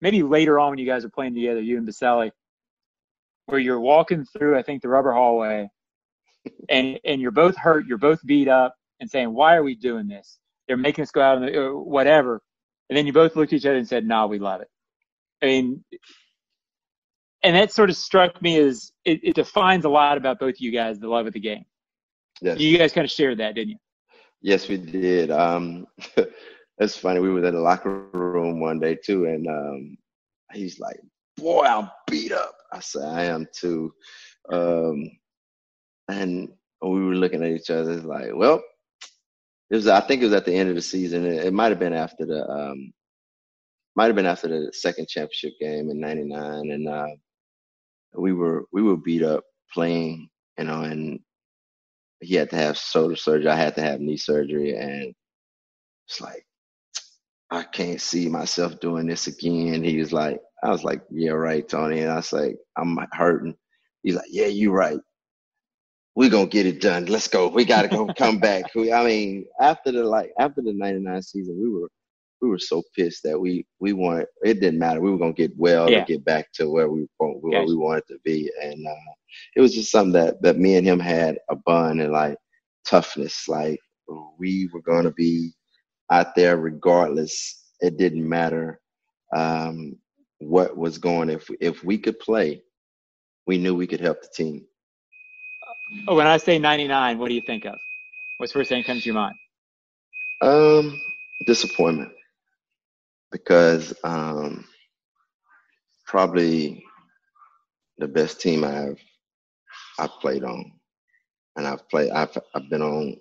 maybe 0.00 0.22
later 0.22 0.58
on 0.58 0.70
when 0.70 0.78
you 0.78 0.86
guys 0.86 1.04
were 1.04 1.10
playing 1.10 1.34
together, 1.34 1.60
you 1.60 1.76
and 1.76 1.86
Boselli, 1.86 2.30
where 3.46 3.60
you're 3.60 3.80
walking 3.80 4.24
through, 4.24 4.58
I 4.58 4.62
think, 4.62 4.82
the 4.82 4.88
rubber 4.88 5.12
hallway, 5.12 5.68
and 6.68 6.98
and 7.04 7.20
you're 7.20 7.30
both 7.30 7.56
hurt, 7.56 7.86
you're 7.86 7.98
both 7.98 8.24
beat 8.24 8.48
up, 8.48 8.74
and 9.00 9.10
saying, 9.10 9.32
"Why 9.32 9.56
are 9.56 9.62
we 9.62 9.74
doing 9.74 10.06
this? 10.06 10.38
They're 10.66 10.76
making 10.76 11.02
us 11.02 11.10
go 11.10 11.20
out, 11.20 11.42
and 11.42 11.54
or 11.54 11.78
whatever." 11.78 12.42
And 12.88 12.96
then 12.96 13.06
you 13.06 13.12
both 13.12 13.36
looked 13.36 13.52
at 13.52 13.56
each 13.56 13.66
other 13.66 13.78
and 13.78 13.88
said, 13.88 14.06
"Nah, 14.06 14.26
we 14.26 14.38
love 14.38 14.60
it." 14.60 14.68
I 15.42 15.46
mean, 15.46 15.84
and 17.42 17.56
that 17.56 17.72
sort 17.72 17.90
of 17.90 17.96
struck 17.96 18.40
me 18.42 18.58
as 18.58 18.92
it, 19.04 19.20
it 19.22 19.34
defines 19.34 19.84
a 19.84 19.88
lot 19.88 20.16
about 20.16 20.38
both 20.38 20.54
of 20.54 20.60
you 20.60 20.70
guys, 20.70 20.98
the 20.98 21.08
love 21.08 21.26
of 21.26 21.32
the 21.32 21.40
game. 21.40 21.64
Yes. 22.40 22.58
You 22.58 22.78
guys 22.78 22.92
kind 22.92 23.04
of 23.04 23.10
shared 23.10 23.38
that, 23.38 23.54
didn't 23.54 23.70
you? 23.70 23.76
Yes, 24.40 24.68
we 24.68 24.76
did. 24.76 25.30
Um, 25.30 25.86
it's 26.78 26.96
funny. 26.96 27.20
We 27.20 27.30
were 27.30 27.44
in 27.44 27.54
the 27.54 27.60
locker 27.60 28.06
room 28.12 28.60
one 28.60 28.78
day 28.78 28.96
too, 28.96 29.26
and 29.26 29.46
um, 29.48 29.98
he's 30.52 30.78
like, 30.78 31.00
"Boy, 31.36 31.64
I'm 31.64 31.90
beat 32.08 32.32
up." 32.32 32.54
I 32.72 32.80
said, 32.80 33.04
"I 33.04 33.24
am 33.24 33.46
too." 33.52 33.92
Um, 34.50 35.10
and 36.08 36.48
we 36.80 37.04
were 37.04 37.14
looking 37.14 37.42
at 37.42 37.50
each 37.50 37.70
other 37.70 37.92
It's 37.92 38.04
like, 38.04 38.30
"Well, 38.34 38.62
it 39.70 39.74
was." 39.74 39.88
I 39.88 40.00
think 40.00 40.22
it 40.22 40.26
was 40.26 40.34
at 40.34 40.44
the 40.44 40.54
end 40.54 40.68
of 40.68 40.76
the 40.76 40.82
season. 40.82 41.24
It, 41.26 41.46
it 41.46 41.52
might 41.52 41.70
have 41.70 41.80
been 41.80 41.92
after 41.92 42.24
the, 42.24 42.48
um, 42.48 42.92
might 43.96 44.06
have 44.06 44.16
been 44.16 44.26
after 44.26 44.48
the 44.48 44.72
second 44.72 45.08
championship 45.08 45.54
game 45.60 45.90
in 45.90 46.00
'99, 46.00 46.70
and 46.70 46.88
uh, 46.88 47.06
we 48.14 48.32
were 48.32 48.66
we 48.72 48.82
were 48.82 48.96
beat 48.96 49.24
up 49.24 49.44
playing, 49.74 50.28
you 50.58 50.64
know, 50.64 50.82
and 50.82 51.20
he 52.20 52.34
had 52.36 52.50
to 52.50 52.56
have 52.56 52.76
shoulder 52.76 53.16
surgery. 53.16 53.48
I 53.48 53.56
had 53.56 53.74
to 53.76 53.82
have 53.82 54.00
knee 54.00 54.16
surgery, 54.16 54.76
and 54.76 55.14
it's 56.06 56.20
like 56.20 56.44
I 57.50 57.62
can't 57.64 58.00
see 58.00 58.28
myself 58.28 58.80
doing 58.80 59.06
this 59.06 59.26
again. 59.26 59.82
He 59.84 59.98
was 59.98 60.12
like, 60.12 60.40
I 60.62 60.70
was 60.70 60.84
like, 60.84 61.02
yeah, 61.10 61.30
right, 61.32 61.66
Tony. 61.68 62.00
And 62.00 62.12
I 62.12 62.16
was 62.16 62.32
like, 62.32 62.56
I'm 62.76 62.98
hurting. 63.12 63.56
He's 64.02 64.16
like, 64.16 64.26
yeah, 64.30 64.46
you're 64.46 64.74
right. 64.74 64.98
We're 66.16 66.30
gonna 66.30 66.48
get 66.48 66.66
it 66.66 66.80
done. 66.80 67.06
Let's 67.06 67.28
go. 67.28 67.48
We 67.48 67.64
gotta 67.64 67.88
go 67.88 68.10
come 68.18 68.38
back. 68.40 68.74
We, 68.74 68.92
I 68.92 69.04
mean, 69.06 69.46
after 69.60 69.92
the 69.92 70.04
like 70.04 70.32
after 70.38 70.62
the 70.62 70.72
'99 70.74 71.22
season, 71.22 71.58
we 71.60 71.70
were 71.70 71.88
we 72.42 72.48
were 72.48 72.58
so 72.58 72.82
pissed 72.96 73.22
that 73.24 73.38
we 73.38 73.66
we 73.80 73.92
wanted. 73.92 74.26
It 74.44 74.60
didn't 74.60 74.80
matter. 74.80 75.00
We 75.00 75.12
were 75.12 75.18
gonna 75.18 75.32
get 75.32 75.52
well 75.56 75.88
Yeah. 75.88 75.98
and 76.00 76.08
get 76.08 76.24
back 76.24 76.52
to 76.54 76.70
where 76.70 76.90
we 76.90 77.06
where 77.18 77.62
Gotcha. 77.62 77.66
we 77.68 77.76
wanted 77.76 78.04
to 78.08 78.18
be, 78.24 78.50
and 78.62 78.86
uh, 78.86 79.12
it 79.56 79.60
was 79.60 79.74
just 79.74 79.92
something 79.92 80.12
that 80.14 80.42
that 80.42 80.58
me 80.58 80.76
and 80.76 80.86
him 80.86 81.00
had 81.00 81.38
a 81.50 81.56
bond 81.56 82.00
and 82.02 82.12
like 82.12 82.36
toughness. 82.84 83.46
Like 83.48 83.78
we 84.38 84.68
were 84.72 84.82
gonna 84.82 85.12
be 85.12 85.52
out 86.10 86.34
there 86.34 86.56
regardless. 86.56 87.64
It 87.80 87.96
didn't 87.98 88.28
matter 88.28 88.80
um, 89.36 89.96
what 90.38 90.76
was 90.76 90.98
going. 90.98 91.30
If 91.30 91.48
if 91.60 91.84
we 91.84 91.98
could 91.98 92.18
play, 92.20 92.62
we 93.46 93.58
knew 93.58 93.74
we 93.74 93.86
could 93.86 94.00
help 94.00 94.22
the 94.22 94.28
team. 94.34 94.66
Oh, 96.08 96.16
when 96.16 96.26
I 96.26 96.36
say 96.38 96.58
99, 96.58 97.18
what 97.18 97.28
do 97.28 97.34
you 97.34 97.42
think 97.46 97.64
of? 97.66 97.76
What's 98.38 98.52
the 98.52 98.60
first 98.60 98.68
thing 98.70 98.80
that 98.80 98.86
comes 98.86 99.02
to 99.02 99.06
your 99.06 99.14
mind? 99.14 99.36
Um, 100.42 101.00
disappointment 101.46 102.12
because 103.32 103.94
um, 104.04 104.64
probably 106.06 106.84
the 107.98 108.08
best 108.08 108.40
team 108.40 108.64
I've 108.64 108.98
I've 109.98 110.12
played 110.20 110.44
on, 110.44 110.72
and 111.56 111.66
I've 111.66 111.88
played. 111.88 112.10
I've 112.10 112.36
I've 112.54 112.70
been 112.70 112.82
on 112.82 113.16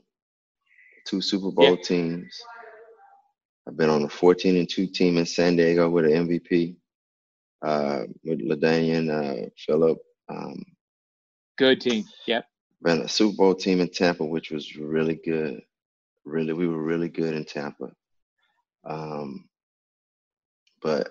two 1.08 1.22
Super 1.22 1.52
Bowl 1.52 1.78
Yeah. 1.78 1.84
teams. 1.84 2.40
I've 3.68 3.76
been 3.76 3.90
on 3.90 4.04
a 4.04 4.10
14 4.10 4.56
and 4.56 4.70
two 4.70 4.88
team 4.88 5.18
in 5.18 5.26
San 5.26 5.58
Diego 5.58 5.90
with 5.90 6.06
an 6.06 6.28
MVP 6.28 6.78
uh, 7.62 8.04
with 8.24 8.40
LaDainian, 8.40 9.10
uh, 9.10 9.50
Philip. 9.58 9.98
Um, 10.30 10.64
Good 11.58 11.82
team. 11.82 12.06
Yep. 12.28 12.46
been 12.82 13.02
a 13.02 13.08
Super 13.10 13.36
Bowl 13.36 13.56
team 13.56 13.82
in 13.82 13.90
Tampa, 13.90 14.24
which 14.24 14.52
was 14.52 14.78
really 14.78 15.16
good. 15.16 15.62
Really, 16.24 16.54
we 16.54 16.68
were 16.68 16.82
really 16.82 17.10
good 17.10 17.34
in 17.34 17.44
Tampa. 17.44 17.92
Um, 18.86 19.50
but 20.82 21.10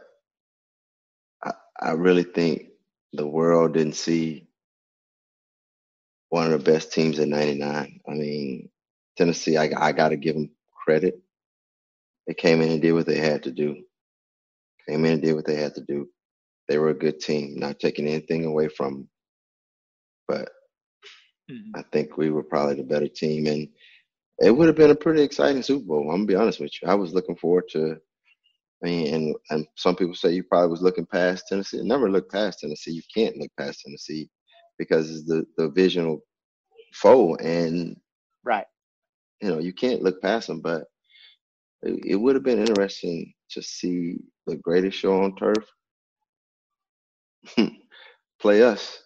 I, 1.44 1.52
I 1.80 1.90
really 1.92 2.24
think 2.24 2.68
the 3.12 3.26
world 3.26 3.74
didn't 3.74 3.96
see 3.96 4.46
one 6.30 6.50
of 6.50 6.52
the 6.52 6.72
best 6.72 6.92
teams 6.92 7.18
in 7.18 7.30
'99. 7.30 8.00
I 8.08 8.12
mean, 8.12 8.70
Tennessee. 9.16 9.56
I, 9.56 9.70
I 9.76 9.92
got 9.92 10.10
to 10.10 10.16
give 10.16 10.36
them 10.36 10.50
credit. 10.72 11.20
They 12.26 12.34
came 12.34 12.60
in 12.62 12.70
and 12.72 12.82
did 12.82 12.92
what 12.92 13.06
they 13.06 13.18
had 13.18 13.42
to 13.44 13.50
do. 13.52 13.76
Came 14.88 15.04
in 15.04 15.14
and 15.14 15.22
did 15.22 15.34
what 15.34 15.46
they 15.46 15.56
had 15.56 15.74
to 15.76 15.82
do. 15.82 16.08
They 16.68 16.78
were 16.78 16.90
a 16.90 16.94
good 16.94 17.20
team. 17.20 17.56
Not 17.58 17.80
taking 17.80 18.06
anything 18.08 18.44
away 18.44 18.68
from 18.68 18.94
them, 18.94 19.10
but 20.28 20.50
Mhm. 21.50 21.76
I 21.76 21.82
think 21.92 22.16
we 22.16 22.30
were 22.30 22.42
probably 22.42 22.76
the 22.76 22.84
better 22.84 23.08
team, 23.08 23.46
and 23.46 23.68
it 24.40 24.50
would 24.50 24.66
have 24.68 24.76
been 24.76 24.90
a 24.90 24.96
pretty 24.96 25.22
exciting 25.22 25.62
Super 25.62 25.84
Bowl. 25.86 26.02
I'm 26.10 26.18
gonna 26.18 26.26
be 26.26 26.34
honest 26.36 26.60
with 26.60 26.72
you. 26.82 26.88
I 26.88 26.94
was 26.94 27.14
looking 27.14 27.36
forward 27.36 27.68
to. 27.70 27.96
I 28.82 28.86
mean, 28.86 29.14
and 29.14 29.36
and 29.50 29.66
some 29.76 29.96
people 29.96 30.14
say 30.14 30.32
you 30.32 30.44
probably 30.44 30.70
was 30.70 30.82
looking 30.82 31.06
past 31.06 31.46
Tennessee. 31.48 31.82
Never 31.82 32.10
look 32.10 32.30
past 32.30 32.60
Tennessee. 32.60 32.92
You 32.92 33.02
can't 33.14 33.36
look 33.38 33.50
past 33.58 33.82
Tennessee 33.84 34.30
because 34.78 35.10
it's 35.10 35.26
the 35.26 35.46
the 35.56 35.68
divisional 35.68 36.20
foe, 36.94 37.36
and 37.36 37.96
Right. 38.44 38.66
you 39.42 39.48
know 39.48 39.58
you 39.58 39.72
can't 39.72 40.02
look 40.02 40.20
past 40.22 40.48
them. 40.48 40.60
But 40.60 40.84
it, 41.82 42.12
it 42.12 42.16
would 42.16 42.34
have 42.34 42.44
been 42.44 42.58
interesting 42.58 43.32
to 43.50 43.62
see 43.62 44.16
the 44.46 44.56
greatest 44.56 44.98
show 44.98 45.22
on 45.22 45.36
turf 45.36 45.64
play 48.40 48.62
us. 48.62 48.98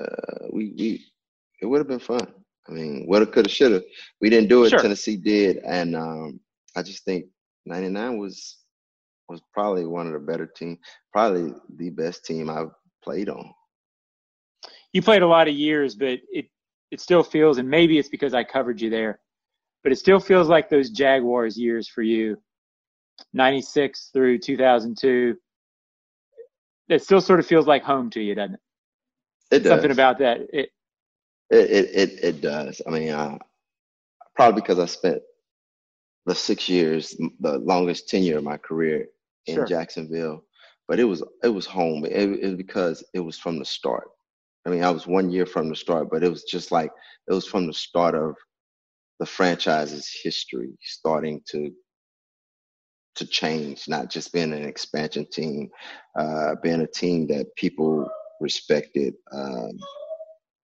Uh, 0.00 0.46
we 0.52 0.74
we 0.78 1.04
it 1.60 1.66
would 1.66 1.78
have 1.78 1.88
been 1.88 1.98
fun. 1.98 2.26
I 2.68 2.72
mean, 2.72 3.06
woulda, 3.06 3.26
coulda, 3.26 3.48
shoulda. 3.48 3.82
We 4.20 4.30
didn't 4.30 4.48
do 4.48 4.64
it. 4.64 4.70
Sure. 4.70 4.78
Tennessee 4.78 5.16
did, 5.16 5.58
and 5.58 5.94
um, 5.94 6.40
I 6.76 6.82
just 6.82 7.04
think 7.04 7.26
'99 7.66 8.18
was 8.18 8.58
was 9.28 9.40
probably 9.52 9.86
one 9.86 10.06
of 10.06 10.12
the 10.12 10.18
better 10.18 10.46
team, 10.46 10.78
probably 11.12 11.54
the 11.76 11.90
best 11.90 12.24
team 12.24 12.50
I've 12.50 12.70
played 13.02 13.28
on. 13.28 13.50
You 14.92 15.02
played 15.02 15.22
a 15.22 15.26
lot 15.26 15.48
of 15.48 15.54
years, 15.54 15.94
but 15.94 16.20
it 16.30 16.46
it 16.90 17.00
still 17.00 17.22
feels, 17.22 17.58
and 17.58 17.68
maybe 17.68 17.98
it's 17.98 18.08
because 18.08 18.34
I 18.34 18.44
covered 18.44 18.80
you 18.80 18.90
there, 18.90 19.20
but 19.84 19.92
it 19.92 19.96
still 19.96 20.18
feels 20.18 20.48
like 20.48 20.68
those 20.68 20.90
Jaguars 20.90 21.56
years 21.58 21.86
for 21.88 22.02
you, 22.02 22.36
'96 23.34 24.10
through 24.12 24.38
2002. 24.38 25.36
It 26.88 27.02
still 27.02 27.20
sort 27.20 27.38
of 27.40 27.46
feels 27.46 27.66
like 27.66 27.82
home 27.84 28.10
to 28.10 28.20
you, 28.20 28.34
doesn't 28.34 28.54
it? 28.54 28.60
It 29.50 29.58
does. 29.60 29.70
Something 29.70 29.90
about 29.92 30.18
that. 30.18 30.40
It, 30.52 30.70
It 31.50 31.70
it 31.70 31.90
it, 31.94 32.24
it 32.24 32.40
does. 32.40 32.80
I 32.86 32.90
mean, 32.90 33.10
uh, 33.10 33.38
probably 34.34 34.60
because 34.60 34.78
I 34.78 34.86
spent 34.86 35.22
the 36.26 36.34
six 36.34 36.68
years, 36.68 37.14
the 37.40 37.58
longest 37.58 38.08
tenure 38.08 38.38
of 38.38 38.44
my 38.44 38.56
career 38.56 39.06
in 39.46 39.56
Sure. 39.56 39.66
Jacksonville, 39.66 40.44
but 40.88 40.98
it 40.98 41.04
was 41.04 41.22
it 41.42 41.48
was 41.48 41.66
home. 41.66 42.04
It, 42.06 42.30
it 42.42 42.56
because 42.56 43.04
it 43.12 43.20
was 43.20 43.38
from 43.38 43.58
the 43.58 43.64
start. 43.64 44.08
I 44.66 44.70
mean, 44.70 44.82
I 44.82 44.90
was 44.90 45.06
one 45.06 45.30
year 45.30 45.44
from 45.44 45.68
the 45.68 45.76
start, 45.76 46.08
but 46.10 46.24
it 46.24 46.30
was 46.30 46.44
just 46.44 46.72
like 46.72 46.90
it 47.28 47.34
was 47.34 47.46
from 47.46 47.66
the 47.66 47.74
start 47.74 48.14
of 48.14 48.34
the 49.20 49.26
franchise's 49.26 50.10
history 50.22 50.76
starting 50.82 51.40
to 51.50 51.72
to 53.16 53.26
change, 53.26 53.88
not 53.88 54.10
just 54.10 54.32
being 54.32 54.52
an 54.52 54.64
expansion 54.64 55.26
team, 55.30 55.70
uh, 56.18 56.56
being 56.62 56.80
a 56.80 56.86
team 56.86 57.26
that 57.28 57.54
people 57.56 58.08
respected, 58.40 59.14
um, 59.32 59.70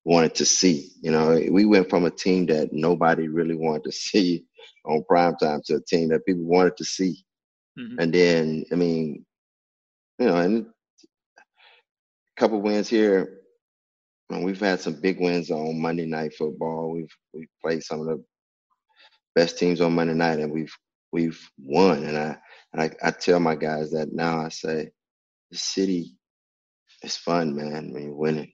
wanted 0.05 0.35
to 0.35 0.45
see. 0.45 0.91
You 1.01 1.13
know, 1.13 1.41
we 1.51 1.65
went 1.65 1.89
from 1.89 2.05
a 2.07 2.11
team 2.11 2.47
that 2.47 2.73
nobody 2.73 3.29
really 3.29 3.55
wanted 3.55 3.85
to 3.85 3.93
see 4.09 4.45
on 4.85 5.05
prime 5.05 5.37
time 5.37 5.61
to 5.67 5.77
a 5.77 5.81
team 5.81 6.09
that 6.09 6.27
people 6.27 6.45
wanted 6.45 6.77
to 6.79 6.85
see. 6.85 7.25
Mhm. 7.79 7.97
And 7.99 8.13
then, 8.13 8.65
I 8.73 8.75
mean, 8.75 9.25
you 10.19 10.27
know, 10.27 10.37
and 10.37 10.67
a 10.67 12.41
couple 12.41 12.61
wins 12.61 12.89
here. 12.89 13.37
And 14.31 14.45
we've 14.45 14.61
had 14.61 14.81
some 14.81 15.01
big 15.01 15.21
wins 15.21 15.51
on 15.51 15.81
Monday 15.81 16.07
Night 16.07 16.35
Football. 16.35 16.91
We've 16.93 17.15
we've 17.35 17.49
played 17.63 17.83
some 17.83 18.01
of 18.01 18.07
the 18.07 18.25
best 19.35 19.59
teams 19.59 19.81
on 19.81 19.95
Monday 19.95 20.15
night, 20.15 20.39
and 20.39 20.53
we've 20.53 20.75
we've 21.13 21.41
won. 21.59 22.05
And 22.05 22.17
I 22.17 22.37
and 22.73 22.83
I, 22.83 22.91
I 23.03 23.11
tell 23.11 23.41
my 23.41 23.55
guys 23.55 23.91
that 23.93 24.13
now. 24.13 24.41
I 24.41 24.49
say, 24.49 24.91
the 25.51 25.59
city 25.59 26.17
is 27.03 27.17
fun, 27.17 27.55
man. 27.55 27.93
When 27.93 28.05
you're 28.05 28.15
winning, 28.15 28.53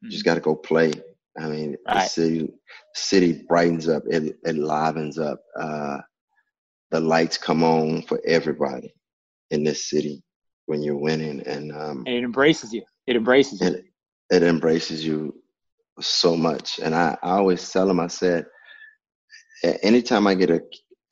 you 0.00 0.10
just 0.10 0.24
got 0.24 0.34
to 0.34 0.40
go 0.40 0.54
play. 0.54 0.92
I 1.38 1.48
mean, 1.48 1.76
the 1.86 2.06
city 2.06 2.48
city 2.94 3.44
brightens 3.48 3.88
up. 3.88 4.02
It 4.06 4.36
it 4.44 4.56
livens 4.56 5.18
up. 5.18 5.40
Uh, 5.58 5.98
the 6.90 7.00
lights 7.00 7.38
come 7.38 7.64
on 7.64 8.02
for 8.02 8.20
everybody 8.24 8.94
in 9.50 9.64
this 9.64 9.88
city 9.88 10.22
when 10.66 10.82
you're 10.82 10.96
winning, 10.96 11.40
and 11.46 11.72
um, 11.72 12.04
and 12.06 12.16
it 12.16 12.24
embraces 12.24 12.72
you. 12.72 12.82
It 13.06 13.16
embraces 13.16 13.60
you. 13.60 13.66
it 13.66 13.84
it 14.30 14.42
embraces 14.42 15.04
you 15.04 15.34
so 16.00 16.36
much. 16.36 16.78
And 16.82 16.94
I, 16.94 17.16
I 17.22 17.32
always 17.32 17.70
tell 17.70 17.86
them, 17.86 18.00
I 18.00 18.08
said, 18.08 18.46
anytime 19.62 20.26
I 20.26 20.34
get 20.34 20.50
a 20.50 20.60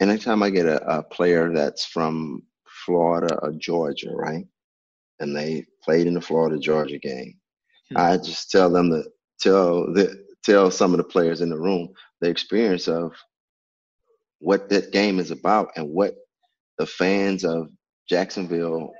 anytime 0.00 0.42
I 0.42 0.50
get 0.50 0.66
a, 0.66 0.98
a 0.98 1.02
player 1.02 1.52
that's 1.52 1.84
from 1.84 2.42
Florida 2.86 3.38
or 3.42 3.52
Georgia, 3.52 4.10
right, 4.12 4.46
and 5.20 5.36
they 5.36 5.66
played 5.84 6.06
in 6.06 6.14
the 6.14 6.20
Florida 6.22 6.58
Georgia 6.58 6.98
game, 6.98 7.34
Hmm. 7.90 7.96
I 7.96 8.18
just 8.18 8.50
tell 8.50 8.70
them 8.70 8.90
to 8.90 9.04
tell 9.40 9.92
the 9.92 10.24
tell 10.44 10.70
some 10.70 10.92
of 10.92 10.98
the 10.98 11.04
players 11.04 11.40
in 11.42 11.50
the 11.50 11.58
room 11.58 11.90
the 12.20 12.30
experience 12.30 12.88
of 12.88 13.12
what 14.40 14.68
that 14.70 14.92
game 14.92 15.18
is 15.20 15.30
about 15.32 15.70
and 15.76 15.88
what 15.90 16.14
the 16.78 16.86
fans 16.86 17.44
of 17.44 17.70
Jacksonville 18.08 18.92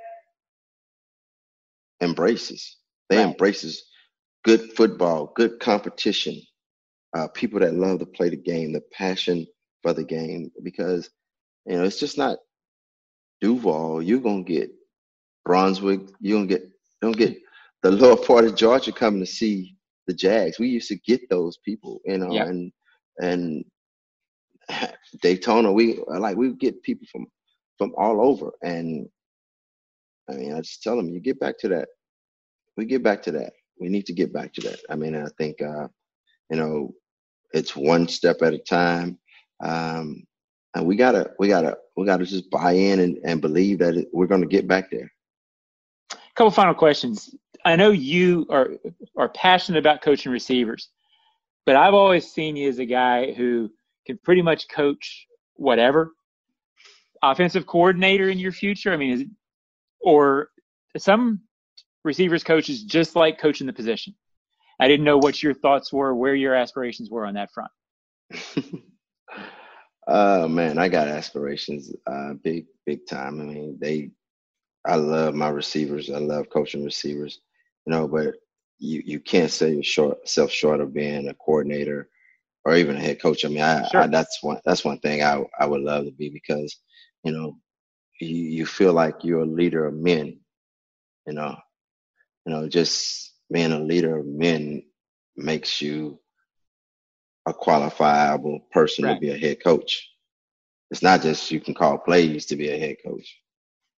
embraces. 2.01 2.77
They 3.09 3.17
Right. 3.17 3.23
embraces 3.23 3.83
good 4.45 4.73
football, 4.73 5.33
good 5.35 5.59
competition, 5.59 6.41
uh, 7.15 7.27
people 7.29 7.59
that 7.59 7.75
love 7.75 7.99
to 7.99 8.05
play 8.05 8.29
the 8.29 8.37
game, 8.37 8.73
the 8.73 8.81
passion 8.93 9.45
for 9.83 9.93
the 9.93 10.03
game. 10.03 10.51
Because 10.63 11.09
you 11.65 11.75
know 11.77 11.83
it's 11.83 11.99
just 11.99 12.17
not 12.17 12.39
Duval. 13.41 14.01
You're 14.01 14.19
gonna 14.21 14.43
get 14.43 14.71
Brunswick. 15.45 16.01
You're 16.19 16.37
gonna 16.39 16.47
get 16.47 16.63
don't 17.01 17.17
get 17.17 17.37
the 17.83 17.91
lower 17.91 18.17
part 18.17 18.45
of 18.45 18.55
Georgia 18.55 18.91
coming 18.91 19.21
to 19.21 19.27
see 19.27 19.75
the 20.07 20.13
Jags. 20.13 20.59
We 20.59 20.67
used 20.69 20.89
to 20.89 20.97
get 21.07 21.21
those 21.29 21.57
people, 21.65 22.01
you 22.05 22.17
know, 22.17 22.39
Yep. 22.39 22.43
and 22.43 22.71
and 23.19 23.65
Daytona. 25.21 25.71
We 25.71 26.01
like 26.07 26.37
we 26.37 26.53
get 26.55 26.81
people 26.83 27.07
from 27.11 27.27
from 27.77 27.93
all 27.97 28.21
over, 28.21 28.51
and 28.63 29.07
I 30.29 30.33
mean, 30.33 30.53
I 30.53 30.61
just 30.61 30.83
tell 30.83 30.95
them, 30.97 31.09
you 31.09 31.19
get 31.19 31.39
back 31.39 31.59
to 31.59 31.69
that. 31.69 31.89
We 32.77 32.85
get 32.85 33.03
back 33.03 33.21
to 33.23 33.31
that. 33.33 33.53
We 33.79 33.89
need 33.89 34.05
to 34.07 34.13
get 34.13 34.33
back 34.33 34.53
to 34.53 34.61
that. 34.61 34.79
I 34.89 34.95
mean, 34.95 35.15
I 35.15 35.27
think, 35.37 35.61
uh, 35.61 35.87
you 36.49 36.57
know, 36.57 36.93
it's 37.53 37.75
one 37.75 38.07
step 38.07 38.41
at 38.41 38.53
a 38.53 38.57
time. 38.57 39.17
Um, 39.63 40.25
and 40.75 40.85
we 40.85 40.95
gotta, 40.95 41.31
we 41.39 41.47
gotta, 41.47 41.77
we 41.95 42.05
gotta 42.05 42.25
just 42.25 42.49
buy 42.49 42.73
in 42.73 42.99
and, 42.99 43.17
and 43.23 43.41
believe 43.41 43.79
that 43.79 43.95
it, 43.95 44.07
we're 44.11 44.27
to 44.41 44.47
get 44.47 44.67
back 44.67 44.89
there. 44.89 45.11
A 46.11 46.17
couple 46.35 46.51
final 46.51 46.73
questions. 46.73 47.35
I 47.65 47.75
know 47.75 47.91
you 47.91 48.45
are 48.49 48.71
are 49.15 49.29
passionate 49.29 49.79
about 49.79 50.01
coaching 50.01 50.31
receivers, 50.31 50.89
but 51.65 51.75
I've 51.75 51.93
always 51.93 52.29
seen 52.29 52.55
you 52.55 52.67
as 52.67 52.79
a 52.79 52.85
guy 52.85 53.31
who 53.33 53.71
can 54.05 54.17
pretty 54.23 54.41
much 54.41 54.67
coach 54.67 55.27
whatever. 55.55 56.11
Offensive 57.21 57.65
coordinator 57.65 58.29
in 58.29 58.37
your 58.37 58.51
future? 58.51 58.91
I 58.91 58.97
mean, 58.97 59.11
is 59.11 59.25
or 60.01 60.49
some 60.97 61.41
receivers 62.03 62.43
coaches 62.43 62.83
just 62.83 63.15
like 63.15 63.39
coaching 63.39 63.67
the 63.67 63.73
position. 63.73 64.13
I 64.83 64.87
didn't 64.89 65.05
know 65.05 65.17
what 65.17 65.41
your 65.41 65.53
thoughts 65.53 65.93
were, 65.93 66.13
where 66.13 66.35
your 66.35 66.55
aspirations 66.55 67.09
were 67.09 67.25
on 67.25 67.35
that 67.35 67.51
front. 67.53 67.71
uh 70.07 70.47
man, 70.49 70.77
I 70.77 70.89
got 70.89 71.07
aspirations, 71.07 71.93
uh, 72.07 72.33
big, 72.43 72.65
big 72.85 73.07
time. 73.07 73.41
I 73.41 73.45
mean, 73.45 73.77
they, 73.81 74.11
I 74.85 74.95
love 74.95 75.35
my 75.35 75.49
receivers. 75.49 76.09
I 76.09 76.19
love 76.19 76.49
coaching 76.49 76.83
receivers, 76.83 77.39
you 77.85 77.91
know, 77.91 78.07
but 78.07 78.35
you, 78.79 79.01
you 79.05 79.19
can't 79.19 79.51
sell 79.51 79.69
yourself 79.69 80.51
short 80.51 80.81
of 80.81 80.93
being 80.93 81.29
a 81.29 81.33
coordinator 81.35 82.09
or 82.65 82.75
even 82.75 82.97
a 82.97 83.01
head 83.01 83.21
coach. 83.21 83.45
I 83.45 83.49
mean, 83.49 83.61
I, 83.61 83.89
Sure. 83.91 84.03
I 84.03 84.07
that's 84.07 84.39
one, 84.43 84.59
that's 84.65 84.85
one 84.85 84.99
thing 84.99 85.23
I, 85.23 85.43
I 85.59 85.65
would 85.65 85.81
love 85.81 86.05
to 86.05 86.11
be 86.11 86.29
because, 86.29 86.77
you 87.23 87.31
know, 87.31 87.57
you, 88.21 88.35
you 88.35 88.65
feel 88.65 88.93
like 88.93 89.23
you're 89.23 89.41
a 89.41 89.45
leader 89.45 89.85
of 89.87 89.95
men, 89.95 90.39
you 91.27 91.33
know, 91.33 91.55
you 92.45 92.53
know, 92.53 92.69
just 92.69 93.32
being 93.53 93.71
a 93.71 93.79
leader 93.79 94.17
of 94.17 94.25
men 94.25 94.83
makes 95.37 95.81
you 95.81 96.19
a 97.45 97.53
qualifiable 97.53 98.59
person 98.71 99.05
Right. 99.05 99.13
to 99.15 99.19
be 99.19 99.29
a 99.29 99.37
head 99.37 99.63
coach. 99.63 100.09
It's 100.91 101.03
not 101.03 101.21
just 101.21 101.51
you 101.51 101.59
can 101.59 101.73
call 101.73 101.97
plays 101.97 102.45
to 102.47 102.55
be 102.55 102.69
a 102.69 102.77
head 102.77 102.97
coach. 103.05 103.39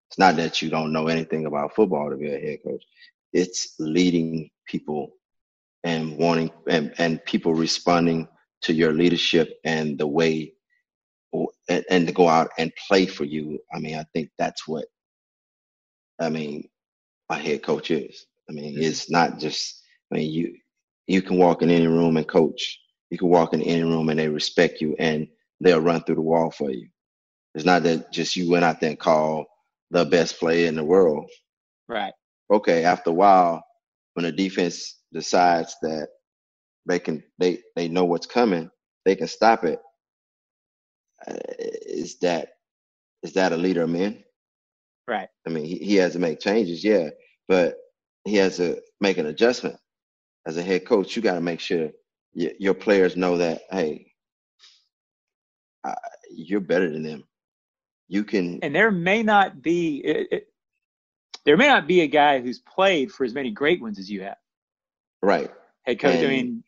It's 0.10 0.20
not 0.20 0.36
that 0.38 0.62
you 0.62 0.70
don't 0.70 0.94
know 0.94 1.08
anything 1.08 1.46
about 1.46 1.76
football 1.76 2.10
to 2.10 2.18
be 2.18 2.34
a 2.34 2.40
head 2.40 2.60
coach. 2.64 2.84
It's 3.32 3.76
leading 3.80 4.50
people 4.68 5.14
and 5.84 6.18
wanting 6.18 6.52
and, 6.68 6.94
and 6.98 7.24
people 7.26 7.54
responding 7.54 8.28
to 8.62 8.74
your 8.74 8.94
leadership 8.94 9.60
and 9.66 9.98
the 9.98 10.08
way 10.08 10.54
and, 11.68 11.86
and 11.90 12.08
to 12.08 12.14
go 12.14 12.28
out 12.28 12.52
and 12.58 12.72
play 12.88 13.06
for 13.06 13.24
you. 13.26 13.60
I 13.74 13.80
mean, 13.80 13.98
I 13.98 14.06
think 14.14 14.30
that's 14.38 14.68
what 14.68 14.86
I 16.20 16.30
mean 16.30 16.70
a 17.30 17.36
head 17.38 17.64
coach 17.64 17.92
is. 17.92 18.26
I 18.50 18.54
mean, 18.54 18.82
it's 18.82 19.12
not 19.12 19.40
just 19.40 19.82
I 20.12 20.18
mean 20.18 20.32
you 20.32 20.56
you 21.08 21.22
can 21.22 21.38
walk 21.38 21.62
in 21.62 21.70
any 21.72 21.88
room 21.88 22.18
and 22.18 22.28
coach. 22.28 22.80
You 23.12 23.18
can 23.18 23.30
walk 23.30 23.54
in 23.54 23.62
any 23.62 23.84
room 23.84 24.10
and 24.10 24.20
they 24.20 24.30
respect 24.30 24.82
you 24.82 24.96
and 25.00 25.28
they'll 25.62 25.82
run 25.82 26.04
through 26.04 26.16
the 26.16 26.22
wall 26.22 26.52
for 26.52 26.72
you. 26.72 26.90
It's 27.56 27.66
not 27.66 27.84
that 27.84 28.12
just 28.12 28.36
you 28.36 28.50
went 28.50 28.66
out 28.66 28.80
there 28.82 28.92
and 28.92 29.00
called 29.00 29.46
the 29.92 30.06
best 30.06 30.40
player 30.40 30.68
in 30.68 30.76
the 30.76 30.84
world. 30.86 31.30
Right. 31.88 32.14
Okay, 32.52 32.86
after 32.86 33.12
a 33.12 33.14
while, 33.14 33.64
when 34.14 34.26
the 34.26 34.32
defense 34.32 35.00
decides 35.14 35.76
that 35.82 36.10
they 36.88 37.00
can 37.00 37.24
they 37.40 37.60
they 37.76 37.90
know 37.90 38.06
what's 38.06 38.28
coming, 38.28 38.70
they 39.06 39.16
can 39.16 39.28
stop 39.28 39.64
it. 39.66 39.80
Uh, 41.28 41.36
is 41.60 42.20
that 42.20 42.50
is 43.24 43.34
that 43.34 43.54
a 43.54 43.58
leader 43.58 43.84
of 43.84 43.90
men? 43.90 44.24
Right. 45.08 45.30
I 45.48 45.52
mean, 45.52 45.66
he, 45.66 45.78
he 45.78 45.96
has 45.98 46.14
to 46.14 46.20
make 46.20 46.40
changes, 46.40 46.84
yeah, 46.84 47.10
but 47.48 47.78
he 48.26 48.36
has 48.38 48.58
to 48.58 48.82
make 49.02 49.18
an 49.18 49.26
adjustment. 49.28 49.78
As 50.46 50.58
a 50.58 50.64
head 50.64 50.86
coach, 50.86 51.16
you 51.16 51.22
got 51.22 51.36
to 51.36 51.42
make 51.42 51.60
sure 51.60 51.90
y- 52.36 52.54
your 52.60 52.74
players 52.74 53.16
know 53.16 53.38
that, 53.38 53.62
hey, 53.72 54.14
uh, 55.84 55.96
you're 56.32 56.60
better 56.60 56.90
than 56.90 57.04
them. 57.04 57.24
You 58.08 58.24
can, 58.24 58.60
And 58.62 58.76
there 58.76 58.92
may 58.92 59.24
not 59.24 59.62
be 59.62 59.98
it, 59.98 60.28
it, 60.32 60.48
there 61.46 61.58
may 61.58 61.68
not 61.68 61.88
be 61.88 62.02
a 62.02 62.08
guy 62.08 62.40
who's 62.42 62.60
played 62.60 63.12
for 63.12 63.24
as 63.24 63.34
many 63.34 63.52
great 63.52 63.82
ones 63.82 64.00
as 64.00 64.10
you 64.10 64.22
have. 64.24 64.38
right. 65.22 65.52
Head 65.84 66.00
coach. 66.00 66.16
I 66.24 66.28
mean, 66.28 66.64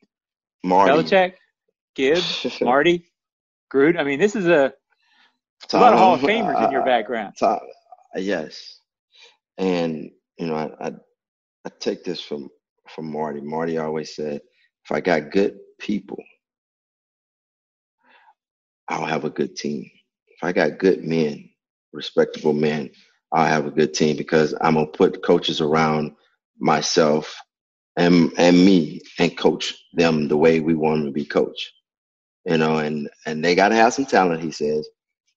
Marty. 0.63 0.91
Belichick, 0.91 1.33
Gibbs, 1.95 2.45
Marty, 2.61 3.05
Gruden. 3.71 3.99
I 3.99 4.03
mean, 4.03 4.19
this 4.19 4.35
is 4.35 4.47
a, 4.47 4.73
Tom, 5.67 5.81
a 5.81 5.83
lot 5.83 5.93
of 5.93 5.99
Hall 5.99 6.13
of 6.15 6.21
Famers 6.21 6.55
uh, 6.55 6.65
in 6.65 6.71
your 6.71 6.81
uh, 6.81 6.85
background. 6.85 7.35
Tom, 7.39 7.59
yes, 8.15 8.79
and 9.57 10.11
you 10.37 10.47
know, 10.47 10.55
I, 10.55 10.87
I 10.87 10.91
I 11.65 11.69
take 11.79 12.03
this 12.03 12.21
from 12.21 12.49
from 12.89 13.11
Marty. 13.11 13.41
Marty 13.41 13.77
always 13.77 14.15
said, 14.15 14.41
if 14.85 14.91
I 14.91 15.01
got 15.01 15.31
good 15.31 15.59
people, 15.79 16.23
I'll 18.89 19.05
have 19.05 19.25
a 19.25 19.29
good 19.31 19.55
team. 19.55 19.89
If 20.27 20.43
I 20.43 20.51
got 20.53 20.79
good 20.79 21.03
men, 21.05 21.49
respectable 21.93 22.53
men, 22.53 22.91
I'll 23.33 23.47
have 23.47 23.67
a 23.67 23.71
good 23.71 23.93
team 23.93 24.17
because 24.17 24.55
I'm 24.61 24.75
gonna 24.75 24.87
put 24.87 25.23
coaches 25.23 25.61
around 25.61 26.13
myself 26.59 27.35
and 27.97 28.31
and 28.37 28.57
me 28.57 29.01
and 29.19 29.37
coach 29.37 29.75
them 29.93 30.27
the 30.27 30.37
way 30.37 30.59
we 30.61 30.75
want 30.75 30.99
them 30.99 31.07
to 31.07 31.13
be 31.13 31.25
coached. 31.25 31.71
You 32.45 32.57
know, 32.57 32.77
and 32.79 33.09
and 33.25 33.43
they 33.45 33.55
gotta 33.55 33.75
have 33.75 33.93
some 33.93 34.05
talent, 34.05 34.43
he 34.43 34.51
says. 34.51 34.87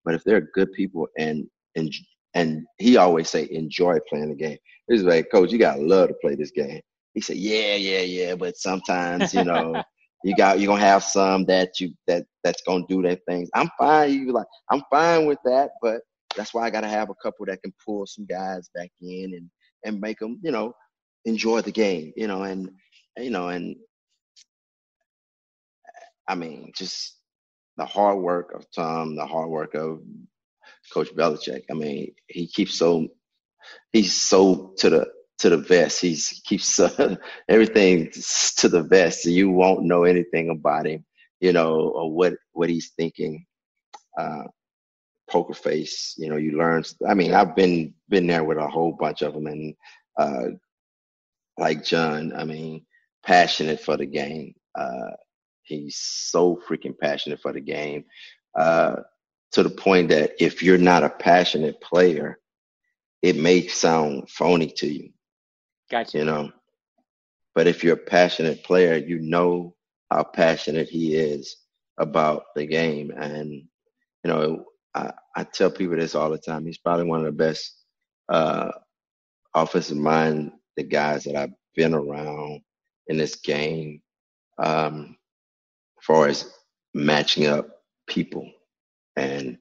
But 0.05 0.14
if 0.14 0.24
they're 0.24 0.49
good 0.55 0.72
people 0.74 1.09
and 1.18 1.47
and 1.76 1.93
and 2.35 2.64
he 2.79 2.97
always 2.97 3.29
say 3.31 3.49
enjoy 3.51 3.99
playing 4.09 4.31
the 4.31 4.35
game. 4.35 4.59
He's 4.89 5.03
like, 5.03 5.31
Coach, 5.31 5.53
you 5.53 5.59
gotta 5.59 5.83
love 5.83 6.09
to 6.09 6.14
play 6.20 6.35
this 6.35 6.51
game. 6.51 6.81
He 7.14 7.20
said, 7.20 7.37
Yeah, 7.37 7.74
yeah, 7.74 8.01
yeah, 8.01 8.35
but 8.35 8.57
sometimes, 8.57 9.35
you 9.35 9.45
know, 9.45 9.83
you 10.24 10.35
got 10.37 10.59
you're 10.59 10.68
gonna 10.68 10.81
have 10.85 11.05
some 11.05 11.45
that 11.47 11.81
you 11.81 11.93
that 12.07 12.26
that's 12.45 12.62
gonna 12.62 12.85
do 12.89 13.03
their 13.03 13.18
things. 13.29 13.49
I'm 13.55 13.70
fine. 13.79 14.12
You 14.12 14.33
like, 14.33 14.47
I'm 14.70 14.83
fine 14.91 15.26
with 15.26 15.39
that, 15.45 15.70
but 15.83 16.01
that's 16.37 16.53
why 16.55 16.64
I 16.64 16.70
gotta 16.70 16.89
have 16.89 17.11
a 17.11 17.14
couple 17.22 17.47
that 17.47 17.62
can 17.62 17.72
pull 17.85 18.07
some 18.07 18.26
guys 18.26 18.68
back 18.74 18.91
in 19.01 19.33
and 19.35 19.51
and 19.85 20.01
make 20.01 20.18
them, 20.18 20.39
you 20.43 20.51
know, 20.51 20.72
enjoy 21.24 21.61
the 21.62 21.72
game, 21.72 22.12
you 22.16 22.26
know, 22.26 22.43
and 22.43 22.70
you 23.16 23.31
know, 23.31 23.49
and 23.49 23.76
I 26.29 26.35
mean, 26.35 26.72
just 26.76 27.16
the 27.79 27.87
hard 27.87 28.18
work 28.18 28.53
of 28.55 28.66
Tom, 28.74 29.16
the 29.16 29.26
hard 29.26 29.49
work 29.49 29.74
of 29.74 30.01
Coach 30.93 31.14
Belichick. 31.14 31.64
I 31.70 31.74
mean, 31.74 32.14
he 32.28 32.47
keeps 32.47 32.76
so 32.78 33.09
he's 33.93 34.14
so 34.14 34.74
to 34.78 34.91
the 34.91 35.07
to 35.39 35.51
the 35.51 35.59
vest. 35.59 36.01
He's 36.01 36.41
keeps 36.45 36.78
uh, 36.78 37.16
everything 37.49 38.11
to 38.59 38.68
the 38.68 38.82
vest, 38.82 39.24
you 39.24 39.51
won't 39.51 39.84
know 39.84 40.05
anything 40.05 40.51
about 40.51 40.86
him, 40.86 41.05
you 41.41 41.53
know, 41.53 41.91
or 41.91 42.12
what 42.12 42.34
what 42.53 42.70
he's 42.70 42.91
thinking. 42.97 43.47
Uh, 44.18 44.45
poker 45.30 45.55
face, 45.55 46.14
you 46.18 46.28
know, 46.28 46.36
you 46.36 46.57
learn. 46.59 46.82
I 47.07 47.14
mean, 47.14 47.34
I've 47.34 47.55
been 47.55 47.95
been 48.09 48.26
there 48.26 48.45
with 48.45 48.59
a 48.59 48.68
whole 48.68 48.93
bunch 48.93 49.22
of 49.22 49.34
them, 49.34 49.47
and 49.47 49.74
uh, 50.18 50.49
like 51.59 51.84
John, 51.84 52.32
I 52.34 52.45
mean, 52.45 52.86
passionate 53.24 53.80
for 53.80 53.97
the 53.97 54.07
game. 54.07 54.55
Uh, 54.74 55.11
he's 55.62 55.97
so 55.97 56.61
freaking 56.68 56.99
passionate 56.99 57.41
for 57.41 57.53
the 57.53 57.61
game 57.61 58.05
uh, 58.55 58.97
to 59.53 59.63
the 59.63 59.71
point 59.71 60.09
that 60.11 60.33
if 60.41 60.63
you're 60.63 60.79
not 60.79 61.05
a 61.05 61.11
passionate 61.11 61.81
player, 61.81 62.39
it 63.23 63.37
may 63.37 63.67
sound 63.67 64.29
phony 64.31 64.69
to 64.77 64.87
you. 64.87 65.11
Gotcha. 65.91 66.19
You 66.19 66.25
know, 66.25 66.53
but 67.55 67.67
if 67.67 67.83
you're 67.83 67.95
a 67.95 67.97
passionate 67.97 68.63
player, 68.63 68.97
you 68.97 69.19
know 69.19 69.75
how 70.11 70.23
passionate 70.23 70.89
he 70.89 71.15
is 71.17 71.57
about 71.99 72.45
the 72.55 72.67
game. 72.67 73.11
And, 73.11 73.51
you 73.53 73.65
know, 74.25 74.65
I, 74.95 75.13
I 75.35 75.45
tell 75.45 75.71
people 75.71 75.97
this 75.97 76.15
all 76.15 76.31
the 76.31 76.39
time. 76.39 76.67
He's 76.67 76.79
probably 76.79 77.07
one 77.07 77.21
of 77.21 77.27
the 77.27 77.33
best 77.33 77.75
uh, 78.29 78.71
offensive 79.55 79.97
mind 79.97 80.53
the 80.77 80.85
guys 80.85 81.25
that 81.25 81.35
I've 81.35 81.55
been 81.75 81.93
around 81.93 82.61
in 83.09 83.17
this 83.17 83.35
game, 83.35 84.01
um, 84.59 85.17
as 85.99 86.05
far 86.05 86.29
as 86.29 86.53
matching 86.95 87.47
up 87.47 87.83
people 88.07 88.49
and 89.19 89.59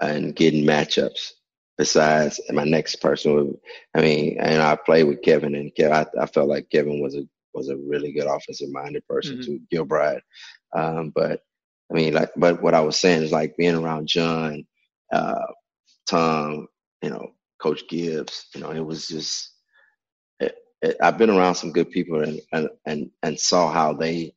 and 0.00 0.36
getting 0.36 0.64
matchups 0.64 1.32
besides 1.76 2.40
my 2.50 2.64
next 2.64 2.96
person. 2.96 3.34
would, 3.34 3.56
I 3.96 4.00
mean, 4.02 4.38
and 4.40 4.62
I 4.62 4.76
played 4.76 5.04
with 5.04 5.22
Kevin, 5.22 5.54
and 5.54 5.72
I, 5.80 6.06
I 6.20 6.26
felt 6.26 6.48
like 6.48 6.70
Kevin 6.70 7.00
was 7.00 7.14
a 7.14 7.22
was 7.54 7.68
a 7.70 7.76
really 7.76 8.12
good 8.12 8.26
offensive 8.26 8.70
minded 8.70 9.06
person 9.08 9.38
mm-hmm. 9.38 9.44
too, 9.44 9.60
Gilbride. 9.72 10.20
Um, 10.76 11.12
but 11.14 11.40
I 11.90 11.94
mean, 11.94 12.14
like, 12.14 12.30
but 12.36 12.62
what 12.62 12.74
I 12.74 12.80
was 12.80 12.98
saying 12.98 13.22
is 13.22 13.32
like 13.32 13.56
being 13.56 13.74
around 13.74 14.08
John, 14.08 14.66
uh, 15.12 15.46
Tom, 16.06 16.68
you 17.02 17.10
know, 17.10 17.32
Coach 17.60 17.88
Gibbs. 17.88 18.46
You 18.54 18.60
know, 18.60 18.70
it 18.70 18.84
was 18.84 19.08
just. 19.08 19.52
It, 20.40 20.54
it, 20.82 20.96
I've 21.02 21.18
been 21.18 21.30
around 21.30 21.56
some 21.56 21.72
good 21.72 21.90
people 21.90 22.22
and, 22.22 22.40
and 22.52 22.68
and 22.86 23.10
and 23.22 23.40
saw 23.40 23.72
how 23.72 23.94
they 23.94 24.34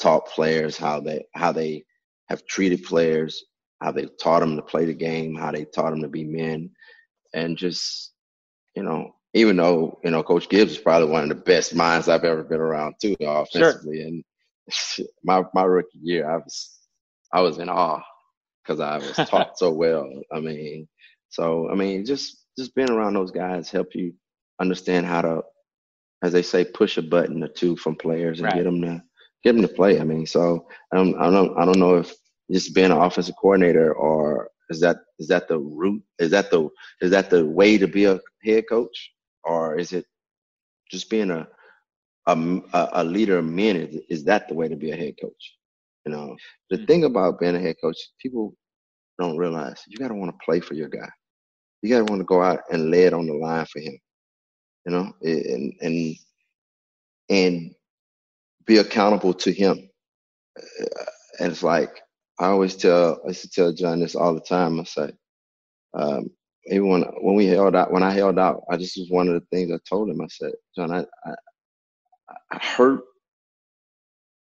taught 0.00 0.28
players, 0.28 0.76
how 0.76 1.00
they 1.00 1.24
how 1.34 1.52
they 1.52 1.84
have 2.28 2.46
treated 2.46 2.84
players, 2.84 3.44
how 3.80 3.92
they 3.92 4.06
taught 4.20 4.40
them 4.40 4.56
to 4.56 4.62
play 4.62 4.84
the 4.84 4.94
game, 4.94 5.34
how 5.34 5.52
they 5.52 5.64
taught 5.64 5.90
them 5.90 6.02
to 6.02 6.08
be 6.08 6.24
men, 6.24 6.70
and 7.34 7.56
just 7.56 8.12
you 8.74 8.82
know, 8.82 9.14
even 9.34 9.56
though 9.56 9.98
you 10.04 10.10
know 10.10 10.22
Coach 10.22 10.48
Gibbs 10.48 10.72
is 10.72 10.78
probably 10.78 11.08
one 11.08 11.22
of 11.22 11.28
the 11.28 11.34
best 11.34 11.74
minds 11.74 12.08
I've 12.08 12.24
ever 12.24 12.42
been 12.42 12.60
around 12.60 12.94
too, 13.00 13.16
offensively. 13.20 13.98
Sure. 13.98 14.06
And 14.06 14.24
my 15.24 15.42
my 15.54 15.64
rookie 15.64 15.98
year, 16.00 16.30
I 16.30 16.36
was 16.36 16.78
I 17.32 17.40
was 17.40 17.58
in 17.58 17.68
awe 17.68 18.02
because 18.62 18.80
I 18.80 18.98
was 18.98 19.16
taught 19.28 19.58
so 19.58 19.70
well. 19.70 20.08
I 20.32 20.40
mean, 20.40 20.88
so 21.28 21.70
I 21.70 21.74
mean, 21.74 22.04
just 22.04 22.44
just 22.58 22.74
being 22.74 22.90
around 22.90 23.14
those 23.14 23.30
guys 23.30 23.70
help 23.70 23.94
you 23.94 24.12
understand 24.60 25.06
how 25.06 25.22
to, 25.22 25.42
as 26.22 26.32
they 26.32 26.42
say, 26.42 26.64
push 26.64 26.98
a 26.98 27.02
button 27.02 27.42
or 27.42 27.48
two 27.48 27.76
from 27.76 27.96
players 27.96 28.38
and 28.38 28.46
right. 28.46 28.56
get 28.56 28.64
them 28.64 28.82
to 28.82 29.02
get 29.42 29.52
them 29.52 29.62
to 29.62 29.68
play. 29.68 30.00
I 30.00 30.04
mean, 30.04 30.26
so 30.26 30.68
I 30.92 30.96
don't 30.96 31.16
I 31.16 31.30
don't 31.30 31.58
I 31.58 31.64
don't 31.64 31.78
know 31.78 31.96
if 31.96 32.14
just 32.52 32.74
being 32.74 32.90
an 32.90 32.98
offensive 32.98 33.34
coordinator 33.40 33.92
or 33.94 34.50
is 34.70 34.80
that 34.80 34.98
is 35.18 35.28
that 35.28 35.48
the 35.48 35.58
root? 35.58 36.02
Is 36.18 36.30
that 36.30 36.50
the 36.50 36.68
is 37.02 37.10
that 37.10 37.28
the 37.28 37.44
way 37.44 37.76
to 37.76 37.86
be 37.88 38.04
a 38.04 38.20
head 38.44 38.64
coach, 38.68 39.12
or 39.44 39.76
is 39.76 39.92
it 39.92 40.06
just 40.90 41.10
being 41.10 41.30
a 41.30 41.46
a, 42.26 42.62
a 42.92 43.04
leader 43.04 43.38
of 43.38 43.44
men? 43.44 43.76
Is, 43.76 44.00
is 44.08 44.24
that 44.24 44.48
the 44.48 44.54
way 44.54 44.68
to 44.68 44.76
be 44.76 44.92
a 44.92 44.96
head 44.96 45.14
coach? 45.20 45.56
You 46.06 46.12
know, 46.12 46.36
the 46.70 46.76
mm-hmm. 46.76 46.86
thing 46.86 47.04
about 47.04 47.40
being 47.40 47.56
a 47.56 47.60
head 47.60 47.76
coach, 47.82 47.96
people 48.20 48.54
don't 49.18 49.36
realize 49.36 49.82
you 49.88 49.98
got 49.98 50.08
to 50.08 50.14
want 50.14 50.32
to 50.32 50.44
play 50.44 50.60
for 50.60 50.74
your 50.74 50.88
guy. 50.88 51.08
You 51.82 51.90
got 51.90 52.06
to 52.06 52.12
want 52.12 52.20
to 52.20 52.26
go 52.26 52.42
out 52.42 52.60
and 52.70 52.90
lay 52.90 53.04
it 53.04 53.12
on 53.12 53.26
the 53.26 53.34
line 53.34 53.66
for 53.66 53.80
him. 53.80 53.98
You 54.86 54.92
know, 54.92 55.12
and 55.22 55.74
and 55.80 56.16
and 57.28 57.74
be 58.66 58.78
accountable 58.78 59.34
to 59.34 59.52
him. 59.52 59.90
And 61.40 61.50
it's 61.50 61.62
like 61.62 62.00
I 62.40 62.48
always 62.48 62.76
tell 62.76 63.20
I 63.24 63.28
used 63.30 63.42
to 63.42 63.50
tell 63.50 63.72
John 63.74 64.00
this 64.00 64.16
all 64.16 64.34
the 64.34 64.40
time. 64.42 64.80
I 64.80 64.84
say, 64.84 65.12
um, 65.94 66.30
even 66.66 66.88
when 66.88 67.02
when 67.22 67.36
we 67.36 67.46
held 67.46 67.76
out, 67.76 67.92
when 67.92 68.04
I 68.04 68.12
held 68.12 68.38
out, 68.38 68.64
I 68.70 68.78
just 68.78 68.98
was 68.98 69.10
one 69.10 69.28
of 69.28 69.34
the 69.34 69.46
things 69.52 69.72
I 69.72 69.78
told 69.88 70.10
him. 70.10 70.20
I 70.22 70.28
said, 70.28 70.52
John, 70.76 70.92
I 70.92 71.06
I, 71.26 71.34
I 72.52 72.58
heard 72.58 73.00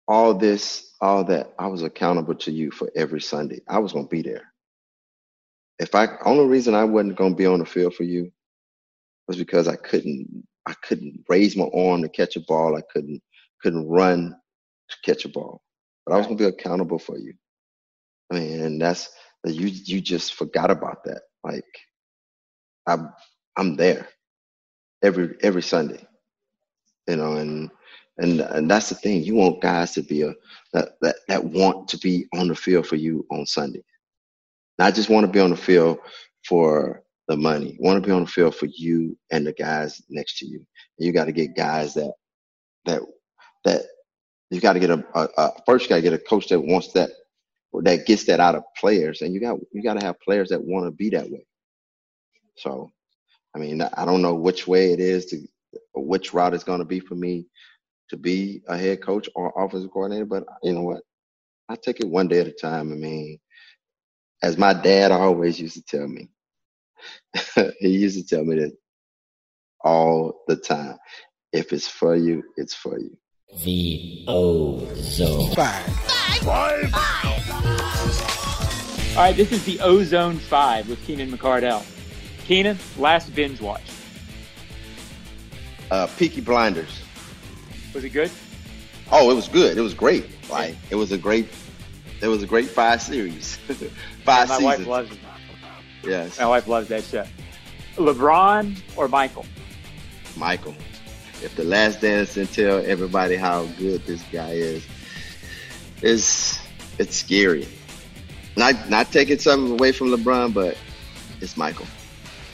all 0.07 0.35
this, 0.35 0.93
all 1.01 1.23
that. 1.25 1.53
I 1.59 1.67
was 1.67 1.83
accountable 1.83 2.35
to 2.35 2.51
you 2.51 2.71
for 2.71 2.91
every 2.95 3.21
Sunday. 3.21 3.61
I 3.69 3.79
was 3.79 3.93
gonna 3.93 4.07
be 4.07 4.23
there. 4.23 4.53
If 5.79 5.95
I 5.95 6.09
only 6.25 6.47
reason 6.47 6.75
I 6.75 6.85
wasn't 6.85 7.17
gonna 7.17 7.35
be 7.35 7.47
on 7.47 7.59
the 7.59 7.65
field 7.65 7.95
for 7.95 8.03
you 8.03 8.31
was 9.27 9.37
because 9.37 9.67
I 9.67 9.77
couldn't 9.77 10.47
I 10.67 10.73
couldn't 10.83 11.25
raise 11.29 11.57
my 11.57 11.69
arm 11.75 12.03
to 12.03 12.09
catch 12.09 12.35
a 12.37 12.41
ball. 12.41 12.77
I 12.77 12.81
couldn't 12.93 13.21
couldn't 13.61 13.87
run 13.87 14.35
to 14.89 14.97
catch 15.05 15.25
a 15.25 15.29
ball. 15.29 15.61
But 16.05 16.15
I 16.15 16.17
was 16.17 16.27
gonna 16.27 16.37
be 16.37 16.45
accountable 16.45 16.99
for 16.99 17.17
you. 17.17 17.33
I 18.31 18.35
mean, 18.39 18.61
and 18.61 18.81
that's 18.81 19.09
you 19.45 19.67
you 19.67 20.01
just 20.01 20.33
forgot 20.33 20.71
about 20.71 21.03
that. 21.05 21.21
Like 21.43 21.63
I'm 22.87 23.11
I'm 23.57 23.75
there 23.75 24.07
every 25.03 25.35
every 25.41 25.61
Sunday. 25.61 26.05
You 27.07 27.17
know, 27.17 27.33
and 27.33 27.69
and 28.17 28.41
and 28.41 28.69
that's 28.69 28.89
the 28.89 28.95
thing. 28.95 29.23
You 29.23 29.35
want 29.35 29.61
guys 29.61 29.93
to 29.93 30.01
be 30.01 30.23
a 30.23 30.33
that 30.73 30.93
that, 31.01 31.17
that 31.27 31.43
want 31.43 31.87
to 31.89 31.97
be 31.97 32.27
on 32.33 32.47
the 32.47 32.55
field 32.55 32.87
for 32.87 32.95
you 32.95 33.25
on 33.31 33.45
Sunday. 33.45 33.83
Not 34.79 34.95
just 34.95 35.09
want 35.09 35.25
to 35.25 35.31
be 35.31 35.39
on 35.39 35.51
the 35.51 35.57
field 35.57 35.99
for 36.47 37.03
the 37.27 37.37
money. 37.37 37.77
Want 37.79 38.01
to 38.01 38.07
be 38.07 38.13
on 38.13 38.21
the 38.21 38.29
field 38.29 38.55
for 38.55 38.67
you 38.67 39.17
and 39.31 39.45
the 39.45 39.53
guys 39.53 40.01
next 40.09 40.37
to 40.39 40.47
you. 40.47 40.65
You 40.97 41.11
got 41.11 41.25
to 41.25 41.31
get 41.31 41.55
guys 41.55 41.93
that 41.93 42.13
that 42.85 43.01
that 43.65 43.83
you 44.49 44.61
got 44.61 44.73
to 44.73 44.79
get 44.79 44.89
a, 44.89 45.03
a, 45.13 45.29
a 45.37 45.51
first 45.65 45.85
you 45.85 45.89
got 45.89 45.95
to 45.97 46.01
get 46.01 46.13
a 46.13 46.19
coach 46.19 46.47
that 46.49 46.59
wants 46.59 46.91
that 46.93 47.09
that 47.83 48.05
gets 48.05 48.25
that 48.25 48.39
out 48.39 48.55
of 48.55 48.63
players, 48.77 49.21
and 49.21 49.33
you 49.33 49.39
got 49.41 49.59
you 49.71 49.83
got 49.83 49.99
to 49.99 50.05
have 50.05 50.19
players 50.21 50.49
that 50.49 50.63
want 50.63 50.85
to 50.85 50.91
be 50.91 51.09
that 51.11 51.29
way. 51.29 51.45
So, 52.57 52.91
I 53.55 53.59
mean, 53.59 53.81
I 53.81 54.05
don't 54.05 54.21
know 54.21 54.35
which 54.35 54.67
way 54.67 54.93
it 54.93 54.99
is 54.99 55.27
to 55.27 55.41
which 55.95 56.33
route 56.33 56.53
it's 56.53 56.63
going 56.63 56.79
to 56.79 56.85
be 56.85 56.99
for 56.99 57.15
me 57.15 57.47
to 58.09 58.17
be 58.17 58.61
a 58.67 58.77
head 58.77 59.01
coach 59.01 59.29
or 59.35 59.53
offensive 59.57 59.91
coordinator, 59.91 60.25
but 60.25 60.43
you 60.63 60.73
know 60.73 60.83
what? 60.83 61.01
I 61.69 61.75
take 61.75 61.99
it 61.99 62.09
one 62.09 62.27
day 62.27 62.39
at 62.39 62.47
a 62.47 62.51
time. 62.51 62.91
I 62.91 62.95
mean, 62.95 63.39
as 64.43 64.57
my 64.57 64.73
dad 64.73 65.11
always 65.11 65.59
used 65.59 65.75
to 65.75 65.83
tell 65.83 66.07
me, 66.07 66.29
he 67.79 67.89
used 67.89 68.17
to 68.17 68.35
tell 68.35 68.45
me 68.45 68.57
that 68.59 68.77
all 69.83 70.41
the 70.47 70.55
time. 70.57 70.97
If 71.53 71.73
it's 71.73 71.87
for 71.87 72.15
you, 72.15 72.43
it's 72.57 72.75
for 72.75 72.99
you. 72.99 73.17
The 73.63 74.23
O-Zone. 74.27 75.53
Five. 75.55 75.85
Five. 75.85 76.41
Five. 76.41 76.89
Five. 76.91 79.17
All 79.17 79.23
right, 79.23 79.35
this 79.35 79.51
is 79.51 79.63
the 79.63 79.79
O-Zone 79.79 80.37
5 80.37 80.89
with 80.89 81.03
Keenan 81.05 81.31
McCardell. 81.31 81.85
Keenan, 82.45 82.77
last 82.97 83.33
binge 83.33 83.61
watch. 83.61 83.81
Uh, 85.89 86.07
Peaky 86.17 86.41
Blinders. 86.41 87.01
Was 87.93 88.03
it 88.03 88.09
good? 88.09 88.29
Oh, 89.11 89.31
it 89.31 89.35
was 89.35 89.47
good. 89.47 89.77
It 89.77 89.81
was 89.81 89.93
great. 89.93 90.25
Like 90.49 90.75
it 90.89 90.95
was 90.95 91.11
a 91.11 91.17
great, 91.17 91.47
it 92.21 92.27
was 92.27 92.43
a 92.43 92.47
great 92.47 92.67
five 92.69 93.01
series, 93.01 93.55
five 94.25 94.49
My 94.49 94.57
seasons. 94.57 94.63
wife 94.63 94.87
loves 94.87 95.11
it. 95.11 95.19
yes, 96.03 96.39
My 96.39 96.47
wife 96.47 96.67
loves 96.67 96.89
that 96.89 97.03
show. 97.03 97.25
LeBron 97.95 98.77
or 98.97 99.07
Michael? 99.07 99.45
Michael. 100.35 100.75
If 101.43 101.55
the 101.55 101.63
Last 101.63 102.01
Dance 102.01 102.33
didn't 102.33 102.53
tell 102.53 102.83
everybody 102.85 103.35
how 103.35 103.65
good 103.77 104.05
this 104.05 104.23
guy 104.31 104.51
is, 104.51 104.85
it's 106.01 106.59
it's 106.97 107.15
scary. 107.15 107.67
Not 108.57 108.89
not 108.89 109.11
taking 109.11 109.39
something 109.39 109.73
away 109.73 109.91
from 109.91 110.07
LeBron, 110.09 110.53
but 110.53 110.77
it's 111.41 111.57
Michael. 111.57 111.87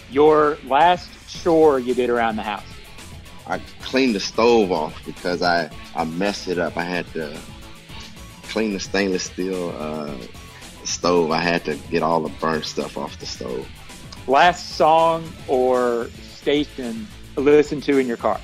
Your 0.09 0.57
last 0.65 1.09
chore 1.29 1.79
you 1.79 1.93
did 1.93 2.09
around 2.09 2.35
the 2.35 2.43
house? 2.43 2.63
I 3.47 3.59
cleaned 3.81 4.15
the 4.15 4.19
stove 4.19 4.71
off 4.71 5.03
because 5.05 5.41
I 5.41 5.69
I 5.95 6.03
messed 6.03 6.47
it 6.47 6.57
up. 6.57 6.77
I 6.77 6.83
had 6.83 7.05
to 7.13 7.37
clean 8.43 8.73
the 8.73 8.79
stainless 8.79 9.23
steel 9.23 9.73
uh, 9.77 10.15
stove. 10.83 11.31
I 11.31 11.39
had 11.39 11.63
to 11.65 11.75
get 11.89 12.03
all 12.03 12.21
the 12.21 12.29
burnt 12.39 12.65
stuff 12.65 12.97
off 12.97 13.17
the 13.19 13.25
stove. 13.25 13.67
Last 14.27 14.75
song 14.75 15.31
or 15.47 16.09
station 16.21 17.07
to 17.35 17.41
listen 17.41 17.81
to 17.81 17.97
in 17.97 18.07
your 18.07 18.17
car? 18.17 18.39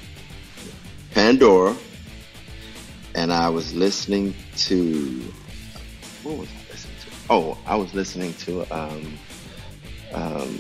Pandora, 1.13 1.75
and 3.15 3.33
I 3.33 3.49
was 3.49 3.73
listening 3.73 4.35
to 4.57 5.21
what 6.23 6.37
was 6.37 6.49
I 6.49 6.71
listening 6.71 6.95
to? 7.01 7.07
Oh, 7.29 7.57
I 7.65 7.75
was 7.75 7.93
listening 7.93 8.33
to 8.33 8.65
um, 8.75 9.17
um, 10.13 10.59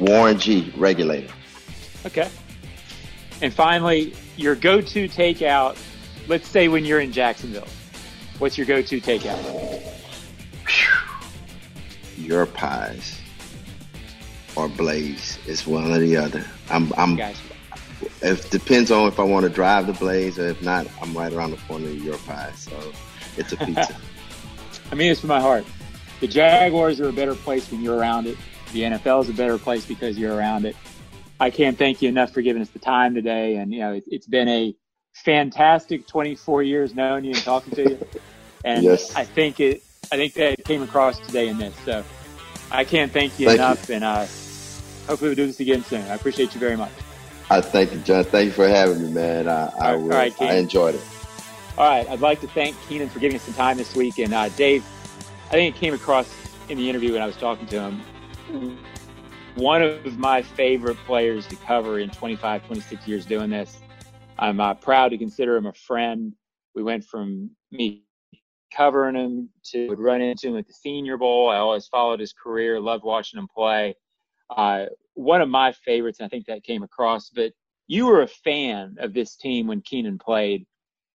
Warren 0.00 0.38
G. 0.38 0.72
Regulator. 0.76 1.32
Okay. 2.06 2.28
And 3.42 3.52
finally, 3.52 4.14
your 4.36 4.54
go-to 4.54 5.08
takeout. 5.08 5.76
Let's 6.28 6.48
say 6.48 6.68
when 6.68 6.84
you're 6.84 7.00
in 7.00 7.12
Jacksonville, 7.12 7.68
what's 8.38 8.56
your 8.56 8.66
go-to 8.66 9.00
takeout? 9.00 9.82
Your 12.16 12.46
pies 12.46 13.20
or 14.56 14.68
Blaze. 14.68 15.38
It's 15.46 15.66
one 15.66 15.90
or 15.90 15.98
the 15.98 16.16
other. 16.16 16.44
I'm 16.70 16.92
I'm 16.96 17.16
Guys, 17.16 17.40
it 18.22 18.50
depends 18.50 18.90
on 18.90 19.08
if 19.08 19.18
I 19.18 19.22
want 19.22 19.44
to 19.44 19.50
drive 19.50 19.86
the 19.86 19.92
Blaze 19.92 20.38
or 20.38 20.48
if 20.48 20.62
not, 20.62 20.86
I'm 21.00 21.16
right 21.16 21.32
around 21.32 21.52
the 21.52 21.56
corner 21.68 21.86
of 21.86 22.02
your 22.02 22.18
pie. 22.18 22.52
So 22.56 22.92
it's 23.36 23.52
a 23.52 23.56
pizza. 23.56 23.96
I 24.92 24.94
mean 24.94 25.10
it's 25.10 25.20
from 25.20 25.28
my 25.28 25.40
heart. 25.40 25.64
The 26.20 26.28
Jaguars 26.28 27.00
are 27.00 27.08
a 27.08 27.12
better 27.12 27.34
place 27.34 27.70
when 27.70 27.82
you're 27.82 27.96
around 27.96 28.26
it. 28.26 28.36
The 28.72 28.82
NFL 28.82 29.22
is 29.22 29.28
a 29.28 29.32
better 29.32 29.58
place 29.58 29.84
because 29.84 30.18
you're 30.18 30.34
around 30.34 30.64
it. 30.64 30.76
I 31.40 31.50
can't 31.50 31.76
thank 31.76 32.00
you 32.00 32.08
enough 32.08 32.32
for 32.32 32.42
giving 32.42 32.62
us 32.62 32.70
the 32.70 32.78
time 32.78 33.14
today. 33.14 33.56
And 33.56 33.72
you 33.72 33.80
know, 33.80 33.92
it, 33.94 34.04
it's 34.06 34.26
been 34.26 34.48
a 34.48 34.74
fantastic 35.14 36.06
24 36.06 36.62
years 36.62 36.94
knowing 36.94 37.24
you 37.24 37.32
and 37.32 37.42
talking 37.42 37.74
to 37.74 37.90
you. 37.90 38.06
And 38.66 38.82
Yes. 38.82 39.14
I 39.14 39.24
think 39.24 39.60
it, 39.60 39.82
I 40.10 40.16
think 40.16 40.32
that 40.34 40.64
came 40.64 40.82
across 40.82 41.18
today 41.20 41.48
in 41.48 41.58
this. 41.58 41.74
So 41.84 42.02
I 42.70 42.84
can't 42.84 43.12
thank 43.12 43.38
you 43.38 43.48
Thank 43.48 43.58
enough. 43.58 43.90
And 43.90 44.02
uh, 44.02 44.20
hopefully 45.06 45.28
we'll 45.28 45.34
do 45.34 45.46
this 45.46 45.60
again 45.60 45.84
soon. 45.84 46.00
I 46.02 46.14
appreciate 46.14 46.54
you 46.54 46.60
very 46.60 46.76
much. 46.76 46.92
I 47.54 47.60
thank 47.60 47.92
you, 47.92 48.00
John. 48.00 48.24
Thank 48.24 48.46
you 48.46 48.50
for 48.50 48.66
having 48.66 49.00
me, 49.00 49.12
man. 49.12 49.46
I, 49.48 49.52
I, 49.52 49.68
All 49.68 49.78
right, 49.78 49.94
will- 49.94 50.12
all 50.12 50.18
right, 50.18 50.42
I 50.42 50.54
enjoyed 50.56 50.96
it. 50.96 51.00
All 51.78 51.88
right, 51.88 52.08
I'd 52.08 52.20
like 52.20 52.40
to 52.40 52.48
thank 52.48 52.76
Keenan 52.88 53.08
for 53.08 53.20
giving 53.20 53.36
us 53.36 53.42
some 53.42 53.54
time 53.54 53.76
this 53.76 53.94
week. 53.94 54.18
And 54.18 54.34
uh, 54.34 54.48
Dave, 54.50 54.84
I 55.48 55.52
think 55.52 55.76
it 55.76 55.78
came 55.78 55.94
across 55.94 56.28
in 56.68 56.78
the 56.78 56.90
interview 56.90 57.12
when 57.12 57.22
I 57.22 57.26
was 57.26 57.36
talking 57.36 57.64
to 57.68 57.80
him. 57.80 58.76
One 59.54 59.82
of 59.82 60.18
my 60.18 60.42
favorite 60.42 60.96
players 61.06 61.46
to 61.46 61.54
cover 61.64 62.00
in 62.00 62.10
25, 62.10 62.66
26 62.66 63.06
years 63.06 63.24
doing 63.24 63.50
this. 63.50 63.76
I'm 64.36 64.58
uh, 64.58 64.74
proud 64.74 65.10
to 65.10 65.18
consider 65.18 65.56
him 65.56 65.66
a 65.66 65.72
friend. 65.72 66.32
We 66.74 66.82
went 66.82 67.04
from 67.04 67.50
me 67.70 68.02
covering 68.76 69.14
him 69.14 69.48
to 69.66 69.88
would 69.88 70.00
run 70.00 70.20
into 70.20 70.48
him 70.48 70.56
at 70.56 70.66
the 70.66 70.72
Senior 70.72 71.18
Bowl. 71.18 71.50
I 71.50 71.58
always 71.58 71.86
followed 71.86 72.18
his 72.18 72.32
career, 72.32 72.80
loved 72.80 73.04
watching 73.04 73.38
him 73.38 73.46
play. 73.46 73.94
Uh, 74.50 74.86
one 75.14 75.40
of 75.40 75.48
my 75.48 75.72
favorites, 75.72 76.20
and 76.20 76.26
I 76.26 76.28
think 76.28 76.46
that 76.46 76.64
came 76.64 76.82
across. 76.82 77.30
But 77.30 77.52
you 77.86 78.06
were 78.06 78.22
a 78.22 78.26
fan 78.28 78.96
of 78.98 79.14
this 79.14 79.36
team 79.36 79.66
when 79.66 79.80
Keenan 79.82 80.18
played 80.18 80.66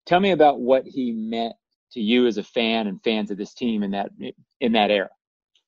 tell 0.07 0.21
me 0.21 0.31
about 0.31 0.61
what 0.61 0.85
he 0.87 1.13
meant 1.13 1.55
to 1.93 2.01
you 2.01 2.27
as 2.27 2.39
a 2.39 2.43
fan 2.43 2.87
and 2.87 3.03
fans 3.03 3.31
of 3.31 3.37
this 3.39 3.55
team 3.55 3.83
in 3.83 3.93
that 3.93 4.11
in 4.61 4.73
that 4.73 4.91
era. 4.91 5.11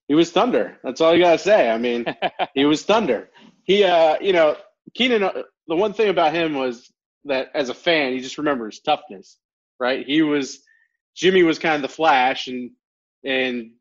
He 0.08 0.14
was 0.14 0.30
thunder. 0.30 0.78
That's 0.82 1.00
all 1.00 1.14
you 1.14 1.22
gotta 1.22 1.38
say. 1.38 1.70
I 1.70 1.78
mean, 1.78 2.06
he 2.54 2.64
was 2.64 2.82
thunder. 2.84 3.30
He, 3.64 3.84
uh, 3.84 4.16
you 4.20 4.32
know, 4.32 4.56
Keenan. 4.94 5.22
uh, 5.24 5.42
The 5.68 5.76
one 5.76 5.92
thing 5.92 6.08
about 6.08 6.32
him 6.34 6.54
was 6.54 6.90
that 7.26 7.50
as 7.54 7.68
a 7.68 7.74
fan, 7.74 8.14
you 8.14 8.20
just 8.20 8.38
remember 8.38 8.66
his 8.66 8.80
toughness, 8.80 9.38
right? 9.78 10.06
He 10.06 10.22
was 10.22 10.60
Jimmy 11.14 11.42
was 11.42 11.58
kind 11.58 11.76
of 11.76 11.82
the 11.82 11.94
flash, 11.94 12.48
and 12.48 12.70
and 13.24 13.72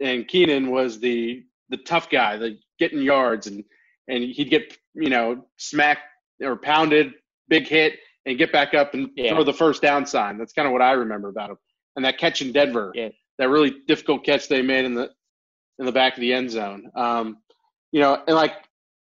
and 0.00 0.26
Keenan 0.26 0.70
was 0.70 0.98
the 1.00 1.44
the 1.68 1.76
tough 1.78 2.10
guy, 2.10 2.36
the 2.36 2.58
getting 2.78 3.02
yards, 3.02 3.46
and 3.46 3.64
and 4.10 4.24
he'd 4.24 4.50
get 4.50 4.76
you 4.94 5.10
know 5.10 5.46
smacked 5.56 6.02
or 6.42 6.56
pounded, 6.56 7.12
big 7.48 7.66
hit, 7.66 7.98
and 8.26 8.38
get 8.38 8.52
back 8.52 8.74
up 8.74 8.94
and 8.94 9.10
Yeah. 9.16 9.30
throw 9.34 9.44
the 9.44 9.52
first 9.52 9.82
down 9.82 10.06
sign. 10.06 10.38
That's 10.38 10.52
kind 10.52 10.66
of 10.66 10.72
what 10.72 10.82
I 10.82 10.92
remember 10.92 11.28
about 11.28 11.50
him. 11.50 11.58
And 11.96 12.04
that 12.04 12.18
catch 12.18 12.42
in 12.42 12.52
Denver, 12.52 12.92
Yeah. 12.94 13.10
that 13.38 13.48
really 13.48 13.70
difficult 13.86 14.24
catch 14.24 14.48
they 14.48 14.62
made 14.62 14.84
in 14.84 14.94
the 14.94 15.10
in 15.78 15.86
the 15.86 15.92
back 15.92 16.14
of 16.14 16.20
the 16.20 16.32
end 16.32 16.50
zone. 16.50 16.90
Um, 16.94 17.38
you 17.92 18.00
know, 18.00 18.22
and 18.26 18.36
like 18.36 18.54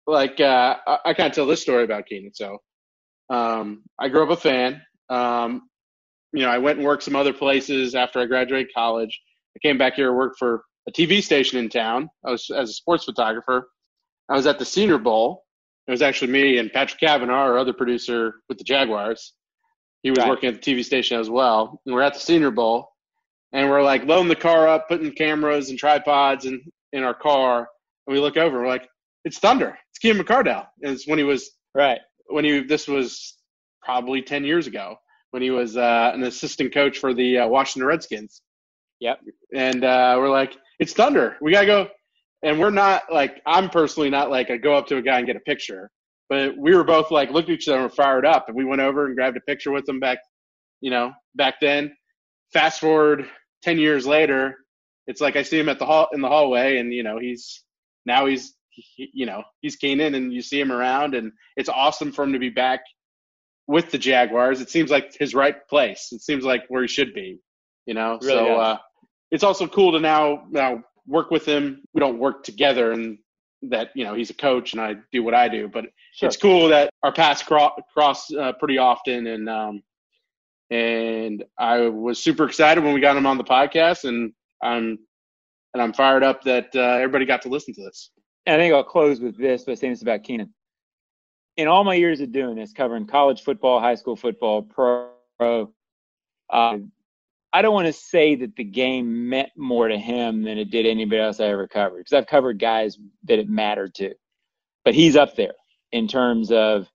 like 0.08 0.40
uh, 0.40 0.78
I, 0.88 0.98
I 1.06 1.14
kind 1.14 1.28
of 1.30 1.34
tell 1.36 1.46
this 1.46 1.62
story 1.62 1.84
about 1.84 2.06
Keenan. 2.08 2.34
So 2.34 2.58
um, 3.30 3.84
I 4.00 4.10
grew 4.10 4.24
up 4.24 4.30
a 4.30 4.36
fan. 4.42 4.82
Um, 5.10 5.70
you 6.34 6.42
know, 6.44 6.50
I 6.50 6.58
went 6.58 6.78
and 6.80 6.88
worked 6.88 7.04
some 7.04 7.16
other 7.16 7.34
places 7.34 7.94
after 7.96 8.20
I 8.20 8.26
graduated 8.26 8.74
college. 8.74 9.20
I 9.56 9.60
came 9.60 9.78
back 9.78 9.96
here 9.96 10.10
and 10.10 10.18
worked 10.18 10.40
for 10.40 10.64
a 10.88 10.92
TV 10.92 11.22
station 11.22 11.60
in 11.60 11.70
town. 11.70 12.10
I 12.26 12.32
was 12.32 12.50
as 12.50 12.70
a 12.70 12.74
sports 12.74 13.04
photographer. 13.06 13.70
I 14.32 14.36
was 14.36 14.48
at 14.48 14.60
the 14.60 14.66
Senior 14.66 14.98
Bowl. 14.98 15.44
It 15.88 15.92
was 15.92 16.02
actually 16.02 16.32
me 16.32 16.58
and 16.58 16.72
Patrick 16.72 17.00
Kavanaugh, 17.00 17.34
our 17.34 17.58
other 17.58 17.74
producer 17.74 18.36
with 18.48 18.58
the 18.58 18.64
Jaguars. 18.64 19.34
He 20.04 20.10
was 20.10 20.20
Right. 20.20 20.30
working 20.30 20.50
at 20.50 20.62
the 20.62 20.76
TV 20.76 20.84
station 20.84 21.20
as 21.20 21.30
well. 21.30 21.82
And 21.86 21.94
we're 21.94 22.02
at 22.02 22.14
the 22.14 22.20
Senior 22.20 22.52
Bowl, 22.52 22.90
and 23.52 23.70
we're 23.70 23.84
like 23.84 24.06
loading 24.06 24.30
the 24.30 24.36
car 24.36 24.68
up, 24.68 24.88
putting 24.88 25.12
cameras 25.12 25.70
and 25.70 25.78
tripods 25.78 26.46
in 26.46 26.62
in 26.94 27.04
our 27.04 27.14
car, 27.14 27.70
and 28.08 28.14
we 28.14 28.20
look 28.20 28.38
over. 28.38 28.58
and 28.58 28.66
We're 28.66 28.72
like, 28.72 28.88
"It's 29.26 29.40
Thunder! 29.40 29.78
It's 29.90 30.00
Keenan 30.00 30.24
McCardell!" 30.24 30.68
And 30.82 30.94
it's 30.94 31.08
when 31.08 31.18
he 31.18 31.24
was 31.24 31.52
Right. 31.76 32.00
when 32.28 32.46
he 32.46 32.62
this 32.62 32.88
was 32.88 33.38
probably 33.84 34.22
10 34.22 34.44
years 34.46 34.68
ago 34.68 34.98
when 35.32 35.42
he 35.42 35.50
was 35.52 35.78
uh, 35.78 36.12
an 36.14 36.24
assistant 36.24 36.74
coach 36.74 36.98
for 37.00 37.14
the 37.14 37.40
uh, 37.40 37.48
Washington 37.48 37.88
Redskins. 37.88 38.42
Yep. 39.00 39.22
And 39.56 39.84
uh, 39.84 40.16
we're 40.20 40.30
like, 40.30 40.58
it's 40.80 40.94
Thunder. 40.94 41.38
We 41.42 41.52
gotta 41.54 41.66
go. 41.68 41.90
And 42.44 42.60
we're 42.60 42.72
not 42.72 43.04
like 43.12 43.42
I'm 43.46 43.70
personally 43.70 44.10
not 44.10 44.30
like 44.32 44.50
I 44.50 44.58
go 44.58 44.76
up 44.76 44.88
to 44.88 44.98
a 44.98 45.02
guy 45.02 45.18
and 45.20 45.28
get 45.28 45.36
a 45.36 45.42
picture, 45.42 45.92
but 46.30 46.58
we 46.58 46.76
were 46.76 46.84
both 46.84 47.12
like 47.12 47.30
looked 47.32 47.50
at 47.50 47.54
each 47.56 47.68
other 47.68 47.82
and 47.82 47.94
fired 47.94 48.26
up, 48.26 48.46
and 48.48 48.58
we 48.58 48.66
went 48.66 48.82
over 48.82 49.06
and 49.06 49.16
grabbed 49.16 49.38
a 49.38 49.42
picture 49.42 49.72
with 49.72 49.88
him 49.88 50.00
back, 50.00 50.20
you 50.80 50.90
know, 50.90 51.12
back 51.36 51.56
then. 51.62 51.94
Fast 52.54 52.80
forward 52.82 53.28
10 53.64 53.78
years 53.78 54.06
later, 54.08 54.58
it's 55.08 55.22
like 55.22 55.36
I 55.36 55.44
see 55.44 55.60
him 55.60 55.70
at 55.70 55.80
the 55.80 55.86
hall 55.86 56.08
in 56.14 56.22
the 56.22 56.28
hallway, 56.28 56.78
and 56.78 56.94
you 56.94 57.04
know 57.04 57.20
he's 57.20 57.64
now 58.06 58.26
he's 58.26 58.54
he, 58.70 59.10
you 59.14 59.26
know 59.26 59.44
he's 59.62 59.76
Keenan, 59.76 60.16
and 60.16 60.34
you 60.34 60.42
see 60.42 60.60
him 60.60 60.72
around, 60.72 61.14
and 61.14 61.32
it's 61.58 61.70
awesome 61.70 62.12
for 62.12 62.24
him 62.24 62.34
to 62.34 62.40
be 62.40 62.50
back 62.50 62.82
with 63.68 63.92
the 63.92 63.98
Jaguars. 63.98 64.62
It 64.62 64.70
seems 64.70 64.90
like 64.90 65.16
his 65.18 65.34
right 65.36 65.56
place. 65.70 66.10
It 66.12 66.22
seems 66.22 66.44
like 66.44 66.64
where 66.70 66.82
he 66.82 66.88
should 66.88 67.14
be. 67.14 67.40
You 67.86 67.94
know, 67.94 68.20
Really 68.22 68.34
so 68.34 68.46
does. 68.48 68.60
uh, 68.60 68.78
it's 69.32 69.44
also 69.44 69.68
cool 69.68 69.94
to 69.94 70.00
now 70.00 70.44
now 70.50 70.84
work 71.08 71.32
with 71.32 71.46
him. 71.46 71.82
We 71.94 72.00
don't 72.00 72.20
work 72.20 72.44
together, 72.44 72.92
and 72.92 73.18
that 73.64 73.90
you 73.96 74.04
know 74.04 74.14
he's 74.14 74.30
a 74.30 74.36
coach 74.36 74.74
and 74.74 74.82
I 74.82 74.96
do 75.12 75.24
what 75.24 75.34
I 75.34 75.48
do, 75.48 75.68
but 75.68 75.86
Sure. 76.14 76.28
it's 76.28 76.38
cool 76.38 76.68
that 76.70 76.90
our 77.04 77.12
paths 77.14 77.42
cro- 77.42 77.76
cross 77.94 78.34
uh, 78.34 78.52
pretty 78.54 78.78
often, 78.78 79.28
and 79.28 79.50
um, 79.50 79.82
and 80.70 81.44
I 81.58 81.88
was 81.88 82.22
super 82.22 82.46
excited 82.46 82.84
when 82.84 82.94
we 82.94 83.00
got 83.00 83.16
him 83.16 83.26
on 83.26 83.38
the 83.38 83.44
podcast, 83.44 84.04
and 84.04 84.34
I'm 84.62 85.00
and 85.74 85.82
I'm 85.82 85.94
fired 85.94 86.24
up 86.24 86.44
that 86.44 86.70
uh, 86.76 86.80
everybody 86.80 87.26
got 87.26 87.42
to 87.44 87.50
listen 87.50 87.74
to 87.76 87.84
this. 87.84 88.12
And 88.46 88.56
I 88.56 88.60
think 88.60 88.74
I'll 88.74 88.84
close 88.84 89.22
with 89.22 89.38
this 89.38 89.64
by 89.64 89.76
saying 89.76 89.94
this 89.94 90.02
about 90.02 90.24
Keenan. 90.24 90.54
In 91.58 91.68
all 91.68 91.84
my 91.84 91.96
years 91.96 92.20
of 92.22 92.32
doing 92.32 92.56
this, 92.56 92.74
covering 92.74 93.06
college 93.06 93.42
football, 93.42 93.80
high 93.80 93.96
school 93.96 94.16
football, 94.16 94.64
pro, 94.64 95.10
uh, 96.50 96.78
I 97.54 97.62
don't 97.62 97.74
want 97.74 97.88
to 97.88 97.94
say 97.94 98.36
that 98.36 98.56
the 98.56 98.64
game 98.64 99.30
meant 99.30 99.50
more 99.58 99.88
to 99.88 99.98
him 99.98 100.44
than 100.44 100.58
it 100.58 100.72
did 100.72 100.86
anybody 100.86 101.22
else 101.22 101.40
I 101.40 101.48
ever 101.48 101.68
covered 101.68 101.98
because 102.00 102.14
I've 102.14 102.28
covered 102.28 102.60
guys 102.60 102.98
that 103.26 103.40
it 103.40 103.50
mattered 103.50 103.94
to. 103.96 104.14
But 104.86 104.96
he's 104.96 105.16
up 105.16 105.36
there 105.36 105.54
in 105.92 106.08
terms 106.08 106.52
of 106.52 106.90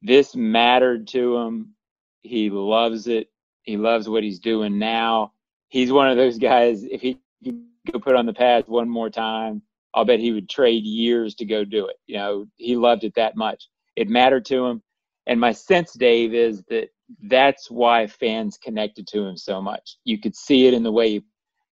this 0.00 0.34
mattered 0.34 1.08
to 1.08 1.36
him. 1.36 1.74
He 2.22 2.50
loves 2.50 3.06
it. 3.06 3.28
He 3.62 3.76
loves 3.76 4.08
what 4.08 4.22
he's 4.22 4.38
doing 4.38 4.78
now. 4.78 5.32
He's 5.68 5.92
one 5.92 6.08
of 6.08 6.16
those 6.16 6.38
guys. 6.38 6.84
If 6.84 7.02
he 7.02 7.20
could 7.44 7.60
go 7.92 7.98
put 7.98 8.16
on 8.16 8.24
the 8.26 8.32
pads 8.32 8.66
one 8.66 8.88
more 8.88 9.10
time, 9.10 9.62
I'll 9.94 10.06
bet 10.06 10.20
he 10.20 10.32
would 10.32 10.48
trade 10.48 10.84
years 10.84 11.34
to 11.36 11.44
go 11.44 11.64
do 11.64 11.86
it. 11.86 11.96
You 12.06 12.16
know, 12.16 12.46
he 12.56 12.76
loved 12.76 13.04
it 13.04 13.14
that 13.16 13.36
much. 13.36 13.68
It 13.96 14.08
mattered 14.08 14.46
to 14.46 14.64
him. 14.64 14.82
And 15.26 15.38
my 15.38 15.52
sense, 15.52 15.92
Dave, 15.92 16.32
is 16.32 16.62
that 16.70 16.88
that's 17.22 17.70
why 17.70 18.06
fans 18.06 18.58
connected 18.58 19.06
to 19.08 19.24
him 19.24 19.36
so 19.36 19.60
much. 19.62 19.96
You 20.04 20.18
could 20.18 20.36
see 20.36 20.66
it 20.66 20.74
in 20.74 20.82
the 20.82 20.92
way 20.92 21.22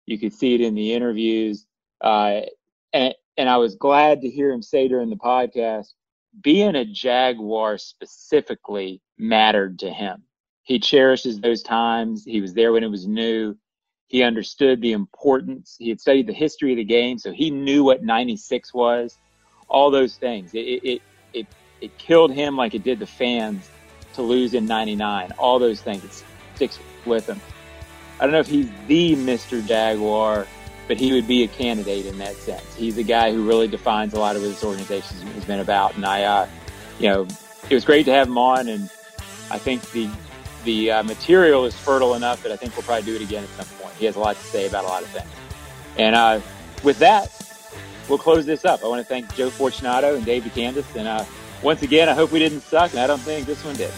you 0.07 0.18
could 0.18 0.32
see 0.32 0.55
it 0.55 0.61
in 0.61 0.74
the 0.74 0.93
interviews. 0.93 1.66
Uh, 2.01 2.43
and, 2.93 3.14
and 3.37 3.49
I 3.49 3.57
was 3.57 3.74
glad 3.74 4.22
to 4.22 4.30
hear 4.30 4.51
him 4.51 4.62
say 4.62 4.89
during 4.89 5.11
the 5.11 5.16
podcast, 5.16 5.89
being 6.41 6.76
a 6.76 6.84
Jaguar 6.84 7.76
specifically 7.78 9.01
mattered 9.18 9.78
to 9.80 9.91
him. 9.91 10.22
He 10.62 10.78
cherishes 10.78 11.41
those 11.41 11.62
times. 11.62 12.24
He 12.24 12.41
was 12.41 12.55
there 12.55 12.72
when 12.72 12.84
it 12.84 12.91
was 12.91 13.07
new. 13.07 13.57
He 14.09 14.22
understood 14.22 14.80
the 14.80 14.93
importance. 14.93 15.76
He 15.78 15.89
had 15.89 16.01
studied 16.01 16.28
the 16.28 16.32
history 16.32 16.72
of 16.72 16.76
the 16.76 16.84
game, 16.84 17.18
so 17.18 17.32
he 17.32 17.51
knew 17.51 17.84
what 17.84 18.05
96 18.05 18.72
was. 18.72 19.18
All 19.68 19.91
those 19.91 20.16
things. 20.16 20.55
It, 20.55 20.59
it, 20.59 21.03
it, 21.32 21.47
it 21.80 21.99
killed 21.99 22.32
him 22.32 22.57
like 22.57 22.74
it 22.74 22.84
did 22.84 23.01
the 23.01 23.07
fans 23.07 23.68
to 24.17 24.23
lose 24.23 24.55
in 24.55 24.67
99. 24.67 25.33
All 25.39 25.59
those 25.59 25.81
things. 25.81 26.05
It 26.05 26.25
sticks 26.55 26.79
with 27.05 27.27
him. 27.27 27.41
I 28.19 28.25
don't 28.25 28.33
know 28.33 28.41
if 28.41 28.47
he's 28.47 28.69
the 28.87 29.14
Mr. 29.14 29.64
Jaguar, 29.67 30.47
but 30.89 30.97
he 30.97 31.12
would 31.12 31.27
be 31.27 31.43
a 31.43 31.49
candidate 31.49 32.07
in 32.07 32.19
that 32.19 32.35
sense. 32.37 32.75
He's 32.75 32.99
a 32.99 33.03
guy 33.03 33.33
who 33.33 33.47
really 33.47 33.69
defines 33.69 34.14
a 34.14 34.19
lot 34.19 34.37
of 34.37 34.43
what 34.43 34.49
this 34.49 34.64
organization 34.64 35.19
has 35.19 35.45
been 35.45 35.61
about. 35.61 35.97
And 35.97 36.05
I, 36.05 36.23
uh, 36.23 36.49
you 36.99 37.09
know, 37.09 37.27
it 37.69 37.75
was 37.75 37.85
great 37.85 38.05
to 38.07 38.12
have 38.12 38.29
him 38.29 38.39
on, 38.39 38.69
and 38.69 38.91
I 39.51 39.59
think 39.59 39.91
the 39.93 40.09
the 40.64 40.91
uh, 40.91 41.03
material 41.05 41.64
is 41.64 41.77
fertile 41.77 42.14
enough 42.14 42.43
that 42.43 42.51
I 42.51 42.57
think 42.57 42.75
we'll 42.75 42.83
probably 42.83 43.05
do 43.05 43.14
it 43.14 43.23
again 43.23 43.45
at 43.45 43.51
some 43.51 43.67
point. 43.79 43.95
He 43.95 44.05
has 44.07 44.17
a 44.17 44.19
lot 44.19 44.35
to 44.35 44.43
say 44.43 44.67
about 44.67 44.85
a 44.85 44.89
lot 44.89 45.03
of 45.03 45.09
things. 45.11 45.31
And 45.97 46.17
uh, 46.17 46.41
with 46.83 46.99
that, 46.99 47.31
we'll 48.09 48.19
close 48.19 48.47
this 48.47 48.64
up. 48.64 48.83
I 48.83 48.89
want 48.89 49.01
to 49.01 49.07
thank 49.07 49.33
Joe 49.37 49.49
Fortunato 49.49 50.17
and 50.17 50.27
Dave 50.27 50.43
DeCandis. 50.43 50.97
And 50.97 51.07
uh, 51.07 51.25
once 51.62 51.83
again, 51.83 52.09
I 52.09 52.14
hope 52.14 52.33
we 52.33 52.41
didn't 52.41 52.62
suck, 52.62 52.91
and 52.91 53.01
I 53.01 53.07
don't 53.07 53.21
think 53.21 53.47
this 53.47 53.64
one 53.64 53.77
did. 53.77 53.93